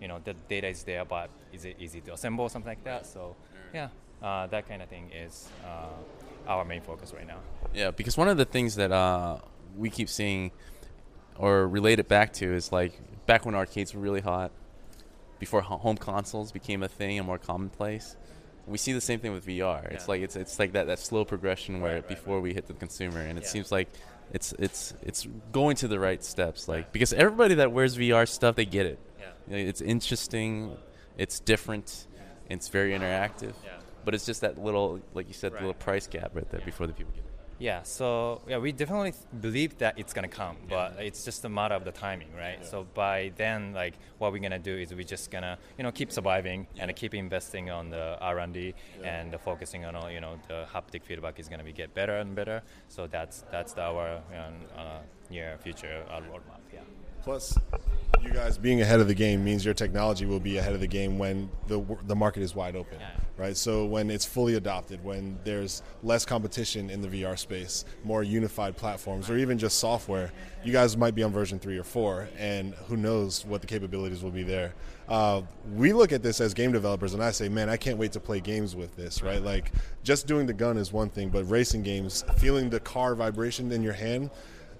you 0.00 0.08
know 0.08 0.18
the 0.24 0.34
data 0.48 0.68
is 0.68 0.84
there, 0.84 1.04
but 1.04 1.30
is 1.52 1.64
it 1.64 1.76
easy 1.78 2.00
to 2.02 2.12
assemble 2.12 2.48
something 2.48 2.68
like 2.68 2.84
that? 2.84 3.06
So 3.06 3.36
yeah, 3.74 3.88
uh, 4.22 4.46
that 4.48 4.68
kind 4.68 4.82
of 4.82 4.88
thing 4.88 5.10
is 5.12 5.48
uh, 5.64 6.50
our 6.50 6.64
main 6.64 6.82
focus 6.82 7.12
right 7.12 7.26
now. 7.26 7.38
Yeah, 7.74 7.90
because 7.90 8.16
one 8.16 8.28
of 8.28 8.36
the 8.36 8.44
things 8.44 8.76
that 8.76 8.92
uh, 8.92 9.38
we 9.76 9.90
keep 9.90 10.08
seeing 10.08 10.50
or 11.36 11.66
relate 11.66 11.98
it 11.98 12.08
back 12.08 12.32
to 12.34 12.54
is 12.54 12.72
like 12.72 12.92
back 13.26 13.46
when 13.46 13.54
arcades 13.54 13.94
were 13.94 14.00
really 14.00 14.20
hot, 14.20 14.52
before 15.44 15.60
home 15.60 15.96
consoles 15.96 16.52
became 16.52 16.80
a 16.84 16.88
thing 16.88 17.18
and 17.18 17.26
more 17.26 17.36
commonplace. 17.50 18.16
We 18.64 18.78
see 18.78 18.92
the 18.92 19.00
same 19.00 19.18
thing 19.18 19.32
with 19.32 19.44
VR. 19.44 19.90
It's 19.90 20.06
like 20.06 20.20
it's 20.22 20.36
it's 20.36 20.56
like 20.62 20.70
that, 20.74 20.86
that 20.86 21.00
slow 21.00 21.24
progression 21.24 21.80
where 21.80 21.94
Right, 21.94 22.02
right, 22.02 22.08
before 22.16 22.40
we 22.40 22.54
hit 22.54 22.68
the 22.68 22.74
consumer, 22.74 23.18
and 23.28 23.36
it 23.40 23.42
Yeah. 23.44 23.48
seems 23.54 23.72
like 23.72 23.88
it's 24.32 24.48
it's 24.66 24.94
it's 25.02 25.26
going 25.50 25.74
to 25.82 25.88
the 25.88 25.98
right 25.98 26.22
steps. 26.22 26.68
Like 26.68 26.92
because 26.92 27.12
everybody 27.24 27.54
that 27.56 27.72
wears 27.72 27.96
VR 27.98 28.24
stuff, 28.28 28.54
they 28.54 28.64
get 28.78 28.86
it. 28.86 29.00
Yeah. 29.48 29.56
It's 29.70 29.80
interesting, 29.80 30.76
it's 31.18 31.40
different, 31.40 32.06
it's 32.48 32.68
very 32.68 32.92
interactive. 32.98 33.54
Yeah. 33.64 33.78
But 34.04 34.14
it's 34.14 34.26
just 34.30 34.40
that 34.42 34.54
little, 34.58 35.00
like 35.12 35.26
you 35.26 35.34
said, 35.34 35.50
the 35.50 35.54
Right. 35.56 35.62
little 35.66 35.80
price 35.88 36.06
gap 36.06 36.30
right 36.38 36.48
there 36.52 36.60
Yeah. 36.60 36.66
before 36.72 36.86
the 36.86 36.92
people 36.92 37.12
get 37.18 37.24
it. 37.24 37.31
Yeah, 37.58 37.82
so 37.84 38.40
yeah, 38.48 38.58
we 38.58 38.72
definitely 38.72 39.14
believe 39.40 39.78
that 39.78 39.96
it's 39.96 40.12
gonna 40.12 40.26
come, 40.28 40.56
but 40.68 40.96
it's 40.98 41.24
just 41.24 41.44
a 41.44 41.48
matter 41.48 41.76
of 41.76 41.84
the 41.84 41.92
timing, 41.92 42.34
right? 42.34 42.64
So 42.66 42.86
by 42.94 43.30
then, 43.36 43.72
like, 43.72 43.94
what 44.18 44.32
we're 44.32 44.40
gonna 44.40 44.58
do 44.58 44.76
is 44.76 44.92
we're 44.92 45.04
just 45.04 45.30
gonna, 45.30 45.58
you 45.78 45.84
know, 45.84 45.92
keep 45.92 46.10
surviving 46.10 46.66
and 46.78 46.94
keep 46.96 47.14
investing 47.14 47.70
on 47.70 47.90
the 47.90 48.18
R 48.20 48.40
and 48.40 48.52
D 48.52 48.74
and 49.04 49.38
focusing 49.44 49.84
on, 49.84 49.94
all, 49.94 50.10
you 50.10 50.20
know, 50.20 50.38
the 50.48 50.66
haptic 50.74 51.04
feedback 51.04 51.38
is 51.38 51.48
gonna 51.48 51.62
be 51.62 51.72
get 51.72 51.94
better 51.94 52.16
and 52.16 52.34
better. 52.34 52.62
So 52.88 53.06
that's 53.06 53.44
that's 53.52 53.76
our 53.78 54.20
you 54.30 54.36
know, 54.36 54.52
uh, 54.76 55.00
near 55.30 55.56
future 55.62 56.04
uh, 56.10 56.20
roadmap. 56.20 56.61
Plus, 57.22 57.56
you 58.20 58.30
guys 58.30 58.58
being 58.58 58.80
ahead 58.80 59.00
of 59.00 59.08
the 59.08 59.14
game 59.14 59.44
means 59.44 59.64
your 59.64 59.74
technology 59.74 60.26
will 60.26 60.40
be 60.40 60.58
ahead 60.58 60.74
of 60.74 60.80
the 60.80 60.86
game 60.86 61.18
when 61.18 61.48
the 61.66 61.84
the 62.06 62.14
market 62.14 62.42
is 62.42 62.54
wide 62.54 62.76
open, 62.76 62.98
right? 63.36 63.56
So 63.56 63.84
when 63.84 64.10
it's 64.10 64.24
fully 64.24 64.54
adopted, 64.54 65.02
when 65.04 65.38
there's 65.44 65.82
less 66.02 66.24
competition 66.24 66.90
in 66.90 67.00
the 67.00 67.08
VR 67.08 67.38
space, 67.38 67.84
more 68.04 68.22
unified 68.22 68.76
platforms, 68.76 69.30
or 69.30 69.36
even 69.36 69.58
just 69.58 69.78
software, 69.78 70.32
you 70.64 70.72
guys 70.72 70.96
might 70.96 71.14
be 71.14 71.22
on 71.22 71.32
version 71.32 71.58
three 71.58 71.78
or 71.78 71.84
four, 71.84 72.28
and 72.38 72.74
who 72.88 72.96
knows 72.96 73.44
what 73.44 73.60
the 73.60 73.66
capabilities 73.66 74.22
will 74.22 74.30
be 74.30 74.42
there. 74.44 74.74
Uh, 75.08 75.42
we 75.74 75.92
look 75.92 76.12
at 76.12 76.22
this 76.22 76.40
as 76.40 76.54
game 76.54 76.72
developers, 76.72 77.14
and 77.14 77.22
I 77.22 77.32
say, 77.32 77.48
man, 77.48 77.68
I 77.68 77.76
can't 77.76 77.98
wait 77.98 78.12
to 78.12 78.20
play 78.20 78.40
games 78.40 78.74
with 78.76 78.96
this, 78.96 79.22
right? 79.22 79.42
Like 79.42 79.72
just 80.02 80.26
doing 80.26 80.46
the 80.46 80.52
gun 80.52 80.76
is 80.76 80.92
one 80.92 81.08
thing, 81.08 81.28
but 81.28 81.48
racing 81.50 81.82
games, 81.82 82.24
feeling 82.38 82.70
the 82.70 82.80
car 82.80 83.14
vibration 83.14 83.70
in 83.72 83.82
your 83.82 83.92
hand 83.92 84.30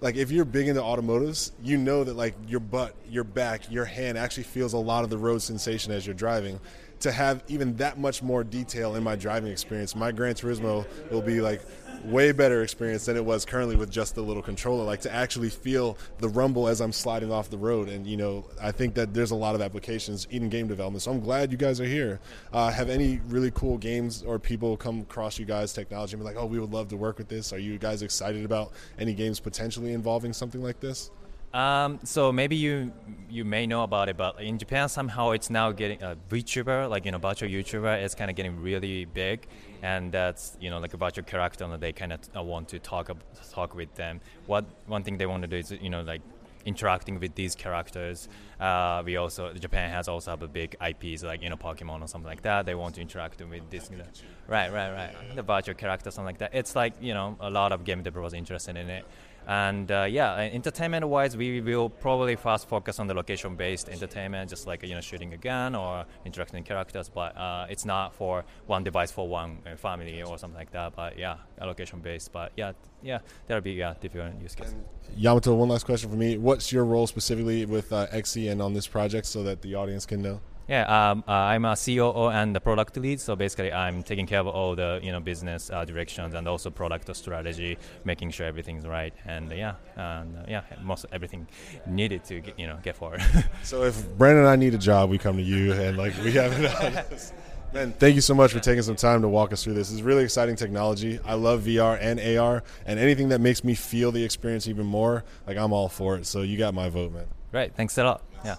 like 0.03 0.17
if 0.17 0.33
you're 0.33 0.45
big 0.45 0.67
into 0.67 0.83
automotives, 0.83 1.53
you 1.63 1.79
know 1.79 2.03
that 2.03 2.17
like 2.17 2.35
your 2.49 2.61
butt, 2.61 2.95
your 3.09 3.23
back, 3.25 3.71
your 3.71 3.85
hand 3.85 4.19
actually 4.19 4.43
feels 4.43 4.73
a 4.73 4.79
lot 4.79 5.05
of 5.05 5.11
the 5.11 5.17
road 5.17 5.41
sensation 5.41 5.93
as 5.93 6.05
you're 6.05 6.15
driving. 6.15 6.59
To 7.03 7.11
have 7.11 7.43
even 7.49 7.77
that 7.77 7.99
much 7.99 8.23
more 8.23 8.45
detail 8.45 8.95
in 8.95 9.03
my 9.03 9.17
driving 9.17 9.51
experience, 9.51 9.97
my 9.97 10.13
Gran 10.13 10.35
Turismo 10.35 10.87
will 11.11 11.23
be 11.23 11.41
like 11.41 11.61
way 12.05 12.33
better 12.33 12.63
experience 12.63 13.07
than 13.07 13.17
it 13.17 13.25
was 13.25 13.45
currently 13.45 13.77
with 13.77 13.91
just 13.91 14.15
the 14.15 14.23
little 14.23 14.43
controller. 14.43 14.85
Like 14.85 15.01
to 15.03 15.13
actually 15.13 15.51
feel 15.51 15.99
the 16.19 16.29
rumble 16.29 16.69
as 16.69 16.81
I'm 16.81 16.93
sliding 16.93 17.33
off 17.33 17.51
the 17.51 17.59
road, 17.59 17.89
and 17.89 18.07
you 18.07 18.17
know, 18.17 18.45
I 18.61 18.71
think 18.71 18.95
that 18.95 19.15
there's 19.15 19.33
a 19.33 19.37
lot 19.37 19.55
of 19.57 19.61
applications 19.61 20.27
in 20.31 20.49
game 20.49 20.69
development. 20.69 21.03
So 21.03 21.11
I'm 21.11 21.21
glad 21.21 21.51
you 21.51 21.59
guys 21.59 21.81
are 21.81 21.87
here. 21.87 22.21
Uh, 22.53 22.71
have 22.71 22.89
any 22.89 23.21
really 23.27 23.51
cool 23.51 23.79
games 23.79 24.23
or 24.23 24.39
people 24.39 24.77
come 24.77 25.01
across 25.01 25.39
you 25.39 25.45
guys 25.45 25.73
technology 25.73 26.15
and 26.15 26.23
be 26.23 26.25
like, 26.25 26.37
oh, 26.37 26.47
we 26.47 26.61
would 26.61 26.73
love 26.73 26.89
to 26.89 26.97
work 26.97 27.19
with 27.19 27.29
this? 27.29 27.53
Are 27.53 27.59
you 27.59 27.79
guys 27.79 28.03
excited 28.03 28.45
about 28.45 28.73
any 28.99 29.15
games 29.15 29.41
potentially 29.41 29.93
involving 29.93 30.33
something 30.33 30.63
like 30.63 30.81
this? 30.81 31.11
Um, 31.55 32.01
so 32.05 32.33
maybe 32.33 32.57
you 32.57 32.93
you 33.29 33.45
may 33.45 33.67
know 33.67 33.83
about 33.83 34.09
it, 34.09 34.17
but 34.17 34.41
in 34.41 34.59
Japan 34.59 34.89
somehow 34.89 35.31
it's 35.31 35.51
now 35.51 35.71
getting 35.71 36.03
a 36.03 36.17
VTuber, 36.31 36.89
like 36.89 37.05
you 37.05 37.13
know, 37.13 37.19
virtual 37.19 37.49
YouTuber, 37.49 38.03
is 38.03 38.15
kind 38.15 38.31
of 38.31 38.37
getting 38.37 38.61
really 38.63 39.05
big, 39.05 39.47
and 39.83 40.11
that's 40.11 40.57
you 40.61 40.71
know 40.71 40.79
like 40.79 40.95
a 40.95 40.97
virtual 40.97 41.25
character, 41.25 41.65
and 41.65 41.83
they 41.83 41.93
kind 41.93 42.13
of 42.13 42.21
uh, 42.35 42.43
want 42.43 42.69
to 42.69 42.79
talk 42.79 43.11
talk 43.53 43.75
with 43.75 43.95
them. 43.97 44.21
What 44.47 44.65
one 44.87 45.03
thing 45.03 45.19
they 45.19 45.27
want 45.27 45.43
to 45.43 45.49
do 45.49 45.57
is 45.57 45.71
you 45.71 45.91
know 45.91 46.03
like 46.03 46.23
interacting 46.65 47.21
with 47.21 47.35
these 47.35 47.55
characters. 47.55 48.29
Uh, 48.59 49.03
we 49.05 49.17
also 49.17 49.53
Japan 49.53 49.91
has 49.91 50.09
also 50.09 50.31
have 50.31 50.43
a 50.43 50.49
big 50.49 50.77
IPs 50.81 51.23
like 51.23 51.43
you 51.43 51.51
know 51.51 51.57
Pokemon 51.57 52.01
or 52.03 52.09
something 52.09 52.29
like 52.29 52.43
that. 52.43 52.65
They 52.65 52.75
want 52.75 52.95
to 52.95 53.03
interact 53.03 53.43
with 53.43 53.69
this. 53.71 53.91
You 53.91 53.99
know, 53.99 54.05
right, 54.49 54.73
right, 54.73 54.93
right. 54.93 55.37
The 55.37 55.43
virtual 55.43 55.75
character, 55.75 56.11
something 56.11 56.27
like 56.27 56.39
that. 56.39 56.55
It's 56.55 56.75
like 56.75 56.95
you 57.01 57.13
know 57.13 57.37
a 57.41 57.51
lot 57.51 57.73
of 57.73 57.85
game 57.85 58.03
developers 58.03 58.33
interested 58.33 58.77
in 58.77 58.89
it. 58.89 59.05
And 59.47 59.91
uh, 59.91 60.07
yeah, 60.09 60.37
entertainment 60.37 61.07
wise, 61.07 61.37
we 61.37 61.61
will 61.61 61.89
probably 61.89 62.37
first 62.37 62.69
focus 62.69 62.99
on 62.99 63.07
the 63.07 63.15
location 63.15 63.57
based 63.57 63.89
entertainment, 63.89 64.51
just 64.51 64.67
like 64.67 64.83
you 64.83 64.95
know 64.95 65.01
shooting 65.01 65.33
a 65.35 65.37
gun 65.37 65.75
or 65.75 66.05
interacting 66.25 66.63
characters. 66.65 67.09
But 67.09 67.37
uh, 67.37 67.67
it's 67.69 67.85
not 67.85 68.15
for 68.15 68.45
one 68.67 68.85
device 68.85 69.11
for 69.11 69.29
one 69.29 69.59
uh, 69.67 69.77
family 69.77 70.23
or 70.23 70.39
something 70.39 70.59
like 70.59 70.73
that. 70.73 70.95
But 70.95 71.19
yeah, 71.19 71.37
location 71.61 72.01
based. 72.01 72.33
But 72.33 72.53
yeah, 72.57 72.73
yeah, 73.03 73.19
that'll 73.47 73.63
be 73.63 73.73
yeah 73.73 73.95
different 74.01 74.41
use 74.41 74.55
cases. 74.55 74.75
Yamato, 75.17 75.55
one 75.55 75.69
last 75.69 75.85
question 75.85 76.11
for 76.11 76.17
me. 76.17 76.39
What's 76.39 76.73
your 76.73 76.85
role 76.85 77.07
specifically 77.07 77.67
with 77.67 77.93
uh, 77.93 78.07
exiii 78.13 78.51
and 78.51 78.63
on 78.63 78.75
this 78.75 78.87
project, 78.87 79.27
so 79.27 79.43
that 79.43 79.63
the 79.63 79.75
audience 79.75 80.07
can 80.07 80.23
know? 80.23 80.41
Yeah, 80.73 81.11
um, 81.11 81.23
uh, 81.29 81.33
I'm 81.33 81.67
a 81.67 81.77
COO 81.77 82.31
and 82.31 82.57
the 82.57 82.61
product 82.61 82.97
lead. 82.97 83.21
So 83.21 83.37
basically, 83.37 83.71
I'm 83.71 84.03
taking 84.03 84.27
care 84.27 84.41
of 84.41 84.47
all 84.47 84.75
the 84.75 85.01
you 85.03 85.13
know 85.13 85.21
business 85.21 85.69
uh, 85.69 85.85
directions 85.85 86.33
and 86.33 86.49
also 86.49 86.71
product 86.71 87.15
strategy, 87.15 87.77
making 88.07 88.31
sure 88.31 88.47
everything's 88.47 88.87
right. 88.87 89.13
And 89.27 89.53
uh, 89.53 89.55
yeah, 89.55 89.75
and 89.97 90.35
uh, 90.35 90.45
yeah, 90.49 90.63
most 90.81 91.05
everything 91.13 91.47
needed 91.85 92.25
to 92.25 92.41
get, 92.41 92.59
you 92.59 92.67
know 92.67 92.79
get 92.83 92.97
forward. 92.97 93.21
so 93.63 93.83
if 93.83 94.17
Brandon 94.17 94.45
and 94.45 94.49
I 94.49 94.57
need 94.57 94.73
a 94.73 94.79
job, 94.79 95.11
we 95.11 95.19
come 95.19 95.37
to 95.37 95.43
you, 95.43 95.75
and 95.75 95.99
like 95.99 96.15
we 96.25 96.33
have 96.33 96.53
it. 96.59 97.33
Man, 97.75 97.93
thank 97.93 98.15
you 98.15 98.23
so 98.23 98.35
much 98.35 98.53
for 98.55 98.61
taking 98.61 98.83
some 98.83 98.97
time 98.97 99.21
to 99.21 99.29
walk 99.29 99.53
us 99.53 99.63
through 99.63 99.75
this. 99.75 99.89
This 99.89 99.97
is 99.97 100.03
really 100.03 100.25
exciting 100.25 100.57
technology. 100.57 101.21
I 101.23 101.35
love 101.35 101.65
VR 101.65 101.99
and 102.01 102.19
AR, 102.39 102.63
and 102.87 102.99
anything 102.99 103.29
that 103.29 103.43
makes 103.43 103.63
me 103.63 103.75
feel 103.75 104.11
the 104.11 104.25
experience 104.25 104.67
even 104.69 104.87
more, 104.87 105.25
like 105.47 105.59
I'm 105.59 105.75
all 105.75 105.91
for 105.91 106.17
it. 106.17 106.25
So 106.25 106.41
you 106.41 106.57
got 106.57 106.73
my 106.73 106.89
vote, 106.89 107.13
man. 107.13 107.27
Right. 107.53 107.75
Thanks 107.77 107.99
a 107.99 108.05
lot. 108.05 108.23
Yeah. 108.43 108.57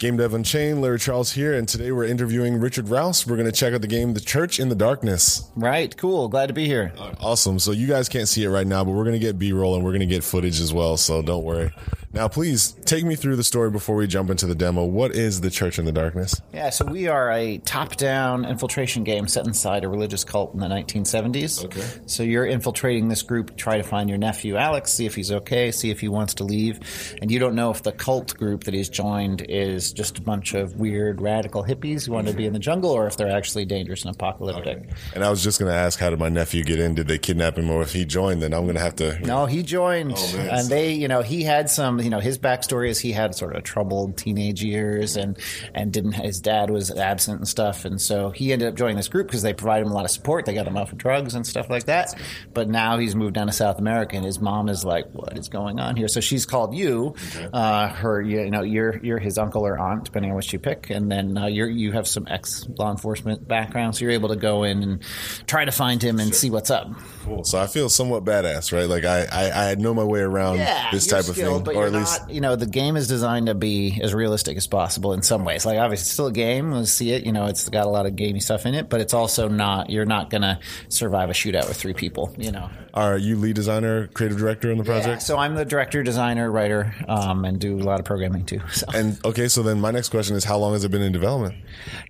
Game 0.00 0.16
Dev 0.16 0.32
Unchained, 0.32 0.80
Larry 0.80 0.98
Charles 0.98 1.32
here, 1.32 1.52
and 1.52 1.68
today 1.68 1.92
we're 1.92 2.06
interviewing 2.06 2.58
Richard 2.58 2.88
Rouse. 2.88 3.26
We're 3.26 3.36
going 3.36 3.44
to 3.44 3.52
check 3.52 3.74
out 3.74 3.82
the 3.82 3.86
game 3.86 4.14
The 4.14 4.20
Church 4.20 4.58
in 4.58 4.70
the 4.70 4.74
Darkness. 4.74 5.50
Right, 5.54 5.94
cool. 5.94 6.26
Glad 6.28 6.46
to 6.46 6.54
be 6.54 6.64
here. 6.64 6.94
Awesome. 7.20 7.58
So 7.58 7.72
you 7.72 7.86
guys 7.86 8.08
can't 8.08 8.26
see 8.26 8.42
it 8.42 8.48
right 8.48 8.66
now, 8.66 8.82
but 8.82 8.92
we're 8.92 9.04
going 9.04 9.12
to 9.12 9.18
get 9.18 9.38
B 9.38 9.52
roll 9.52 9.74
and 9.74 9.84
we're 9.84 9.90
going 9.90 10.00
to 10.00 10.06
get 10.06 10.24
footage 10.24 10.58
as 10.58 10.72
well, 10.72 10.96
so 10.96 11.20
don't 11.20 11.44
worry. 11.44 11.70
Now, 12.12 12.26
please 12.26 12.72
take 12.86 13.04
me 13.04 13.14
through 13.14 13.36
the 13.36 13.44
story 13.44 13.70
before 13.70 13.94
we 13.94 14.08
jump 14.08 14.30
into 14.30 14.46
the 14.46 14.54
demo. 14.56 14.84
What 14.84 15.14
is 15.14 15.40
The 15.42 15.50
Church 15.50 15.78
in 15.78 15.84
the 15.84 15.92
Darkness? 15.92 16.40
Yeah, 16.52 16.70
so 16.70 16.84
we 16.84 17.06
are 17.06 17.30
a 17.30 17.58
top 17.58 17.94
down 17.94 18.44
infiltration 18.44 19.04
game 19.04 19.28
set 19.28 19.46
inside 19.46 19.84
a 19.84 19.88
religious 19.88 20.24
cult 20.24 20.52
in 20.52 20.58
the 20.58 20.66
1970s. 20.66 21.64
Okay. 21.66 21.86
So 22.06 22.24
you're 22.24 22.46
infiltrating 22.46 23.06
this 23.06 23.22
group, 23.22 23.56
try 23.56 23.76
to 23.76 23.84
find 23.84 24.08
your 24.08 24.18
nephew 24.18 24.56
Alex, 24.56 24.92
see 24.92 25.06
if 25.06 25.14
he's 25.14 25.30
okay, 25.30 25.70
see 25.70 25.90
if 25.90 26.00
he 26.00 26.08
wants 26.08 26.34
to 26.34 26.44
leave. 26.44 26.80
And 27.22 27.30
you 27.30 27.38
don't 27.38 27.54
know 27.54 27.70
if 27.70 27.84
the 27.84 27.92
cult 27.92 28.36
group 28.36 28.64
that 28.64 28.74
he's 28.74 28.88
joined 28.88 29.42
is 29.42 29.92
just 29.92 30.18
a 30.18 30.22
bunch 30.22 30.54
of 30.54 30.74
weird 30.80 31.20
radical 31.20 31.62
hippies 31.62 32.06
who 32.06 32.12
want 32.12 32.26
to 32.26 32.34
be 32.34 32.44
in 32.44 32.52
the 32.52 32.58
jungle 32.58 32.90
or 32.90 33.06
if 33.06 33.16
they're 33.16 33.30
actually 33.30 33.66
dangerous 33.66 34.04
and 34.04 34.12
apocalyptic. 34.12 34.78
Okay. 34.78 34.88
And 35.14 35.22
I 35.22 35.30
was 35.30 35.44
just 35.44 35.60
going 35.60 35.70
to 35.70 35.78
ask, 35.78 36.00
how 36.00 36.10
did 36.10 36.18
my 36.18 36.28
nephew 36.28 36.64
get 36.64 36.80
in? 36.80 36.96
Did 36.96 37.06
they 37.06 37.18
kidnap 37.18 37.56
him, 37.56 37.70
or 37.70 37.82
if 37.82 37.92
he 37.92 38.04
joined, 38.04 38.42
then 38.42 38.52
I'm 38.52 38.64
going 38.64 38.74
to 38.74 38.82
have 38.82 38.96
to. 38.96 39.16
No, 39.20 39.46
he 39.46 39.62
joined, 39.62 40.14
oh, 40.16 40.48
and 40.50 40.68
they, 40.68 40.92
you 40.92 41.06
know, 41.06 41.22
he 41.22 41.44
had 41.44 41.70
some, 41.70 41.99
you 42.02 42.10
know, 42.10 42.20
his 42.20 42.38
backstory 42.38 42.88
is 42.88 42.98
he 42.98 43.12
had 43.12 43.34
sort 43.34 43.56
of 43.56 43.62
troubled 43.62 44.16
teenage 44.16 44.62
years, 44.62 45.16
and 45.16 45.38
and 45.74 45.92
didn't 45.92 46.12
his 46.12 46.40
dad 46.40 46.70
was 46.70 46.90
absent 46.90 47.38
and 47.38 47.48
stuff, 47.48 47.84
and 47.84 48.00
so 48.00 48.30
he 48.30 48.52
ended 48.52 48.68
up 48.68 48.74
joining 48.74 48.96
this 48.96 49.08
group 49.08 49.26
because 49.26 49.42
they 49.42 49.52
provided 49.52 49.86
him 49.86 49.92
a 49.92 49.94
lot 49.94 50.04
of 50.04 50.10
support. 50.10 50.46
They 50.46 50.54
got 50.54 50.66
him 50.66 50.76
off 50.76 50.92
of 50.92 50.98
drugs 50.98 51.34
and 51.34 51.46
stuff 51.46 51.70
like 51.70 51.84
that. 51.84 52.14
But 52.54 52.68
now 52.68 52.98
he's 52.98 53.14
moved 53.14 53.34
down 53.34 53.46
to 53.46 53.52
South 53.52 53.78
America, 53.78 54.16
and 54.16 54.24
his 54.24 54.40
mom 54.40 54.68
is 54.68 54.84
like, 54.84 55.06
"What 55.12 55.36
is 55.36 55.48
going 55.48 55.80
on 55.80 55.96
here?" 55.96 56.08
So 56.08 56.20
she's 56.20 56.46
called 56.46 56.74
you, 56.74 57.14
okay. 57.36 57.48
uh, 57.52 57.88
her, 57.88 58.20
you 58.20 58.50
know, 58.50 58.62
you're 58.62 58.98
you're 59.02 59.18
his 59.18 59.38
uncle 59.38 59.66
or 59.66 59.78
aunt, 59.78 60.04
depending 60.04 60.30
on 60.30 60.36
which 60.36 60.52
you 60.52 60.58
pick, 60.58 60.90
and 60.90 61.10
then 61.10 61.36
uh, 61.36 61.46
you 61.46 61.66
you 61.66 61.92
have 61.92 62.06
some 62.06 62.26
ex 62.28 62.66
law 62.78 62.90
enforcement 62.90 63.46
background, 63.46 63.96
so 63.96 64.04
you're 64.04 64.12
able 64.12 64.28
to 64.28 64.36
go 64.36 64.64
in 64.64 64.82
and 64.82 65.02
try 65.46 65.64
to 65.64 65.72
find 65.72 66.02
him 66.02 66.18
and 66.18 66.28
sure. 66.28 66.34
see 66.34 66.50
what's 66.50 66.70
up. 66.70 66.90
Cool. 67.24 67.44
So 67.44 67.60
I 67.60 67.66
feel 67.66 67.88
somewhat 67.88 68.24
badass, 68.24 68.72
right? 68.72 68.88
Like 68.88 69.04
I 69.04 69.26
I, 69.30 69.70
I 69.70 69.74
know 69.74 69.94
my 69.94 70.04
way 70.04 70.20
around 70.20 70.58
yeah, 70.58 70.90
this 70.90 71.06
type 71.06 71.24
skilled, 71.24 71.62
of 71.62 71.74
thing, 71.74 71.76
or 71.76 71.89
at 71.94 71.98
least 72.00 72.20
not, 72.22 72.30
you 72.30 72.40
know 72.40 72.56
the 72.56 72.66
game 72.66 72.96
is 72.96 73.08
designed 73.08 73.46
to 73.46 73.54
be 73.54 74.00
as 74.02 74.14
realistic 74.14 74.56
as 74.56 74.66
possible 74.66 75.12
in 75.12 75.22
some 75.22 75.44
ways. 75.44 75.66
Like 75.66 75.78
obviously, 75.78 76.02
it's 76.02 76.12
still 76.12 76.26
a 76.26 76.32
game. 76.32 76.70
We'll 76.70 76.86
see 76.86 77.12
it. 77.12 77.24
You 77.24 77.32
know, 77.32 77.46
it's 77.46 77.68
got 77.68 77.86
a 77.86 77.90
lot 77.90 78.06
of 78.06 78.16
gamey 78.16 78.40
stuff 78.40 78.66
in 78.66 78.74
it, 78.74 78.88
but 78.88 79.00
it's 79.00 79.14
also 79.14 79.48
not. 79.48 79.90
You're 79.90 80.06
not 80.06 80.30
going 80.30 80.42
to 80.42 80.58
survive 80.88 81.30
a 81.30 81.32
shootout 81.32 81.68
with 81.68 81.76
three 81.76 81.94
people. 81.94 82.34
You 82.38 82.52
know. 82.52 82.70
Are 82.92 83.16
you 83.16 83.36
lead 83.36 83.54
designer, 83.54 84.08
creative 84.08 84.38
director 84.38 84.70
on 84.70 84.78
the 84.78 84.84
project? 84.84 85.08
Yeah, 85.08 85.18
so 85.18 85.38
I'm 85.38 85.54
the 85.54 85.64
director, 85.64 86.02
designer, 86.02 86.50
writer, 86.50 86.94
um, 87.06 87.44
and 87.44 87.60
do 87.60 87.78
a 87.78 87.84
lot 87.84 88.00
of 88.00 88.06
programming 88.06 88.44
too. 88.44 88.60
So. 88.72 88.86
And 88.92 89.18
okay, 89.24 89.48
so 89.48 89.62
then 89.62 89.80
my 89.80 89.90
next 89.90 90.08
question 90.08 90.36
is, 90.36 90.44
how 90.44 90.58
long 90.58 90.72
has 90.72 90.84
it 90.84 90.90
been 90.90 91.02
in 91.02 91.12
development? 91.12 91.54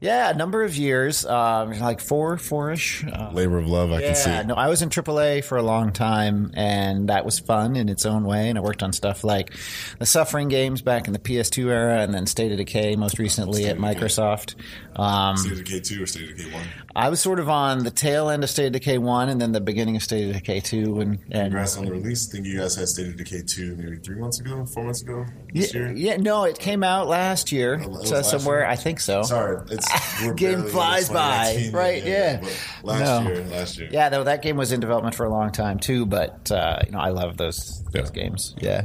Yeah, 0.00 0.30
a 0.30 0.34
number 0.34 0.62
of 0.62 0.76
years, 0.76 1.26
um, 1.26 1.78
like 1.80 2.00
four, 2.00 2.38
four-ish. 2.38 3.04
Uh, 3.04 3.30
Labor 3.32 3.58
of 3.58 3.66
love, 3.66 3.92
I 3.92 4.00
yeah, 4.00 4.06
can 4.06 4.16
see. 4.16 4.48
No, 4.48 4.54
I 4.54 4.68
was 4.68 4.82
in 4.82 4.88
AAA 4.88 5.44
for 5.44 5.58
a 5.58 5.62
long 5.62 5.92
time, 5.92 6.52
and 6.54 7.08
that 7.08 7.24
was 7.24 7.38
fun 7.38 7.76
in 7.76 7.88
its 7.88 8.06
own 8.06 8.24
way. 8.24 8.48
And 8.48 8.56
I 8.56 8.62
worked 8.62 8.82
on 8.82 8.92
stuff 8.92 9.24
like 9.24 9.54
the 9.98 10.06
Suffering 10.06 10.48
games 10.48 10.82
back 10.82 11.06
in 11.06 11.12
the 11.12 11.18
PS2 11.18 11.70
era, 11.70 12.00
and 12.00 12.12
then 12.12 12.26
State 12.26 12.52
of 12.52 12.58
Decay 12.58 12.96
most 12.96 13.18
recently 13.18 13.62
State 13.62 13.70
at 13.70 13.78
Microsoft. 13.78 14.54
Um, 14.96 15.36
State 15.36 15.52
of 15.52 15.64
Decay 15.64 15.80
2 15.80 16.02
or 16.02 16.06
State 16.06 16.30
of 16.30 16.36
Decay 16.36 16.52
1? 16.52 16.64
I 16.96 17.08
was 17.08 17.20
sort 17.20 17.38
of 17.38 17.48
on 17.48 17.84
the 17.84 17.90
tail 17.90 18.28
end 18.30 18.44
of 18.44 18.50
State 18.50 18.66
of 18.66 18.72
Decay 18.72 18.98
1 18.98 19.28
and 19.28 19.40
then 19.40 19.52
the 19.52 19.60
beginning 19.60 19.96
of 19.96 20.02
State 20.02 20.28
of 20.28 20.34
Decay 20.34 20.60
2. 20.60 21.00
And, 21.00 21.18
and 21.30 21.44
Congrats 21.44 21.76
on 21.76 21.84
the 21.84 21.92
release. 21.92 22.28
I 22.28 22.32
think 22.32 22.46
you 22.46 22.58
guys 22.58 22.76
had 22.76 22.88
State 22.88 23.08
of 23.08 23.16
Decay 23.16 23.42
2 23.46 23.76
maybe 23.76 23.96
three 23.96 24.16
months 24.16 24.40
ago, 24.40 24.64
four 24.66 24.84
months 24.84 25.02
ago 25.02 25.24
this 25.52 25.74
yeah, 25.74 25.80
year? 25.80 25.92
Yeah, 25.92 26.16
no, 26.16 26.44
it 26.44 26.58
came 26.58 26.82
out 26.82 27.08
last 27.08 27.52
year. 27.52 27.80
Oh, 27.82 28.04
so 28.04 28.16
last 28.16 28.30
somewhere, 28.30 28.60
year? 28.60 28.68
I 28.68 28.76
think 28.76 29.00
so. 29.00 29.22
Sorry. 29.22 29.64
It's, 29.70 30.32
game 30.36 30.66
flies 30.68 31.08
by. 31.08 31.70
Right, 31.72 32.04
yeah. 32.04 32.40
yeah. 32.42 32.48
Last 32.82 33.24
no. 33.24 33.30
year, 33.30 33.44
last 33.44 33.78
year. 33.78 33.88
Yeah, 33.90 34.08
though 34.08 34.24
that 34.24 34.42
game 34.42 34.56
was 34.56 34.72
in 34.72 34.80
development 34.80 35.14
for 35.14 35.26
a 35.26 35.30
long 35.30 35.52
time 35.52 35.78
too, 35.78 36.06
but 36.06 36.50
uh, 36.50 36.80
you 36.86 36.92
know, 36.92 37.00
I 37.00 37.10
love 37.10 37.36
those, 37.36 37.82
those 37.92 38.10
yeah. 38.14 38.22
games. 38.22 38.54
Yeah. 38.58 38.84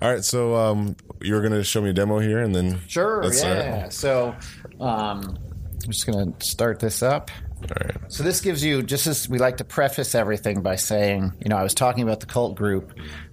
All 0.00 0.10
right, 0.10 0.24
so 0.24 0.56
um, 0.56 0.96
you're 1.20 1.40
going 1.40 1.52
to 1.52 1.62
show 1.62 1.80
me 1.80 1.90
a 1.90 1.92
demo 1.92 2.18
here, 2.18 2.40
and 2.40 2.54
then 2.54 2.80
sure, 2.88 3.22
yeah. 3.32 3.88
So 3.88 4.34
um, 4.80 5.38
I'm 5.84 5.90
just 5.90 6.06
going 6.06 6.32
to 6.32 6.46
start 6.46 6.80
this 6.80 7.02
up. 7.02 7.30
All 7.62 7.76
right. 7.84 7.96
So 8.08 8.22
this 8.22 8.40
gives 8.40 8.64
you 8.64 8.82
just 8.82 9.06
as 9.06 9.28
we 9.28 9.38
like 9.38 9.58
to 9.58 9.64
preface 9.64 10.14
everything 10.14 10.62
by 10.62 10.76
saying, 10.76 11.32
you 11.40 11.48
know, 11.48 11.56
I 11.56 11.62
was 11.62 11.74
talking 11.74 12.02
about 12.02 12.20
the 12.20 12.26
cult 12.26 12.56
group, 12.56 12.92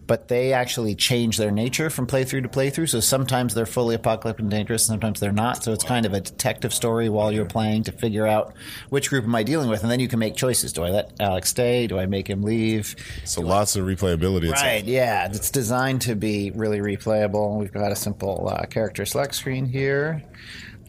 but 0.09 0.27
they 0.27 0.53
actually 0.53 0.95
change 0.95 1.37
their 1.37 1.51
nature 1.51 1.87
from 1.91 2.07
playthrough 2.07 2.41
to 2.41 2.49
playthrough. 2.49 2.89
So 2.89 2.99
sometimes 2.99 3.53
they're 3.53 3.67
fully 3.67 3.93
apocalyptic 3.93 4.39
and 4.41 4.49
dangerous, 4.49 4.83
sometimes 4.83 5.19
they're 5.19 5.31
not. 5.31 5.63
So 5.63 5.71
it's 5.71 5.83
kind 5.83 6.03
of 6.07 6.13
a 6.15 6.19
detective 6.19 6.73
story 6.73 7.09
while 7.09 7.31
you're 7.31 7.45
playing 7.45 7.83
to 7.83 7.91
figure 7.91 8.25
out 8.25 8.55
which 8.89 9.09
group 9.11 9.23
am 9.25 9.35
I 9.35 9.43
dealing 9.43 9.69
with, 9.69 9.83
and 9.83 9.91
then 9.91 9.99
you 9.99 10.07
can 10.07 10.17
make 10.17 10.35
choices. 10.35 10.73
Do 10.73 10.83
I 10.83 10.89
let 10.89 11.11
Alex 11.19 11.49
stay? 11.49 11.85
Do 11.85 11.99
I 11.99 12.07
make 12.07 12.27
him 12.27 12.41
leave? 12.41 12.95
So 13.23 13.41
lots 13.41 13.75
of 13.75 13.85
replayability. 13.85 14.45
It's- 14.45 14.61
Right, 14.63 14.83
yeah. 14.83 15.27
It's 15.27 15.51
designed 15.51 16.01
to 16.01 16.15
be 16.15 16.49
really 16.51 16.79
replayable. 16.79 17.59
We've 17.59 17.71
got 17.71 17.91
a 17.91 17.95
simple 17.95 18.51
uh, 18.51 18.65
character 18.65 19.05
select 19.05 19.35
screen 19.35 19.65
here. 19.67 20.23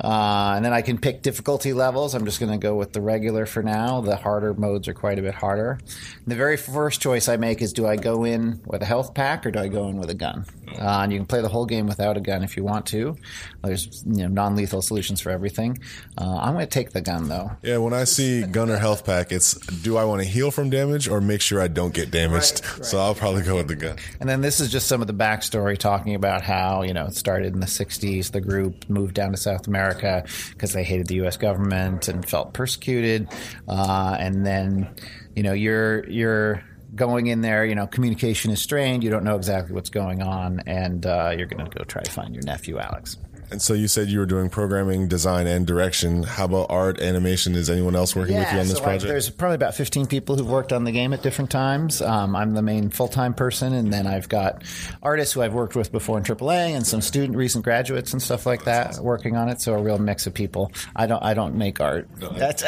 Uh, 0.03 0.55
and 0.57 0.65
then 0.65 0.73
I 0.73 0.83
can 0.83 0.99
pick 0.99 1.23
difficulty 1.23 1.73
levels. 1.73 2.15
I'm 2.15 2.25
just 2.25 2.41
going 2.41 2.53
to 2.53 2.59
go 2.59 2.75
with 2.75 2.93
the 2.93 3.01
regular 3.01 3.47
for 3.47 3.63
now. 3.63 4.01
The 4.01 4.17
harder 4.17 4.55
modes 4.55 4.89
are 4.89 4.95
quite 4.95 5.19
a 5.19 5.23
bit 5.23 5.35
harder. 5.35 5.79
The 6.27 6.37
very 6.37 6.57
first 6.57 7.01
choice 7.03 7.29
I 7.29 7.37
make 7.37 7.61
is 7.61 7.73
do 7.73 7.87
I 7.87 7.97
go 7.97 8.25
in 8.25 8.61
with 8.65 8.83
a 8.83 8.87
health 8.87 9.15
pack 9.15 9.45
or 9.45 9.51
do 9.51 9.59
I 9.59 9.69
go 9.69 9.89
in 9.89 9.99
with 9.99 10.11
a 10.11 10.15
gun? 10.15 10.47
Uh, 10.79 11.01
and 11.03 11.13
you 11.13 11.19
can 11.19 11.27
play 11.27 11.43
the 11.43 11.49
whole 11.49 11.67
game 11.67 11.87
without 11.87 12.17
a 12.17 12.21
gun 12.21 12.43
if 12.45 12.57
you 12.57 12.63
want 12.63 12.87
to. 12.87 13.17
There's 13.63 14.05
you 14.07 14.23
know 14.23 14.29
non-lethal 14.29 14.83
solutions 14.83 15.21
for 15.21 15.31
everything. 15.31 15.79
Uh, 16.17 16.39
I'm 16.39 16.55
going 16.55 16.65
to 16.65 16.71
take 16.71 16.91
the 16.93 17.01
gun 17.01 17.29
though. 17.29 17.51
Yeah, 17.63 17.79
when 17.79 17.93
I 17.93 18.05
see 18.05 18.43
gun 18.43 18.71
or 18.71 18.79
health 18.79 19.05
pack, 19.05 19.33
it's 19.33 19.55
do 19.55 19.97
I 19.97 20.05
want 20.05 20.23
to 20.23 20.29
heal 20.29 20.51
from 20.51 20.71
damage 20.71 21.09
or 21.09 21.21
make 21.21 21.41
sure 21.41 21.61
I 21.61 21.69
don't 21.69 21.93
get 21.93 22.11
damaged? 22.11 22.63
So 22.83 22.99
I'll 22.99 23.15
probably 23.15 23.43
go 23.43 23.57
with 23.57 23.69
the 23.69 23.77
gun. 23.77 23.97
And 24.21 24.29
then 24.29 24.41
this 24.41 24.61
is 24.61 24.71
just 24.71 24.87
some 24.87 25.01
of 25.01 25.09
the 25.09 25.15
backstory 25.15 25.77
talking 25.77 26.15
about 26.15 26.43
how, 26.43 26.83
you 26.83 26.95
know, 26.95 27.07
it 27.07 27.17
started 27.17 27.53
in 27.53 27.61
the 27.61 27.67
60s. 27.67 28.31
The 28.31 28.41
group 28.41 28.89
moved 28.89 29.15
down 29.15 29.33
to 29.33 29.37
South 29.37 29.67
America 29.67 29.90
because 29.95 30.73
they 30.73 30.85
hated 30.85 31.07
the 31.07 31.17
U.S. 31.17 31.37
government 31.37 32.09
and 32.09 32.29
felt 32.29 32.53
persecuted. 32.53 33.29
Uh, 33.69 34.17
and 34.19 34.47
then, 34.47 34.95
you 35.35 35.43
know, 35.43 35.53
you're, 35.53 36.09
you're, 36.09 36.63
Going 36.93 37.29
in 37.29 37.41
there, 37.41 37.65
you 37.65 37.77
know, 37.77 37.87
communication 37.87 38.51
is 38.51 38.61
strained. 38.61 39.05
You 39.05 39.11
don't 39.11 39.23
know 39.23 39.37
exactly 39.37 39.75
what's 39.77 39.91
going 39.91 40.23
on, 40.23 40.59
and 40.67 41.07
uh, 41.07 41.33
you're 41.39 41.47
going 41.47 41.65
to 41.65 41.71
go 41.71 41.85
try 41.85 42.03
to 42.03 42.11
find 42.11 42.35
your 42.35 42.43
nephew, 42.43 42.81
Alex. 42.81 43.17
And 43.51 43.61
so 43.61 43.75
you 43.75 43.89
said 43.89 44.09
you 44.09 44.21
were 44.21 44.27
doing 44.27 44.49
programming, 44.49 45.09
design, 45.09 45.47
and 45.47 45.67
direction. 45.67 46.23
How 46.23 46.45
about 46.45 46.67
art, 46.71 47.01
animation? 47.01 47.55
Is 47.55 47.69
anyone 47.69 47.97
else 47.97 48.15
working 48.15 48.37
with 48.37 48.51
you 48.53 48.59
on 48.59 48.69
this 48.69 48.77
so 48.77 48.83
I- 48.83 48.85
project? 48.85 49.09
there's 49.09 49.29
probably 49.31 49.57
about 49.57 49.75
15 49.75 50.07
people 50.07 50.37
who've 50.37 50.49
worked 50.49 50.73
on 50.73 50.85
the 50.85 50.93
game 50.93 51.13
at 51.13 51.23
different 51.23 51.51
times. 51.51 52.01
Um, 52.01 52.37
I'm 52.37 52.55
the 52.55 52.63
main 52.63 52.91
full 52.91 53.09
time 53.09 53.35
person, 53.35 53.73
and 53.75 53.93
then 53.93 54.07
I've 54.07 54.29
got 54.29 54.63
artists 55.03 55.35
who 55.35 55.43
I've 55.43 55.55
worked 55.55 55.75
with 55.75 55.91
before 55.91 56.17
in 56.19 56.25
AAA, 56.25 56.77
and 56.77 56.87
some 56.87 57.01
student 57.01 57.37
recent 57.37 57.65
graduates 57.65 58.13
and 58.13 58.23
stuff 58.23 58.47
like 58.47 58.65
that 58.65 58.99
working 58.99 59.37
on 59.37 59.49
it. 59.49 59.61
So 59.61 59.75
a 59.75 59.83
real 59.83 59.99
mix 59.99 60.27
of 60.27 60.35
people. 60.35 60.71
I 60.95 61.07
don't 61.07 61.23
I 61.23 61.35
don't 61.35 61.57
make 61.57 61.81
art. 61.81 62.09
That's 62.19 62.63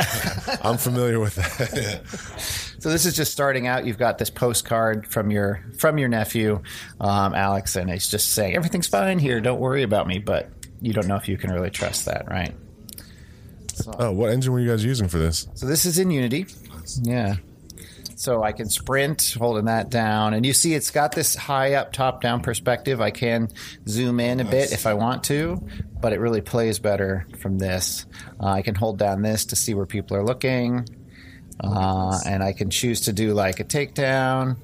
I'm 0.64 0.78
familiar 0.78 1.20
with 1.20 1.37
that. 1.37 2.72
so 2.83 2.89
this 2.89 3.07
is 3.07 3.14
just 3.14 3.30
starting 3.30 3.68
out. 3.68 3.87
You've 3.87 3.97
got 3.97 4.18
this 4.18 4.28
postcard 4.28 5.07
from 5.07 5.30
your 5.30 5.64
from 5.78 5.99
your 5.99 6.09
nephew, 6.09 6.61
um, 7.01 7.33
Alex, 7.33 7.76
and 7.76 7.89
it's 7.89 8.11
just 8.11 8.33
saying 8.33 8.57
everything's 8.57 8.89
fine 8.89 9.20
here. 9.20 9.41
Don't 9.41 9.61
worry 9.61 9.85
about 9.85 10.09
me. 10.09 10.18
But 10.18 10.51
you 10.80 10.93
don't 10.93 11.07
know 11.07 11.14
if 11.14 11.28
you 11.28 11.37
can 11.37 11.53
really 11.53 11.70
trust 11.70 12.07
that, 12.07 12.28
right? 12.28 12.53
oh, 14.01 14.11
what 14.11 14.30
engine 14.30 14.53
were 14.53 14.59
you 14.59 14.68
guys 14.68 14.85
using 14.85 15.07
for 15.07 15.18
this? 15.18 15.47
So 15.55 15.66
this 15.66 15.87
is 15.87 16.01
in 16.01 16.11
Unity. 16.11 16.47
Yeah. 17.03 17.37
So 18.16 18.43
I 18.43 18.51
can 18.51 18.68
sprint 18.68 19.37
holding 19.39 19.66
that 19.66 19.89
down. 19.89 20.35
And 20.35 20.45
you 20.45 20.53
see 20.53 20.74
it's 20.74 20.91
got 20.91 21.12
this 21.12 21.37
high 21.37 21.74
up, 21.74 21.93
top 21.93 22.20
down 22.20 22.41
perspective. 22.41 23.01
I 23.01 23.12
can 23.12 23.49
zoom 23.87 24.18
in 24.18 24.41
a 24.41 24.45
bit 24.45 24.72
if 24.72 24.89
I 24.89 24.95
want 24.95 25.22
to, 25.24 25.64
but 26.01 26.12
it 26.12 26.18
really 26.18 26.41
plays 26.41 26.80
better 26.80 27.28
from 27.39 27.59
this. 27.59 28.07
Uh, 28.41 28.47
I 28.47 28.62
can 28.62 28.74
hold 28.74 28.99
down 28.99 29.22
this 29.22 29.45
to 29.47 29.57
see 29.57 29.72
where 29.72 29.87
people 29.87 30.16
are 30.16 30.24
looking. 30.24 30.85
Uh, 31.62 32.18
and 32.26 32.42
I 32.42 32.52
can 32.52 32.70
choose 32.70 33.00
to 33.02 33.12
do 33.12 33.34
like 33.34 33.60
a 33.60 33.64
takedown. 33.64 34.56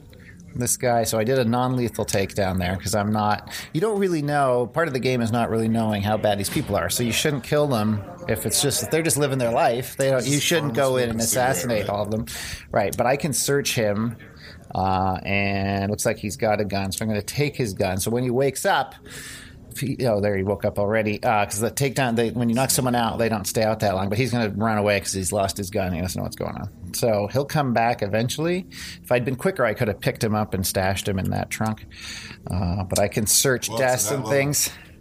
This 0.55 0.77
guy, 0.77 1.05
so 1.05 1.19
I 1.19 1.25
did 1.25 1.39
a 1.39 1.45
non-lethal 1.45 2.05
takedown 2.07 2.59
there 2.59 2.75
because 2.77 2.95
I'm 2.95 3.13
not. 3.13 3.53
You 3.73 3.81
don't 3.81 4.01
really 4.01 4.23
know. 4.23 4.67
Part 4.67 4.89
of 4.89 4.95
the 4.95 4.99
game 4.99 5.21
is 5.21 5.31
not 5.31 5.51
really 5.51 5.69
knowing 5.69 6.03
how 6.03 6.17
bad 6.17 6.39
these 6.39 6.49
people 6.49 6.75
are, 6.75 6.89
so 6.91 7.05
you 7.05 7.13
shouldn't 7.13 7.45
kill 7.45 7.69
them 7.69 8.03
if 8.29 8.45
it's 8.45 8.61
just 8.61 8.83
if 8.83 8.91
they're 8.91 9.03
just 9.03 9.19
living 9.19 9.39
their 9.39 9.53
life. 9.53 9.97
They 9.97 10.11
don't. 10.11 10.27
You 10.27 10.41
shouldn't 10.41 10.75
go 10.75 10.97
in 10.97 11.11
and 11.11 11.21
assassinate 11.21 11.89
all 11.89 12.03
of 12.03 12.11
them, 12.11 12.27
right? 12.73 12.97
But 12.97 13.07
I 13.07 13.17
can 13.17 13.33
search 13.35 13.75
him, 13.75 14.17
uh, 14.75 15.21
and 15.23 15.91
looks 15.91 16.07
like 16.07 16.17
he's 16.17 16.37
got 16.37 16.61
a 16.61 16.65
gun. 16.65 16.91
So 16.91 17.05
I'm 17.05 17.09
going 17.09 17.21
to 17.21 17.27
take 17.27 17.55
his 17.55 17.75
gun. 17.75 17.99
So 17.99 18.11
when 18.11 18.25
he 18.25 18.31
wakes 18.31 18.65
up, 18.65 18.95
oh, 20.07 20.21
there 20.21 20.37
he 20.37 20.43
woke 20.43 20.65
up 20.65 20.79
already. 20.79 21.15
Because 21.15 21.61
the 21.61 21.71
takedown, 21.71 22.17
they, 22.17 22.31
when 22.31 22.49
you 22.49 22.55
knock 22.55 22.71
someone 22.71 22.95
out, 22.95 23.19
they 23.19 23.29
don't 23.29 23.47
stay 23.47 23.63
out 23.63 23.81
that 23.81 23.95
long. 23.95 24.09
But 24.09 24.19
he's 24.19 24.33
going 24.33 24.51
to 24.51 24.57
run 24.57 24.79
away 24.79 24.99
because 24.99 25.13
he's 25.13 25.33
lost 25.33 25.57
his 25.57 25.71
gun. 25.71 25.93
He 25.93 26.01
doesn't 26.01 26.19
know 26.19 26.25
what's 26.25 26.37
going 26.37 26.55
on. 26.57 26.95
So 26.95 27.29
he'll 27.33 27.45
come 27.45 27.73
back 27.73 28.03
eventually. 28.03 28.67
If 29.03 29.13
I'd 29.13 29.25
been 29.25 29.37
quicker, 29.37 29.65
I 29.65 29.75
could 29.75 29.89
have 29.89 30.01
picked 30.01 30.25
him 30.25 30.35
up 30.35 30.55
and 30.55 30.67
stashed 30.67 31.09
him 31.09 31.19
in 31.19 31.31
that 31.31 31.51
trunk. 31.51 31.87
Uh, 32.51 32.85
but 32.85 32.99
I 32.99 33.09
can 33.09 33.27
search 33.27 33.69
Well, 33.69 33.79
desks 33.79 34.11
and 34.11 34.25
level. 34.25 34.31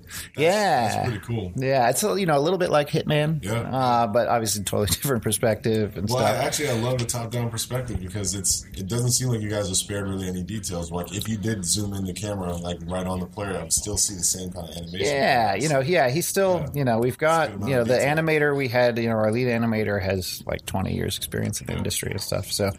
Things. 0.07 0.31
yeah, 0.37 0.87
that's 0.89 1.09
pretty 1.09 1.25
cool. 1.25 1.51
Yeah, 1.55 1.89
it's 1.89 2.03
a, 2.03 2.19
you 2.19 2.25
know 2.25 2.37
a 2.37 2.41
little 2.41 2.59
bit 2.59 2.69
like 2.69 2.89
Hitman. 2.89 3.43
Yeah. 3.43 3.53
uh, 3.61 4.07
but 4.07 4.27
obviously 4.27 4.63
totally 4.63 4.87
different 4.91 5.23
perspective 5.23 5.97
and 5.97 6.09
Well, 6.09 6.19
I, 6.19 6.31
stuff. 6.31 6.45
actually, 6.45 6.69
I 6.69 6.73
love 6.73 6.97
the 6.99 7.05
top-down 7.05 7.49
perspective 7.49 7.99
because 7.99 8.33
it's 8.35 8.65
it 8.73 8.87
doesn't 8.87 9.11
seem 9.11 9.29
like 9.29 9.41
you 9.41 9.49
guys 9.49 9.69
are 9.71 9.75
spared 9.75 10.07
really 10.07 10.27
any 10.27 10.43
details. 10.43 10.91
Like 10.91 11.13
if 11.15 11.27
you 11.27 11.37
did 11.37 11.65
zoom 11.65 11.93
in 11.93 12.05
the 12.05 12.13
camera, 12.13 12.55
like 12.55 12.77
right 12.85 13.05
on 13.05 13.19
the 13.19 13.25
player, 13.27 13.57
I 13.57 13.63
would 13.63 13.73
still 13.73 13.97
see 13.97 14.15
the 14.15 14.23
same 14.23 14.51
kind 14.51 14.69
of 14.69 14.75
animation. 14.77 15.07
Yeah, 15.07 15.55
you 15.55 15.69
know, 15.69 15.79
yeah, 15.79 16.09
he's 16.09 16.27
still, 16.27 16.65
you 16.73 16.83
know, 16.83 16.99
we've 16.99 17.17
got, 17.17 17.51
you 17.51 17.75
know, 17.75 17.83
the 17.83 17.95
detail. 17.97 18.15
animator 18.17 18.55
we 18.57 18.67
had, 18.67 18.97
you 18.97 19.09
know, 19.09 19.15
our 19.15 19.31
lead 19.31 19.47
animator 19.47 20.01
has 20.01 20.43
like 20.45 20.65
20 20.65 20.93
years 20.93 21.17
experience 21.17 21.61
in 21.61 21.67
the 21.67 21.73
industry 21.73 22.11
and 22.11 22.21
stuff. 22.21 22.51
So 22.51 22.71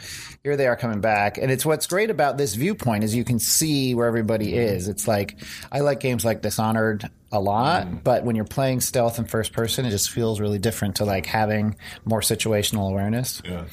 here 0.45 0.57
they 0.57 0.67
are 0.67 0.77
coming 0.77 1.01
back. 1.01 1.39
And 1.39 1.51
it's 1.51 1.65
what's 1.67 1.87
great 1.87 2.11
about 2.11 2.39
this 2.39 2.55
viewpoint 2.55 3.05
is 3.05 3.15
you 3.15 3.25
can 3.25 3.39
see 3.39 3.95
where 3.95 4.07
everybody 4.07 4.55
is. 4.55 4.89
It's 4.89 5.07
like, 5.09 5.39
I 5.73 5.81
like 5.81 6.01
games 6.01 6.25
like 6.25 6.43
Dishonored 6.43 7.09
a 7.31 7.39
lot, 7.41 7.87
Mm. 7.87 8.03
but 8.05 8.25
when 8.25 8.37
you're 8.37 8.45
playing 8.45 8.81
stealth 8.81 9.19
in 9.19 9.25
first 9.27 9.53
person, 9.53 9.85
it 9.85 9.91
just 9.91 10.11
feels 10.11 10.41
really 10.41 10.59
different 10.59 10.97
to 10.97 11.05
like 11.05 11.27
having 11.27 11.77
more 12.05 12.21
situational 12.21 12.89
awareness. 12.91 13.43
Yeah. 13.45 13.65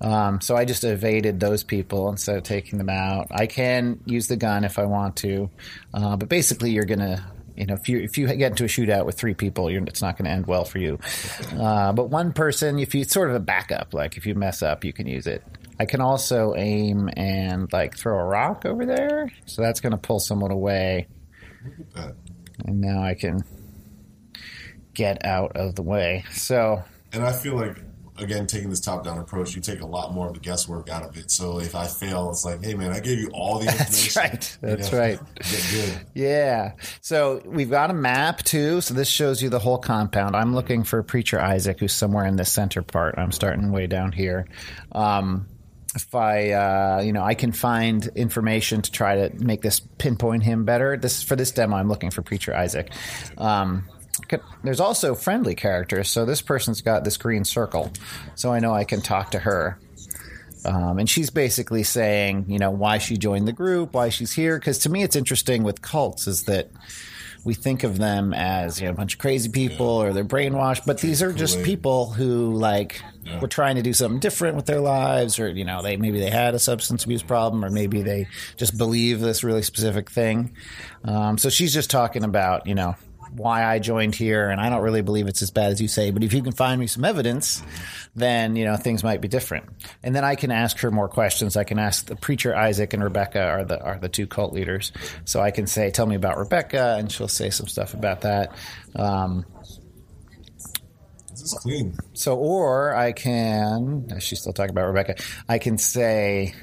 Um, 0.00 0.40
so 0.40 0.56
I 0.56 0.64
just 0.64 0.82
evaded 0.84 1.38
those 1.40 1.62
people 1.62 2.08
instead 2.08 2.36
of 2.36 2.42
taking 2.42 2.78
them 2.78 2.88
out. 2.88 3.28
I 3.30 3.46
can 3.46 4.00
use 4.04 4.26
the 4.26 4.36
gun 4.36 4.64
if 4.64 4.78
I 4.78 4.84
want 4.84 5.16
to, 5.16 5.48
uh, 5.94 6.16
but 6.16 6.28
basically 6.28 6.70
you're 6.72 6.84
gonna, 6.84 7.24
you 7.56 7.66
know, 7.66 7.74
if 7.74 7.88
you 7.88 8.00
if 8.00 8.18
you 8.18 8.26
get 8.28 8.50
into 8.52 8.64
a 8.64 8.66
shootout 8.68 9.04
with 9.06 9.16
three 9.16 9.34
people, 9.34 9.70
you're, 9.70 9.82
it's 9.84 10.02
not 10.02 10.16
going 10.16 10.24
to 10.24 10.30
end 10.32 10.46
well 10.46 10.64
for 10.64 10.78
you. 10.78 10.98
Uh, 11.56 11.92
but 11.92 12.08
one 12.08 12.32
person, 12.32 12.78
if 12.78 12.94
you 12.94 13.02
it's 13.02 13.12
sort 13.12 13.28
of 13.30 13.36
a 13.36 13.40
backup, 13.40 13.94
like 13.94 14.16
if 14.16 14.26
you 14.26 14.34
mess 14.34 14.62
up, 14.62 14.84
you 14.84 14.92
can 14.92 15.06
use 15.06 15.26
it. 15.26 15.44
I 15.78 15.84
can 15.86 16.00
also 16.00 16.54
aim 16.56 17.10
and 17.16 17.72
like 17.72 17.96
throw 17.96 18.18
a 18.18 18.24
rock 18.24 18.64
over 18.64 18.86
there, 18.86 19.30
so 19.46 19.62
that's 19.62 19.80
going 19.80 19.90
to 19.92 19.98
pull 19.98 20.18
someone 20.18 20.50
away. 20.50 21.06
And 22.66 22.80
now 22.80 23.02
I 23.02 23.14
can 23.14 23.44
get 24.94 25.24
out 25.24 25.56
of 25.56 25.74
the 25.74 25.82
way. 25.82 26.24
So 26.32 26.82
And 27.12 27.22
I 27.24 27.32
feel 27.32 27.54
like 27.56 27.78
again, 28.18 28.46
taking 28.46 28.68
this 28.70 28.78
top-down 28.80 29.18
approach, 29.18 29.56
you 29.56 29.62
take 29.62 29.80
a 29.80 29.86
lot 29.86 30.12
more 30.12 30.28
of 30.28 30.34
the 30.34 30.38
guesswork 30.40 30.88
out 30.90 31.02
of 31.02 31.16
it. 31.16 31.30
So 31.30 31.58
if 31.58 31.74
I 31.74 31.86
fail, 31.86 32.30
it's 32.30 32.44
like, 32.44 32.62
hey 32.62 32.74
man, 32.74 32.92
I 32.92 33.00
gave 33.00 33.18
you 33.18 33.30
all 33.32 33.58
the 33.58 33.64
That's 33.78 34.06
information. 34.06 34.22
right. 34.22 34.58
That's 34.60 34.92
right. 34.92 35.18
Get 35.50 35.66
good. 35.72 36.06
Yeah. 36.14 36.72
So 37.00 37.42
we've 37.46 37.70
got 37.70 37.90
a 37.90 37.94
map 37.94 38.42
too. 38.42 38.80
So 38.82 38.94
this 38.94 39.08
shows 39.08 39.42
you 39.42 39.48
the 39.48 39.58
whole 39.58 39.78
compound. 39.78 40.36
I'm 40.36 40.54
looking 40.54 40.84
for 40.84 41.02
Preacher 41.02 41.40
Isaac, 41.40 41.80
who's 41.80 41.94
somewhere 41.94 42.26
in 42.26 42.36
the 42.36 42.44
center 42.44 42.82
part. 42.82 43.16
I'm 43.18 43.32
starting 43.32 43.72
way 43.72 43.86
down 43.86 44.12
here. 44.12 44.46
Um, 44.92 45.48
if 45.94 46.14
I, 46.14 46.50
uh, 46.50 47.02
you 47.04 47.12
know, 47.12 47.22
I 47.22 47.34
can 47.34 47.52
find 47.52 48.06
information 48.14 48.82
to 48.82 48.90
try 48.90 49.28
to 49.28 49.44
make 49.44 49.62
this 49.62 49.80
pinpoint 49.80 50.42
him 50.42 50.64
better. 50.64 50.96
This 50.96 51.22
for 51.22 51.36
this 51.36 51.50
demo, 51.50 51.76
I'm 51.76 51.88
looking 51.88 52.10
for 52.10 52.22
Preacher 52.22 52.54
Isaac. 52.54 52.90
Um, 53.36 53.88
there's 54.62 54.80
also 54.80 55.14
friendly 55.14 55.54
characters. 55.54 56.08
So 56.08 56.24
this 56.24 56.42
person's 56.42 56.80
got 56.80 57.04
this 57.04 57.16
green 57.16 57.44
circle, 57.44 57.92
so 58.34 58.52
I 58.52 58.60
know 58.60 58.72
I 58.72 58.84
can 58.84 59.00
talk 59.00 59.32
to 59.32 59.38
her. 59.38 59.78
Um, 60.64 60.98
and 60.98 61.10
she's 61.10 61.30
basically 61.30 61.82
saying, 61.82 62.46
you 62.48 62.58
know, 62.58 62.70
why 62.70 62.98
she 62.98 63.16
joined 63.16 63.48
the 63.48 63.52
group, 63.52 63.94
why 63.94 64.10
she's 64.10 64.32
here. 64.32 64.58
Because 64.58 64.78
to 64.80 64.88
me, 64.88 65.02
it's 65.02 65.16
interesting 65.16 65.64
with 65.64 65.82
cults 65.82 66.26
is 66.26 66.44
that 66.44 66.70
we 67.44 67.54
think 67.54 67.82
of 67.82 67.98
them 67.98 68.32
as 68.32 68.80
you 68.80 68.86
know 68.86 68.92
a 68.92 68.94
bunch 68.94 69.14
of 69.14 69.18
crazy 69.18 69.48
people 69.48 69.86
or 69.86 70.12
they're 70.12 70.24
brainwashed, 70.24 70.86
but 70.86 71.00
these 71.00 71.22
are 71.22 71.32
just 71.32 71.62
people 71.62 72.10
who 72.10 72.52
like 72.52 73.02
were 73.40 73.48
trying 73.48 73.76
to 73.76 73.82
do 73.82 73.92
something 73.92 74.20
different 74.20 74.56
with 74.56 74.66
their 74.66 74.80
lives, 74.80 75.38
or 75.38 75.48
you 75.48 75.64
know, 75.64 75.82
they 75.82 75.96
maybe 75.96 76.20
they 76.20 76.30
had 76.30 76.54
a 76.54 76.58
substance 76.58 77.04
abuse 77.04 77.22
problem, 77.22 77.64
or 77.64 77.70
maybe 77.70 78.02
they 78.02 78.26
just 78.56 78.76
believe 78.78 79.20
this 79.20 79.44
really 79.44 79.62
specific 79.62 80.10
thing. 80.10 80.54
Um, 81.04 81.38
so 81.38 81.48
she's 81.48 81.72
just 81.72 81.90
talking 81.90 82.24
about 82.24 82.66
you 82.66 82.74
know 82.74 82.96
why 83.34 83.64
I 83.64 83.78
joined 83.78 84.14
here, 84.14 84.50
and 84.50 84.60
I 84.60 84.68
don't 84.68 84.82
really 84.82 85.02
believe 85.02 85.26
it's 85.26 85.42
as 85.42 85.50
bad 85.50 85.72
as 85.72 85.80
you 85.80 85.88
say. 85.88 86.10
But 86.10 86.22
if 86.22 86.32
you 86.32 86.42
can 86.42 86.52
find 86.52 86.80
me 86.80 86.86
some 86.86 87.04
evidence, 87.04 87.62
then 88.14 88.56
you 88.56 88.64
know 88.64 88.76
things 88.76 89.02
might 89.02 89.20
be 89.20 89.28
different. 89.28 89.68
And 90.02 90.14
then 90.14 90.24
I 90.24 90.34
can 90.34 90.50
ask 90.50 90.78
her 90.80 90.90
more 90.90 91.08
questions. 91.08 91.56
I 91.56 91.64
can 91.64 91.78
ask 91.78 92.06
the 92.06 92.16
preacher 92.16 92.54
Isaac 92.54 92.92
and 92.92 93.02
Rebecca 93.02 93.42
are 93.42 93.64
the 93.64 93.82
are 93.82 93.98
the 93.98 94.08
two 94.08 94.26
cult 94.26 94.52
leaders. 94.52 94.92
So 95.24 95.40
I 95.40 95.50
can 95.50 95.66
say, 95.66 95.90
"Tell 95.90 96.06
me 96.06 96.16
about 96.16 96.36
Rebecca," 96.38 96.96
and 96.98 97.10
she'll 97.10 97.28
say 97.28 97.50
some 97.50 97.68
stuff 97.68 97.94
about 97.94 98.22
that. 98.22 98.54
Um, 98.96 99.44
This 101.30 101.42
is 101.42 101.58
clean. 101.62 101.96
So, 102.12 102.36
or 102.36 102.94
I 102.94 103.12
can. 103.12 104.20
She's 104.20 104.40
still 104.40 104.52
talking 104.52 104.70
about 104.70 104.86
Rebecca. 104.86 105.16
I 105.48 105.58
can 105.58 105.78
say. 105.78 106.54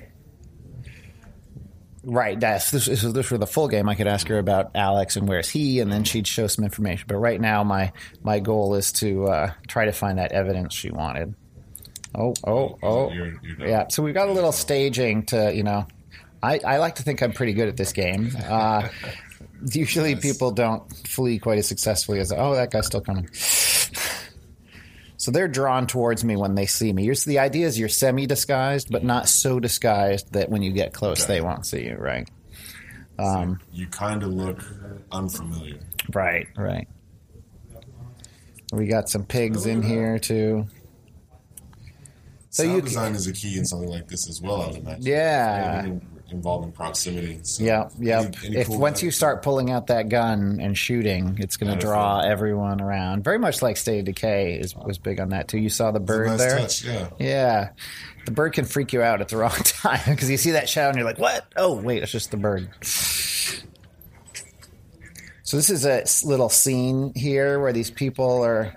Right, 2.04 2.39
that's 2.39 2.72
this, 2.72 2.86
this, 2.86 3.02
this 3.02 3.26
for 3.26 3.38
the 3.38 3.45
full 3.47 3.68
game. 3.68 3.89
I 3.89 3.95
could 3.95 4.08
ask 4.08 4.28
her 4.30 4.38
about 4.38 4.72
Alex 4.76 5.18
and 5.18 5.28
where's 5.28 5.50
he, 5.50 5.80
and 5.82 5.91
then 5.91 6.06
she'd 6.06 6.28
show 6.28 6.47
some 6.47 6.64
information. 6.64 7.06
But 7.08 7.18
right 7.18 7.39
now, 7.41 7.64
my 7.64 7.91
my 8.24 8.39
goal 8.39 8.76
is 8.76 8.91
to 8.93 9.26
uh, 9.28 9.52
try 9.68 9.86
to 9.86 9.91
find 9.91 10.18
that 10.18 10.32
evidence 10.32 10.74
she 10.74 10.91
wanted. 10.91 11.36
Oh, 12.16 12.34
oh, 12.47 12.78
oh, 12.82 13.12
You're- 13.12 13.38
you're 13.43 13.68
yeah. 13.68 13.88
So 13.89 14.02
we've 14.02 14.14
got 14.14 14.30
a 14.30 14.32
little 14.32 14.52
staging 14.52 15.26
to, 15.28 15.54
you 15.54 15.64
know. 15.64 15.88
I, 16.41 16.60
I 16.66 16.78
like 16.78 16.95
to 16.95 17.04
think 17.04 17.22
I'm 17.22 17.34
pretty 17.34 17.52
good 17.54 17.68
at 17.68 17.76
this 17.76 17.91
game. 17.91 18.32
Uh, 18.47 18.88
usually, 19.74 20.16
people 20.16 20.52
don't 20.52 20.89
flee 21.06 21.38
quite 21.38 21.58
as 21.60 21.68
successfully 21.68 22.20
as 22.20 22.32
oh, 22.32 22.56
that 22.56 22.72
guy's 22.72 22.86
still 22.86 23.02
coming. 23.02 23.30
So 25.20 25.32
they're 25.32 25.49
drawn 25.49 25.86
towards 25.86 26.24
me 26.24 26.38
when 26.38 26.55
they 26.55 26.65
see 26.65 26.93
me. 26.93 27.03
You're, 27.03 27.13
the 27.13 27.39
idea 27.39 27.67
is 27.67 27.78
you're 27.78 27.89
semi 27.89 28.26
disguised, 28.26 28.89
but 28.89 29.03
not 29.03 29.28
so 29.28 29.59
disguised 29.59 30.32
that 30.32 30.49
when 30.49 30.61
you 30.63 30.72
get 30.72 30.93
close, 30.93 31.26
they 31.26 31.41
won't 31.41 31.65
see 31.65 31.84
you. 31.86 31.95
Right. 31.97 32.28
Um, 33.20 33.59
You 33.74 33.86
kind 33.88 34.24
of 34.24 34.30
look 34.30 34.63
unfamiliar. 35.11 35.80
right. 36.13 36.47
Right. 36.57 36.88
We 38.72 38.88
got 38.88 39.09
some 39.09 39.26
pigs 39.26 39.65
in 39.65 39.84
here 39.84 40.20
too. 40.20 40.67
So 42.49 42.63
Sound 42.63 42.76
you 42.76 42.82
design 42.82 43.13
is 43.13 43.28
a 43.28 43.34
key 43.34 43.57
in 43.57 43.65
something 43.65 43.89
like 43.89 44.07
this 44.07 44.30
as 44.30 44.41
well. 44.41 44.61
I 44.61 44.67
would 44.67 44.78
imagine. 44.78 45.03
Yeah. 45.03 45.86
Involving 46.32 46.71
proximity. 46.71 47.39
So 47.43 47.63
yeah, 47.63 47.89
any- 47.99 48.32
any 48.45 48.57
if 48.57 48.67
cool 48.67 48.80
once 48.80 49.01
you 49.01 49.11
start 49.11 49.41
pulling 49.41 49.71
out 49.71 49.88
that 49.88 50.09
gun 50.09 50.59
and 50.61 50.77
shooting, 50.77 51.38
it's 51.39 51.57
going 51.57 51.73
to 51.73 51.80
draw 51.80 52.19
everyone 52.19 52.82
around. 52.82 53.23
Very 53.23 53.39
much 53.39 53.61
like 53.61 53.77
State 53.77 53.99
of 53.99 54.05
Decay 54.05 54.59
is 54.59 54.75
was 54.75 54.97
big 54.97 55.19
on 55.19 55.30
that 55.30 55.47
too. 55.47 55.57
You 55.57 55.69
saw 55.69 55.91
the 55.91 55.99
bird 55.99 56.27
nice 56.27 56.38
there. 56.38 56.57
touch, 56.59 56.84
yeah. 56.86 57.09
yeah. 57.19 57.69
The 58.25 58.32
bird 58.32 58.53
can 58.53 58.65
freak 58.65 58.93
you 58.93 59.01
out 59.01 59.21
at 59.21 59.30
the 59.30 59.38
wrong 59.41 59.51
time 59.51 60.01
because 60.07 60.30
you 60.30 60.38
see 60.38 60.51
that 60.51 60.69
shadow 60.69 60.89
and 60.89 60.97
you're 60.97 61.05
like, 61.07 61.19
"What? 61.19 61.45
Oh, 61.55 61.82
wait, 61.82 62.03
it's 62.03 62.11
just 62.11 62.32
the 62.32 62.38
bird." 62.38 62.69
So 65.43 65.57
this 65.57 65.69
is 65.71 65.86
a 65.86 66.03
little 66.27 66.49
scene 66.49 67.11
here 67.15 67.59
where 67.59 67.73
these 67.73 67.89
people 67.89 68.45
are 68.45 68.75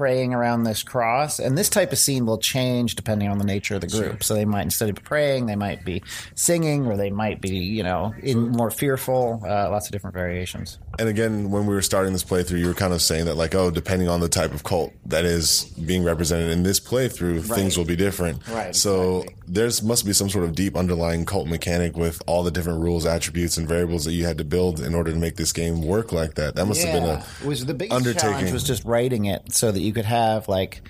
praying 0.00 0.32
around 0.32 0.64
this 0.64 0.82
cross, 0.82 1.38
and 1.38 1.58
this 1.58 1.68
type 1.68 1.92
of 1.92 1.98
scene 1.98 2.24
will 2.24 2.38
change 2.38 2.94
depending 2.94 3.28
on 3.28 3.36
the 3.36 3.44
nature 3.44 3.74
of 3.74 3.82
the 3.82 3.86
group. 3.86 4.24
So 4.24 4.32
they 4.32 4.46
might 4.46 4.62
instead 4.62 4.88
of 4.88 4.96
praying, 5.04 5.44
they 5.44 5.56
might 5.56 5.84
be 5.84 6.02
singing, 6.34 6.86
or 6.86 6.96
they 6.96 7.10
might 7.10 7.42
be, 7.42 7.50
you 7.50 7.82
know, 7.82 8.14
in 8.22 8.48
more 8.48 8.70
fearful. 8.70 9.42
Uh, 9.44 9.68
lots 9.68 9.88
of 9.88 9.92
different 9.92 10.14
variations. 10.14 10.78
And 10.98 11.08
again, 11.08 11.50
when 11.50 11.66
we 11.66 11.74
were 11.74 11.82
starting 11.82 12.12
this 12.12 12.24
playthrough, 12.24 12.58
you 12.58 12.66
were 12.66 12.74
kind 12.74 12.92
of 12.92 13.00
saying 13.00 13.26
that, 13.26 13.36
like, 13.36 13.54
oh, 13.54 13.70
depending 13.70 14.08
on 14.08 14.20
the 14.20 14.28
type 14.28 14.52
of 14.52 14.64
cult 14.64 14.92
that 15.06 15.24
is 15.24 15.64
being 15.86 16.04
represented 16.04 16.50
in 16.50 16.62
this 16.62 16.80
playthrough, 16.80 17.42
things 17.44 17.78
will 17.78 17.84
be 17.84 17.96
different. 17.96 18.46
Right, 18.48 18.74
So 18.74 19.24
there's 19.46 19.82
must 19.82 20.04
be 20.04 20.12
some 20.12 20.28
sort 20.28 20.44
of 20.44 20.54
deep 20.54 20.76
underlying 20.76 21.24
cult 21.24 21.46
mechanic 21.46 21.96
with 21.96 22.20
all 22.26 22.42
the 22.42 22.50
different 22.50 22.80
rules, 22.82 23.06
attributes, 23.06 23.56
and 23.56 23.68
variables 23.68 24.04
that 24.04 24.12
you 24.12 24.24
had 24.26 24.38
to 24.38 24.44
build 24.44 24.80
in 24.80 24.94
order 24.94 25.12
to 25.12 25.18
make 25.18 25.36
this 25.36 25.52
game 25.52 25.82
work 25.82 26.12
like 26.12 26.34
that. 26.34 26.56
That 26.56 26.66
must 26.66 26.82
have 26.82 26.92
been 26.92 27.08
a 27.08 27.46
was 27.46 27.64
the 27.64 27.74
biggest 27.74 27.96
undertaking. 27.96 28.30
challenge 28.30 28.52
was 28.52 28.64
just 28.64 28.84
writing 28.84 29.24
it 29.26 29.52
so 29.54 29.70
that 29.70 29.80
you 29.80 29.92
could 29.92 30.04
have 30.04 30.48
like 30.48 30.82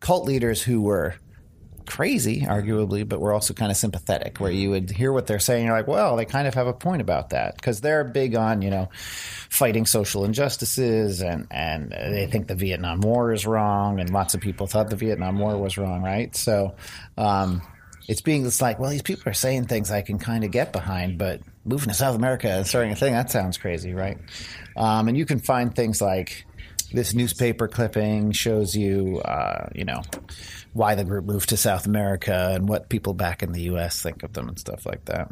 cult 0.00 0.26
leaders 0.26 0.62
who 0.62 0.82
were 0.82 1.14
crazy, 1.86 2.42
arguably, 2.42 3.08
but 3.08 3.20
we're 3.20 3.32
also 3.32 3.54
kind 3.54 3.70
of 3.70 3.76
sympathetic, 3.76 4.38
where 4.38 4.50
you 4.50 4.70
would 4.70 4.90
hear 4.90 5.12
what 5.12 5.26
they're 5.26 5.38
saying. 5.38 5.66
You're 5.66 5.76
like, 5.76 5.86
well, 5.86 6.16
they 6.16 6.24
kind 6.24 6.48
of 6.48 6.54
have 6.54 6.66
a 6.66 6.72
point 6.72 7.02
about 7.02 7.30
that 7.30 7.56
because 7.56 7.80
they're 7.80 8.04
big 8.04 8.34
on 8.34 8.62
you 8.62 8.70
know 8.70 8.88
fighting 9.50 9.86
social 9.86 10.24
injustices 10.24 11.22
and 11.22 11.46
and 11.50 11.90
they 11.90 12.26
think 12.26 12.48
the 12.48 12.54
Vietnam 12.54 13.00
War 13.00 13.32
is 13.32 13.46
wrong, 13.46 14.00
and 14.00 14.10
lots 14.10 14.34
of 14.34 14.40
people 14.40 14.66
thought 14.66 14.90
the 14.90 14.96
Vietnam 14.96 15.38
War 15.38 15.56
was 15.56 15.78
wrong, 15.78 16.02
right? 16.02 16.34
So. 16.34 16.74
Um, 17.16 17.62
it's 18.06 18.20
being 18.20 18.44
it's 18.44 18.60
like, 18.60 18.78
well, 18.78 18.90
these 18.90 19.00
people 19.00 19.30
are 19.30 19.34
saying 19.34 19.64
things 19.64 19.90
I 19.90 20.02
can 20.02 20.18
kind 20.18 20.44
of 20.44 20.50
get 20.50 20.72
behind, 20.72 21.16
but 21.16 21.40
moving 21.64 21.88
to 21.88 21.94
South 21.94 22.14
America 22.14 22.50
and 22.50 22.66
starting 22.66 22.92
a 22.92 22.96
thing, 22.96 23.14
that 23.14 23.30
sounds 23.30 23.56
crazy, 23.56 23.94
right? 23.94 24.18
Um, 24.76 25.08
and 25.08 25.16
you 25.16 25.24
can 25.24 25.38
find 25.38 25.74
things 25.74 26.02
like 26.02 26.44
this 26.92 27.14
newspaper 27.14 27.66
clipping 27.68 28.32
shows 28.32 28.74
you, 28.76 29.20
uh, 29.24 29.68
you 29.74 29.84
know, 29.84 30.02
why 30.74 30.94
the 30.94 31.04
group 31.04 31.24
moved 31.24 31.48
to 31.48 31.56
South 31.56 31.86
America 31.86 32.50
and 32.52 32.68
what 32.68 32.88
people 32.90 33.14
back 33.14 33.42
in 33.42 33.52
the 33.52 33.62
U.S. 33.62 34.02
think 34.02 34.22
of 34.22 34.34
them 34.34 34.48
and 34.48 34.58
stuff 34.58 34.84
like 34.84 35.06
that. 35.06 35.30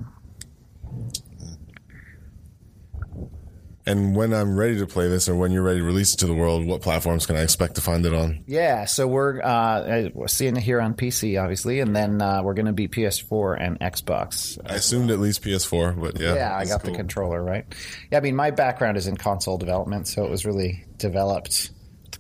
And 3.85 4.15
when 4.15 4.33
I'm 4.33 4.57
ready 4.57 4.79
to 4.79 4.87
play 4.87 5.09
this, 5.09 5.29
or 5.29 5.35
when 5.35 5.51
you're 5.51 5.65
ready 5.65 5.81
to 5.81 5.85
release 5.85 6.15
it 6.15 6.19
to 6.19 6.27
the 6.29 6.35
world, 6.35 6.65
what 6.65 6.83
platforms 6.83 7.27
can 7.27 7.35
I 7.35 7.41
expect 7.43 7.75
to 7.75 7.81
find 7.81 8.07
it 8.07 8.15
on? 8.15 8.45
Yeah, 8.47 8.85
so 8.85 9.09
we're 9.09 9.43
uh, 9.43 10.11
we're 10.15 10.29
seeing 10.29 10.57
it 10.57 10.63
here 10.63 10.81
on 10.81 10.95
PC, 10.95 11.43
obviously, 11.43 11.81
and 11.81 11.95
then 11.95 12.23
uh, 12.23 12.45
we're 12.45 12.55
going 12.55 12.67
to 12.67 12.73
be 12.73 12.87
PS4 12.87 13.61
and 13.61 13.81
Xbox. 13.81 14.57
I 14.65 14.75
assumed 14.77 15.11
at 15.11 15.19
least 15.19 15.43
PS4, 15.43 16.01
but 16.01 16.21
yeah, 16.21 16.35
Yeah, 16.37 16.57
I 16.57 16.65
got 16.65 16.83
cool. 16.83 16.93
the 16.93 16.97
controller 16.97 17.43
right. 17.43 17.67
Yeah, 18.13 18.19
I 18.19 18.21
mean, 18.21 18.37
my 18.37 18.53
background 18.53 18.99
is 18.99 19.09
in 19.09 19.17
console 19.17 19.59
development, 19.59 20.07
so 20.07 20.25
it 20.25 20.31
was 20.31 20.47
really 20.47 20.85
developed 20.99 21.72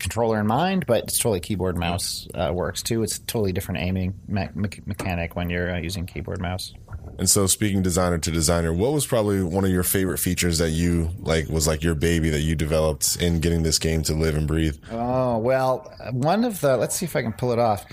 controller 0.03 0.41
in 0.41 0.47
mind, 0.47 0.85
but 0.87 1.05
it's 1.05 1.19
totally 1.19 1.41
keyboard 1.41 1.77
mouse 1.77 2.29
uh, 2.35 2.51
works 2.53 2.83
too. 2.83 3.03
It's 3.03 3.17
a 3.17 3.23
totally 3.23 3.53
different 3.53 3.81
aiming 3.81 4.15
me- 4.29 4.49
me- 4.55 4.69
mechanic 4.85 5.37
when 5.37 5.49
you're 5.49 5.75
uh, 5.75 5.79
using 5.79 6.05
keyboard 6.05 6.41
mouse. 6.41 6.75
And 7.19 7.29
so, 7.29 7.47
speaking 7.47 7.83
designer 7.83 8.19
to 8.19 8.31
designer, 8.31 8.73
what 8.73 8.93
was 8.93 9.07
probably 9.07 9.43
one 9.43 9.65
of 9.65 9.71
your 9.71 9.83
favorite 9.83 10.19
features 10.19 10.59
that 10.59 10.71
you 10.71 11.11
like 11.19 11.49
was 11.49 11.67
like 11.67 11.83
your 11.83 11.95
baby 11.95 12.31
that 12.31 12.41
you 12.41 12.55
developed 12.55 13.17
in 13.21 13.41
getting 13.41 13.63
this 13.63 13.79
game 13.79 14.03
to 14.05 14.15
live 14.15 14.35
and 14.35 14.47
breathe? 14.49 14.77
Oh 14.91 15.39
well, 15.39 15.93
one 16.11 16.45
of 16.45 16.61
the 16.61 16.77
let's 16.77 16.97
see 16.97 17.07
if 17.07 17.17
I 17.17 17.23
can 17.23 17.33
pull 17.33 17.53
it 17.53 17.59
off. 17.59 17.85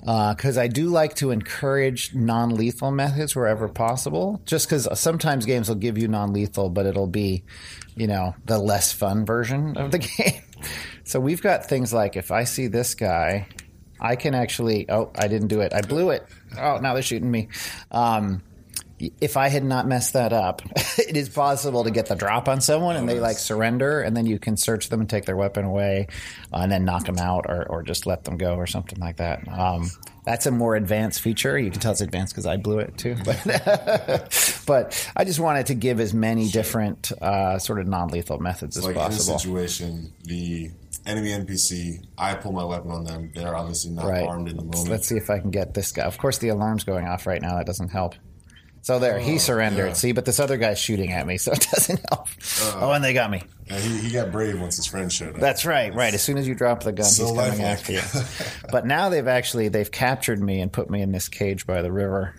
Because 0.00 0.56
I 0.56 0.68
do 0.68 0.88
like 0.88 1.16
to 1.16 1.32
encourage 1.32 2.14
non 2.14 2.54
lethal 2.54 2.90
methods 2.90 3.34
wherever 3.34 3.68
possible. 3.68 4.40
Just 4.46 4.66
because 4.66 4.88
sometimes 4.98 5.44
games 5.44 5.68
will 5.68 5.76
give 5.76 5.98
you 5.98 6.08
non 6.08 6.32
lethal, 6.32 6.70
but 6.70 6.86
it'll 6.86 7.08
be, 7.08 7.44
you 7.98 8.06
know, 8.06 8.34
the 8.44 8.58
less 8.58 8.92
fun 8.92 9.26
version 9.26 9.76
of 9.76 9.90
the 9.90 9.98
game. 10.18 10.42
So 11.04 11.20
we've 11.20 11.42
got 11.42 11.66
things 11.66 11.92
like 11.92 12.16
if 12.16 12.30
I 12.30 12.44
see 12.44 12.66
this 12.66 12.94
guy, 12.94 13.46
I 14.00 14.16
can 14.16 14.34
actually. 14.34 14.88
Oh, 14.88 15.10
I 15.14 15.28
didn't 15.28 15.48
do 15.48 15.60
it. 15.60 15.72
I 15.74 15.80
blew 15.80 16.10
it. 16.10 16.24
Oh, 16.58 16.78
now 16.78 16.94
they're 16.94 17.02
shooting 17.02 17.30
me. 17.30 17.48
Um, 17.90 18.42
if 19.20 19.36
I 19.36 19.48
had 19.48 19.64
not 19.64 19.86
messed 19.86 20.12
that 20.14 20.32
up, 20.32 20.62
it 20.98 21.16
is 21.16 21.28
possible 21.28 21.84
to 21.84 21.90
get 21.90 22.06
the 22.06 22.14
drop 22.16 22.48
on 22.48 22.60
someone 22.60 22.96
and 22.96 23.08
they 23.08 23.20
like 23.20 23.38
surrender, 23.38 24.00
and 24.00 24.16
then 24.16 24.26
you 24.26 24.38
can 24.38 24.56
search 24.56 24.88
them 24.88 25.00
and 25.00 25.08
take 25.08 25.24
their 25.24 25.36
weapon 25.36 25.64
away, 25.64 26.08
uh, 26.52 26.58
and 26.58 26.72
then 26.72 26.84
knock 26.84 27.04
them 27.06 27.18
out 27.18 27.46
or, 27.48 27.66
or 27.68 27.82
just 27.82 28.06
let 28.06 28.24
them 28.24 28.36
go 28.36 28.54
or 28.56 28.66
something 28.66 28.98
like 28.98 29.16
that. 29.18 29.46
Um, 29.48 29.90
that's 30.24 30.44
a 30.46 30.50
more 30.50 30.76
advanced 30.76 31.20
feature. 31.22 31.58
You 31.58 31.70
can 31.70 31.80
tell 31.80 31.92
it's 31.92 32.00
advanced 32.02 32.34
because 32.34 32.44
I 32.46 32.56
blew 32.58 32.78
it 32.80 32.98
too. 32.98 33.16
But, 33.24 34.62
but 34.66 35.10
I 35.16 35.24
just 35.24 35.40
wanted 35.40 35.66
to 35.66 35.74
give 35.74 36.00
as 36.00 36.12
many 36.12 36.48
different 36.50 37.12
uh, 37.22 37.58
sort 37.58 37.80
of 37.80 37.86
non 37.86 38.08
lethal 38.08 38.38
methods 38.38 38.76
as 38.76 38.84
like 38.84 38.94
possible. 38.96 39.34
in 39.34 39.38
situation, 39.38 40.12
the 40.24 40.70
enemy 41.06 41.30
NPC, 41.30 42.04
I 42.18 42.34
pull 42.34 42.52
my 42.52 42.64
weapon 42.64 42.90
on 42.90 43.04
them. 43.04 43.32
They're 43.34 43.56
obviously 43.56 43.92
not 43.92 44.04
Right. 44.06 44.26
armed 44.26 44.48
in 44.48 44.56
the 44.56 44.64
moment. 44.64 44.88
let's 44.90 45.08
see 45.08 45.16
if 45.16 45.30
I 45.30 45.38
can 45.38 45.50
get 45.50 45.72
this 45.74 45.92
guy. 45.92 46.04
Of 46.04 46.18
course, 46.18 46.38
the 46.38 46.48
alarm's 46.48 46.84
going 46.84 47.06
off 47.06 47.26
right 47.26 47.40
now. 47.40 47.56
That 47.56 47.66
doesn't 47.66 47.88
help. 47.88 48.14
So 48.88 48.98
there, 48.98 49.18
he 49.18 49.34
oh, 49.34 49.36
surrendered. 49.36 49.88
yeah. 49.88 49.92
See, 49.92 50.12
but 50.12 50.24
this 50.24 50.40
other 50.40 50.56
guy's 50.56 50.78
shooting 50.78 51.12
at 51.12 51.26
me, 51.26 51.36
so 51.36 51.52
it 51.52 51.60
doesn't 51.74 52.00
help. 52.08 52.26
Uh, 52.62 52.86
oh, 52.86 52.92
and 52.92 53.04
they 53.04 53.12
got 53.12 53.30
me. 53.30 53.42
And 53.68 53.84
he, 53.84 53.98
he 53.98 54.10
got 54.10 54.32
brave 54.32 54.58
once 54.58 54.76
his 54.76 54.86
friend 54.86 55.12
showed 55.12 55.34
up. 55.34 55.40
That's 55.42 55.66
right, 55.66 55.92
right. 55.92 56.14
As 56.14 56.22
soon 56.22 56.38
as 56.38 56.48
you 56.48 56.54
drop 56.54 56.84
the 56.84 56.92
gun, 56.92 57.04
So 57.04 57.26
he's 57.26 57.36
coming 57.36 57.64
after 57.64 57.92
you. 57.92 58.00
but 58.72 58.86
now 58.86 59.10
they've 59.10 59.28
actually 59.28 59.68
they've 59.68 59.90
captured 59.90 60.40
me 60.40 60.62
and 60.62 60.72
put 60.72 60.88
me 60.88 61.02
in 61.02 61.12
this 61.12 61.28
cage 61.28 61.66
by 61.66 61.82
the 61.82 61.92
river. 61.92 62.34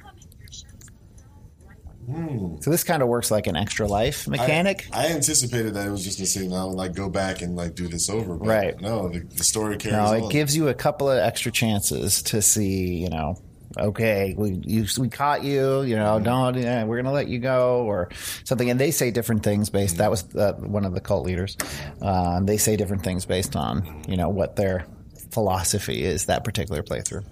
Hmm. 2.09 2.55
So 2.61 2.71
this 2.71 2.83
kind 2.83 3.03
of 3.03 3.09
works 3.09 3.29
like 3.29 3.45
an 3.45 3.55
extra 3.55 3.85
life 3.85 4.27
mechanic. 4.27 4.87
I, 4.91 5.05
I 5.05 5.09
anticipated 5.11 5.75
that 5.75 5.85
it 5.85 5.91
was 5.91 6.03
just 6.03 6.17
gonna 6.17 6.25
say 6.25 6.47
no, 6.47 6.69
like 6.69 6.95
go 6.95 7.11
back 7.11 7.43
and 7.43 7.55
like 7.55 7.75
do 7.75 7.87
this 7.87 8.09
over. 8.09 8.35
But 8.35 8.47
Right. 8.47 8.81
No, 8.81 9.09
the, 9.09 9.19
the 9.19 9.43
story 9.43 9.77
carries 9.77 9.97
no, 9.97 10.05
on. 10.05 10.23
it 10.23 10.31
gives 10.31 10.55
you 10.55 10.67
a 10.69 10.73
couple 10.73 11.11
of 11.11 11.19
extra 11.19 11.51
chances 11.51 12.23
to 12.23 12.41
see, 12.41 12.95
you 12.95 13.09
know, 13.09 13.35
okay, 13.79 14.35
we 14.37 14.59
you, 14.63 14.85
we 14.97 15.09
caught 15.09 15.43
you, 15.43 15.81
you 15.81 15.95
know, 15.95 16.19
don't 16.19 16.55
yeah, 16.55 16.83
we're 16.83 16.97
gonna 16.97 17.13
let 17.13 17.27
you 17.27 17.39
go 17.39 17.83
or 17.83 18.09
something. 18.43 18.69
And 18.69 18.79
they 18.79 18.91
say 18.91 19.11
different 19.11 19.43
things 19.43 19.69
based. 19.69 19.97
That 19.97 20.11
was 20.11 20.23
uh, 20.35 20.53
one 20.53 20.85
of 20.85 20.93
the 20.93 21.01
cult 21.01 21.25
leaders. 21.25 21.57
Uh, 22.01 22.39
they 22.41 22.57
say 22.57 22.75
different 22.75 23.03
things 23.03 23.25
based 23.25 23.55
on 23.55 24.03
you 24.07 24.17
know 24.17 24.29
what 24.29 24.55
their 24.55 24.85
philosophy 25.31 26.03
is 26.03 26.25
that 26.25 26.43
particular 26.43 26.83
playthrough. 26.83 27.25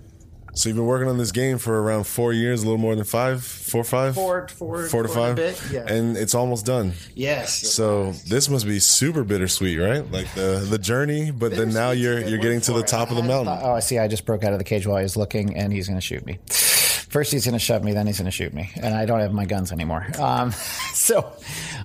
So 0.57 0.69
you've 0.69 0.75
been 0.75 0.85
working 0.87 1.07
on 1.07 1.17
this 1.19 1.31
game 1.31 1.59
for 1.59 1.79
around 1.81 2.05
four 2.05 2.33
years, 2.33 2.63
a 2.63 2.65
little 2.65 2.79
more 2.79 2.95
than 2.95 3.03
five, 3.05 3.43
four, 3.43 3.83
five, 3.83 4.15
Four- 4.15 4.47
four- 4.47 4.87
four 4.87 5.03
to 5.03 5.07
four 5.07 5.15
five, 5.15 5.35
bit, 5.35 5.61
yeah. 5.71 5.85
and 5.87 6.17
it's 6.17 6.33
almost 6.33 6.65
done. 6.65 6.93
Yes. 7.13 7.55
So 7.71 8.13
this 8.27 8.49
must 8.49 8.65
be 8.65 8.79
super 8.79 9.23
bittersweet, 9.23 9.77
right? 9.79 10.09
Like 10.11 10.33
the 10.33 10.65
the 10.67 10.79
journey, 10.79 11.29
but 11.29 11.51
then 11.55 11.69
now 11.69 11.91
you're 11.91 12.19
you're 12.27 12.39
getting 12.39 12.61
to 12.61 12.73
the 12.73 12.81
top 12.83 13.11
of 13.11 13.17
the 13.17 13.23
mountain. 13.23 13.55
Oh, 13.61 13.73
I 13.73 13.79
see. 13.81 13.99
I 13.99 14.07
just 14.07 14.25
broke 14.25 14.43
out 14.43 14.51
of 14.51 14.57
the 14.57 14.65
cage 14.65 14.87
while 14.87 14.97
he 14.97 15.03
was 15.03 15.15
looking, 15.15 15.55
and 15.55 15.71
he's 15.71 15.87
going 15.87 15.99
to 15.99 16.05
shoot 16.05 16.25
me. 16.25 16.39
First, 16.47 17.31
he's 17.31 17.45
going 17.45 17.53
to 17.53 17.59
shove 17.59 17.83
me, 17.83 17.93
then 17.93 18.05
he's 18.07 18.17
going 18.17 18.25
to 18.25 18.31
shoot 18.31 18.53
me, 18.53 18.69
and 18.75 18.93
I 18.93 19.05
don't 19.05 19.19
have 19.19 19.31
my 19.31 19.45
guns 19.45 19.71
anymore. 19.71 20.07
Um, 20.19 20.51
so, 20.93 21.31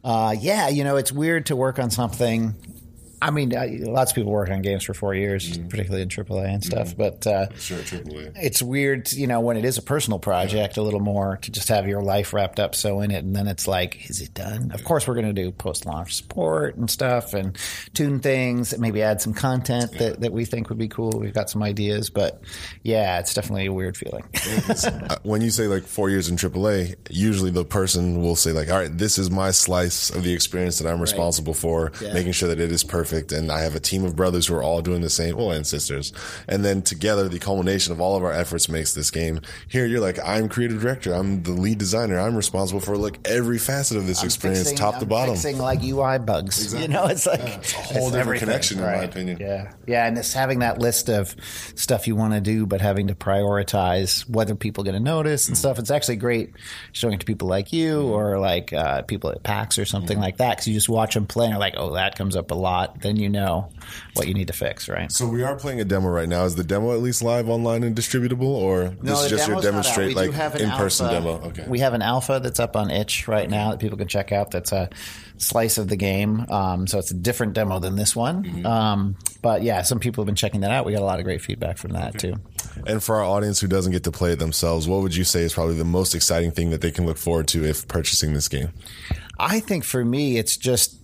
uh, 0.03 0.35
yeah, 0.39 0.69
you 0.69 0.83
know, 0.83 0.97
it's 0.97 1.13
weird 1.13 1.47
to 1.47 1.57
work 1.57 1.79
on 1.79 1.91
something 1.91 2.55
I 3.23 3.31
mean, 3.31 3.55
uh, 3.55 3.69
lots 3.89 4.11
of 4.11 4.17
people 4.17 4.33
work 4.33 4.51
on 4.51 4.63
games 4.63 4.83
for 4.83 4.95
four 4.95 5.15
years, 5.15 5.49
mm-hmm. 5.49 5.69
particularly 5.69 6.03
in 6.03 6.09
AAA 6.09 6.55
and 6.55 6.65
stuff. 6.65 6.89
Mm-hmm. 6.89 6.99
But 6.99 7.27
uh, 7.27 7.55
sure, 7.55 7.79
AAA. 7.79 8.33
It's 8.35 8.61
weird, 8.61 9.13
you 9.13 9.29
know, 9.29 9.39
when 9.39 9.57
it 9.57 9.65
is 9.65 9.79
a 9.79 9.83
personal 9.83 10.19
project, 10.19 10.77
yeah. 10.77 10.83
a 10.83 10.85
little 10.85 11.01
more 11.01 11.37
to 11.37 11.51
just 11.53 11.69
have 11.69 11.87
your 11.87 12.03
life 12.03 12.33
wrapped 12.33 12.59
up 12.59 12.75
so 12.75 12.99
in 13.01 13.13
it, 13.13 13.23
and 13.25 13.37
then 13.37 13.47
it's 13.47 13.69
like, 13.69 14.11
is 14.11 14.21
it 14.21 14.35
done? 14.35 14.67
Yeah. 14.69 14.75
Of 14.75 14.83
course, 14.83 15.07
we're 15.07 15.15
going 15.15 15.33
to 15.33 15.33
do 15.33 15.53
post 15.53 15.87
launch 15.87 16.17
support 16.17 16.75
and 16.75 16.91
stuff, 16.91 17.33
and 17.33 17.57
tune 17.95 18.19
things, 18.19 18.73
and 18.73 18.83
maybe 18.83 19.03
add 19.03 19.21
some 19.21 19.35
content 19.35 19.93
yeah. 19.93 19.99
that, 20.01 20.21
that 20.23 20.33
we 20.33 20.45
think 20.45 20.69
would 20.69 20.79
be 20.79 20.89
cool. 20.89 21.13
We've 21.13 21.33
got 21.33 21.49
some 21.49 21.63
ideas, 21.63 22.11
but 22.11 22.43
yeah, 22.83 23.21
it's 23.21 23.35
definitely 23.35 23.67
a 23.67 23.73
weird 23.73 23.97
feeling. 23.97 24.25
uh, 24.85 25.17
when 25.23 25.43
you 25.43 25.51
say 25.51 25.69
like 25.69 25.85
four 25.85 26.11
years 26.11 26.29
in 26.29 26.37
AAA, 26.37 26.97
usually 27.09 27.53
the 27.53 27.65
person 27.65 28.21
will 28.21 28.35
say 28.35 28.51
like, 28.51 28.69
all 28.69 28.79
right, 28.79 28.99
this 28.99 29.17
is 29.17 29.31
my 29.31 29.53
slice 29.53 30.11
of 30.11 30.25
the 30.25 30.33
experience 30.33 30.81
that 30.81 30.91
I'm 30.91 31.01
responsible 31.01 31.53
right. 31.53 31.63
for, 31.63 31.93
making 32.13 32.33
sure 32.33 32.49
that 32.49 32.59
it 32.59 32.73
is 32.73 32.83
perfect 32.83 33.12
perfect. 33.13 33.33
And 33.33 33.53
I 33.53 33.61
have 33.61 33.75
a 33.75 33.81
team 33.81 34.05
of 34.05 34.17
brothers 34.17 34.47
who 34.47 34.55
are 34.55 34.63
all 34.63 34.81
doing 34.81 35.03
the 35.03 35.11
same, 35.11 35.37
well, 35.37 35.51
and 35.51 35.67
sisters. 35.67 36.13
And 36.49 36.65
then 36.65 36.83
together, 36.83 37.29
the 37.29 37.39
culmination 37.39 37.93
of 37.93 38.01
all 38.01 38.17
of 38.17 38.25
our 38.25 38.33
efforts 38.33 38.69
makes 38.69 38.95
this 38.95 39.11
game. 39.11 39.41
Here, 39.69 39.87
you're 39.87 40.01
like, 40.01 40.19
I'm 40.25 40.49
creative 40.49 40.81
director. 40.81 41.13
I'm 41.13 41.43
the 41.43 41.53
lead 41.53 41.79
designer. 41.79 42.19
I'm 42.19 42.35
responsible 42.35 42.81
for 42.81 42.97
like 42.97 43.19
every 43.27 43.59
facet 43.59 43.99
of 43.99 44.07
this 44.07 44.21
I'm 44.21 44.27
experience, 44.27 44.61
fixing, 44.61 44.79
top 44.79 44.95
I'm 44.95 45.01
to 45.01 45.07
bottom. 45.07 45.35
Fixing 45.35 45.59
like 45.59 45.83
UI 45.83 46.19
bugs. 46.19 46.63
Exactly. 46.63 46.83
You 46.83 46.89
know, 46.89 47.07
it's 47.07 47.27
like 47.27 47.41
yeah, 47.41 47.59
it's 47.59 47.75
a 47.75 47.77
whole 47.77 48.11
different 48.11 48.41
connection, 48.41 48.81
right. 48.81 48.95
in 48.95 48.99
my 48.99 49.05
opinion. 49.05 49.39
Yeah, 49.41 49.73
yeah, 49.87 50.07
and 50.07 50.17
it's 50.17 50.33
having 50.33 50.61
that 50.61 50.79
list 50.79 51.11
of 51.11 51.37
stuff 51.75 52.07
you 52.07 52.17
want 52.17 52.33
to 52.35 52.41
do, 52.41 52.67
but 52.67 52.81
having 52.81 53.09
to 53.09 53.15
prioritize 53.15 54.29
whether 54.29 54.55
people 54.55 54.85
going 54.85 54.95
to 54.95 55.01
notice 55.01 55.49
and 55.49 55.55
mm-hmm. 55.55 55.61
stuff. 55.61 55.79
It's 55.79 55.91
actually 55.91 56.17
great 56.17 56.55
showing 56.93 57.15
it 57.15 57.21
to 57.21 57.27
people 57.27 57.49
like 57.49 57.73
you 57.73 57.97
mm-hmm. 57.97 58.11
or 58.11 58.39
like 58.39 58.73
uh, 58.73 59.03
people 59.03 59.31
at 59.31 59.43
PAX 59.43 59.79
or 59.79 59.85
something 59.85 60.17
mm-hmm. 60.17 60.23
like 60.23 60.37
that 60.39 60.51
because 60.51 60.69
you 60.69 60.75
just 60.75 60.89
watch 60.89 61.15
them 61.15 61.27
play 61.27 61.47
and 61.47 61.55
are 61.55 61.61
like, 61.61 61.75
oh, 61.77 61.95
that 61.95 62.17
comes 62.17 62.37
up 62.37 62.51
a 62.51 62.55
lot. 62.55 63.02
Then 63.03 63.17
you 63.17 63.29
know 63.29 63.69
what 64.15 64.29
you 64.29 64.35
need 64.35 64.47
to 64.47 64.53
fix, 64.53 64.89
right? 64.89 65.11
So 65.11 65.27
we 65.29 65.43
are 65.43 65.57
playing 65.57 65.81
a 65.81 65.85
demo 65.85 66.09
right 66.09 66.29
now. 66.29 66.45
Is 66.45 66.55
the 66.55 66.65
demo 66.65 66.93
at 66.93 67.01
least 67.01 67.23
live 67.23 67.49
online 67.49 67.83
and 67.83 67.95
distributable, 67.95 68.43
or 68.43 68.95
no, 69.03 69.13
this 69.13 69.25
is 69.25 69.31
just 69.31 69.49
your 69.49 69.61
demonstrate 69.61 70.17
like 70.17 70.33
in 70.59 70.71
person 70.71 71.09
demo? 71.09 71.41
Okay. 71.49 71.67
We 71.69 71.81
have 71.81 71.95
an 71.95 72.03
alpha 72.03 72.41
that's 72.43 72.61
up 72.61 72.77
on 72.77 72.91
itch 72.91 73.29
right 73.29 73.49
now 73.49 73.71
that 73.71 73.81
people 73.81 73.99
can 73.99 74.09
check 74.09 74.33
out. 74.33 74.51
That's 74.51 74.73
a 74.73 74.89
slice 75.39 75.79
of 75.79 75.89
the 75.89 75.97
game. 75.97 76.47
Um, 76.49 76.87
so 76.87 76.99
it's 76.99 77.11
a 77.11 77.15
different 77.15 77.53
demo 77.53 77.79
than 77.79 77.97
this 77.97 78.15
one. 78.15 78.45
Mm-hmm. 78.45 78.67
Um, 78.67 79.17
but 79.43 79.63
yeah, 79.63 79.83
some 79.83 79.99
people 79.99 80.23
have 80.23 80.27
been 80.27 80.37
checking 80.37 80.61
that 80.61 80.71
out. 80.71 80.87
We 80.87 80.93
got 80.93 81.03
a 81.03 81.05
lot 81.05 81.19
of 81.19 81.25
great 81.25 81.43
feedback 81.43 81.79
from 81.79 81.93
that 81.93 82.17
okay. 82.17 82.31
too. 82.31 82.37
And 82.87 83.03
for 83.03 83.17
our 83.17 83.25
audience 83.25 83.61
who 83.61 83.67
doesn't 83.67 83.93
get 83.93 84.05
to 84.05 84.13
play 84.13 84.33
it 84.33 84.39
themselves, 84.39 84.89
what 84.89 85.03
would 85.03 85.15
you 85.15 85.25
say 85.25 85.43
is 85.43 85.53
probably 85.53 85.75
the 85.75 85.85
most 85.85 86.15
exciting 86.15 86.53
thing 86.53 86.71
that 86.71 86.81
they 86.81 86.91
can 86.91 87.07
look 87.07 87.19
forward 87.19 87.49
to 87.49 87.65
if 87.65 87.87
purchasing 87.89 88.33
this 88.33 88.49
game? 88.49 88.71
I 89.39 89.61
think 89.61 89.85
for 89.85 90.05
me, 90.05 90.39
it's 90.39 90.57
just 90.57 90.97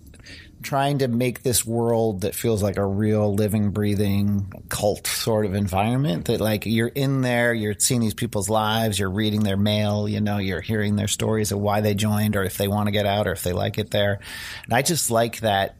trying 0.63 0.99
to 0.99 1.09
make 1.09 1.43
this 1.43 1.65
world 1.65 2.23
that 2.23 2.35
feels 2.35 2.63
like 2.63 2.77
a 2.77 2.85
real 2.85 3.35
living, 3.35 3.71
breathing 3.71 4.53
cult 4.69 5.07
sort 5.07 5.47
of 5.47 5.55
environment 5.55 6.27
that 6.27 6.41
like 6.41 6.67
you're 6.67 6.89
in 6.89 7.21
there, 7.21 7.55
you're 7.55 7.75
seeing 7.79 8.01
these 8.01 8.15
people's 8.15 8.49
lives, 8.49 8.99
you're 8.99 9.11
reading 9.11 9.43
their 9.43 9.57
mail, 9.57 10.09
you 10.09 10.21
know, 10.21 10.39
you're 10.39 10.61
hearing 10.61 10.97
their 10.97 11.09
stories 11.09 11.53
of 11.53 11.59
why 11.59 11.81
they 11.81 11.95
joined 11.95 12.37
or 12.37 12.43
if 12.43 12.57
they 12.57 12.69
want 12.69 12.87
to 12.87 12.93
get 12.93 13.07
out 13.07 13.27
or 13.27 13.33
if 13.33 13.43
they 13.43 13.53
like 13.53 13.79
it 13.79 13.91
there. 13.91 14.21
And 14.65 14.75
I 14.75 14.83
just 14.83 15.11
like 15.11 15.41
that. 15.41 15.77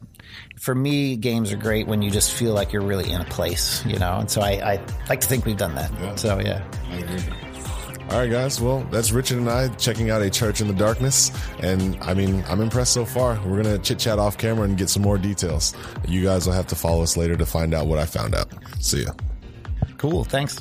For 0.59 0.75
me, 0.75 1.15
games 1.15 1.51
are 1.53 1.57
great 1.57 1.87
when 1.87 2.01
you 2.01 2.11
just 2.11 2.33
feel 2.33 2.53
like 2.53 2.73
you're 2.73 2.83
really 2.83 3.09
in 3.09 3.21
a 3.21 3.25
place, 3.25 3.83
you 3.85 3.97
know, 3.97 4.19
and 4.19 4.29
so 4.29 4.41
I, 4.41 4.73
I 4.73 4.85
like 5.07 5.21
to 5.21 5.27
think 5.27 5.45
we've 5.45 5.57
done 5.57 5.75
that. 5.75 5.91
Yeah. 5.93 6.15
So 6.15 6.39
yeah. 6.39 7.48
All 8.09 8.17
right, 8.17 8.31
guys. 8.31 8.59
Well, 8.59 8.79
that's 8.89 9.11
Richard 9.11 9.37
and 9.37 9.47
I 9.47 9.67
checking 9.75 10.09
out 10.09 10.23
a 10.23 10.31
church 10.31 10.61
in 10.61 10.67
the 10.67 10.73
darkness, 10.73 11.31
and 11.59 11.95
I 12.01 12.15
mean, 12.15 12.43
I'm 12.47 12.59
impressed 12.59 12.91
so 12.91 13.05
far. 13.05 13.39
We're 13.45 13.61
gonna 13.61 13.77
chit 13.77 13.99
chat 13.99 14.17
off 14.17 14.35
camera 14.35 14.65
and 14.65 14.75
get 14.75 14.89
some 14.89 15.03
more 15.03 15.19
details. 15.19 15.75
You 16.07 16.23
guys 16.23 16.47
will 16.47 16.53
have 16.53 16.65
to 16.67 16.75
follow 16.75 17.03
us 17.03 17.15
later 17.15 17.37
to 17.37 17.45
find 17.45 17.71
out 17.71 17.85
what 17.85 17.99
I 17.99 18.05
found 18.05 18.33
out. 18.33 18.51
See 18.79 19.03
ya. 19.03 19.11
Cool. 19.97 20.23
Thanks. 20.23 20.59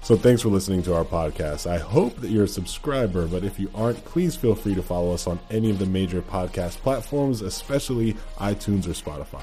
So 0.00 0.16
thanks 0.16 0.40
for 0.40 0.48
listening 0.48 0.82
to 0.84 0.94
our 0.94 1.04
podcast. 1.04 1.70
I 1.70 1.76
hope 1.76 2.16
that 2.22 2.30
you're 2.30 2.44
a 2.44 2.48
subscriber, 2.48 3.26
but 3.26 3.44
if 3.44 3.60
you 3.60 3.70
aren't, 3.74 4.02
please 4.06 4.34
feel 4.34 4.54
free 4.54 4.74
to 4.74 4.82
follow 4.82 5.12
us 5.12 5.26
on 5.26 5.38
any 5.50 5.68
of 5.68 5.78
the 5.78 5.86
major 5.86 6.22
podcast 6.22 6.78
platforms, 6.78 7.42
especially 7.42 8.14
iTunes 8.38 8.86
or 8.86 8.94
Spotify. 8.94 9.42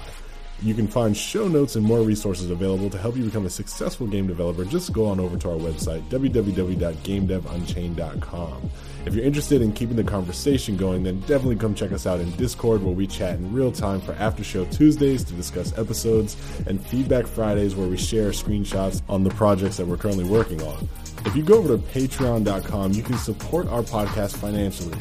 You 0.61 0.73
can 0.73 0.87
find 0.87 1.15
show 1.15 1.47
notes 1.47 1.77
and 1.77 1.85
more 1.85 2.01
resources 2.01 2.49
available 2.49 2.89
to 2.89 2.97
help 2.97 3.15
you 3.15 3.23
become 3.23 3.45
a 3.45 3.49
successful 3.49 4.07
game 4.07 4.27
developer. 4.27 4.65
Just 4.65 4.91
go 4.91 5.05
on 5.05 5.17
over 5.19 5.37
to 5.37 5.51
our 5.51 5.57
website, 5.57 6.01
www.gamedevunchained.com. 6.09 8.69
If 9.05 9.15
you're 9.15 9.23
interested 9.23 9.61
in 9.61 9.71
keeping 9.71 9.95
the 9.95 10.03
conversation 10.03 10.75
going, 10.75 11.03
then 11.03 11.21
definitely 11.21 11.55
come 11.55 11.73
check 11.73 11.93
us 11.93 12.05
out 12.05 12.19
in 12.19 12.29
Discord 12.31 12.83
where 12.83 12.93
we 12.93 13.07
chat 13.07 13.35
in 13.35 13.53
real 13.53 13.71
time 13.71 14.01
for 14.01 14.11
after 14.13 14.43
show 14.43 14.65
Tuesdays 14.65 15.23
to 15.23 15.33
discuss 15.33 15.71
episodes 15.77 16.35
and 16.67 16.85
feedback 16.85 17.25
Fridays 17.25 17.73
where 17.75 17.87
we 17.87 17.95
share 17.95 18.31
screenshots 18.31 19.01
on 19.07 19.23
the 19.23 19.29
projects 19.31 19.77
that 19.77 19.87
we're 19.87 19.95
currently 19.95 20.25
working 20.25 20.61
on. 20.63 20.89
If 21.25 21.33
you 21.35 21.43
go 21.43 21.57
over 21.57 21.67
to 21.69 21.77
patreon.com, 21.77 22.91
you 22.91 23.03
can 23.03 23.17
support 23.17 23.67
our 23.67 23.81
podcast 23.81 24.35
financially. 24.37 24.97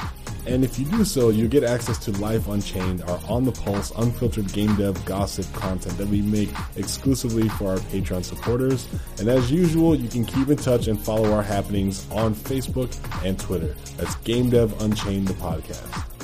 And 0.48 0.64
if 0.64 0.78
you 0.78 0.86
do 0.86 1.04
so, 1.04 1.28
you'll 1.28 1.50
get 1.50 1.62
access 1.62 1.98
to 2.06 2.12
Life 2.12 2.48
Unchained, 2.48 3.02
our 3.02 3.20
on 3.28 3.44
the 3.44 3.52
pulse, 3.52 3.92
unfiltered 3.98 4.50
game 4.50 4.74
dev 4.76 5.04
gossip 5.04 5.44
content 5.52 5.98
that 5.98 6.08
we 6.08 6.22
make 6.22 6.48
exclusively 6.76 7.50
for 7.50 7.72
our 7.72 7.76
Patreon 7.76 8.24
supporters. 8.24 8.88
And 9.18 9.28
as 9.28 9.52
usual, 9.52 9.94
you 9.94 10.08
can 10.08 10.24
keep 10.24 10.48
in 10.48 10.56
touch 10.56 10.88
and 10.88 10.98
follow 10.98 11.32
our 11.34 11.42
happenings 11.42 12.10
on 12.10 12.34
Facebook 12.34 12.96
and 13.26 13.38
Twitter. 13.38 13.76
That's 13.98 14.14
Game 14.16 14.48
Dev 14.48 14.80
Unchained, 14.80 15.28
the 15.28 15.34
podcast. 15.34 16.17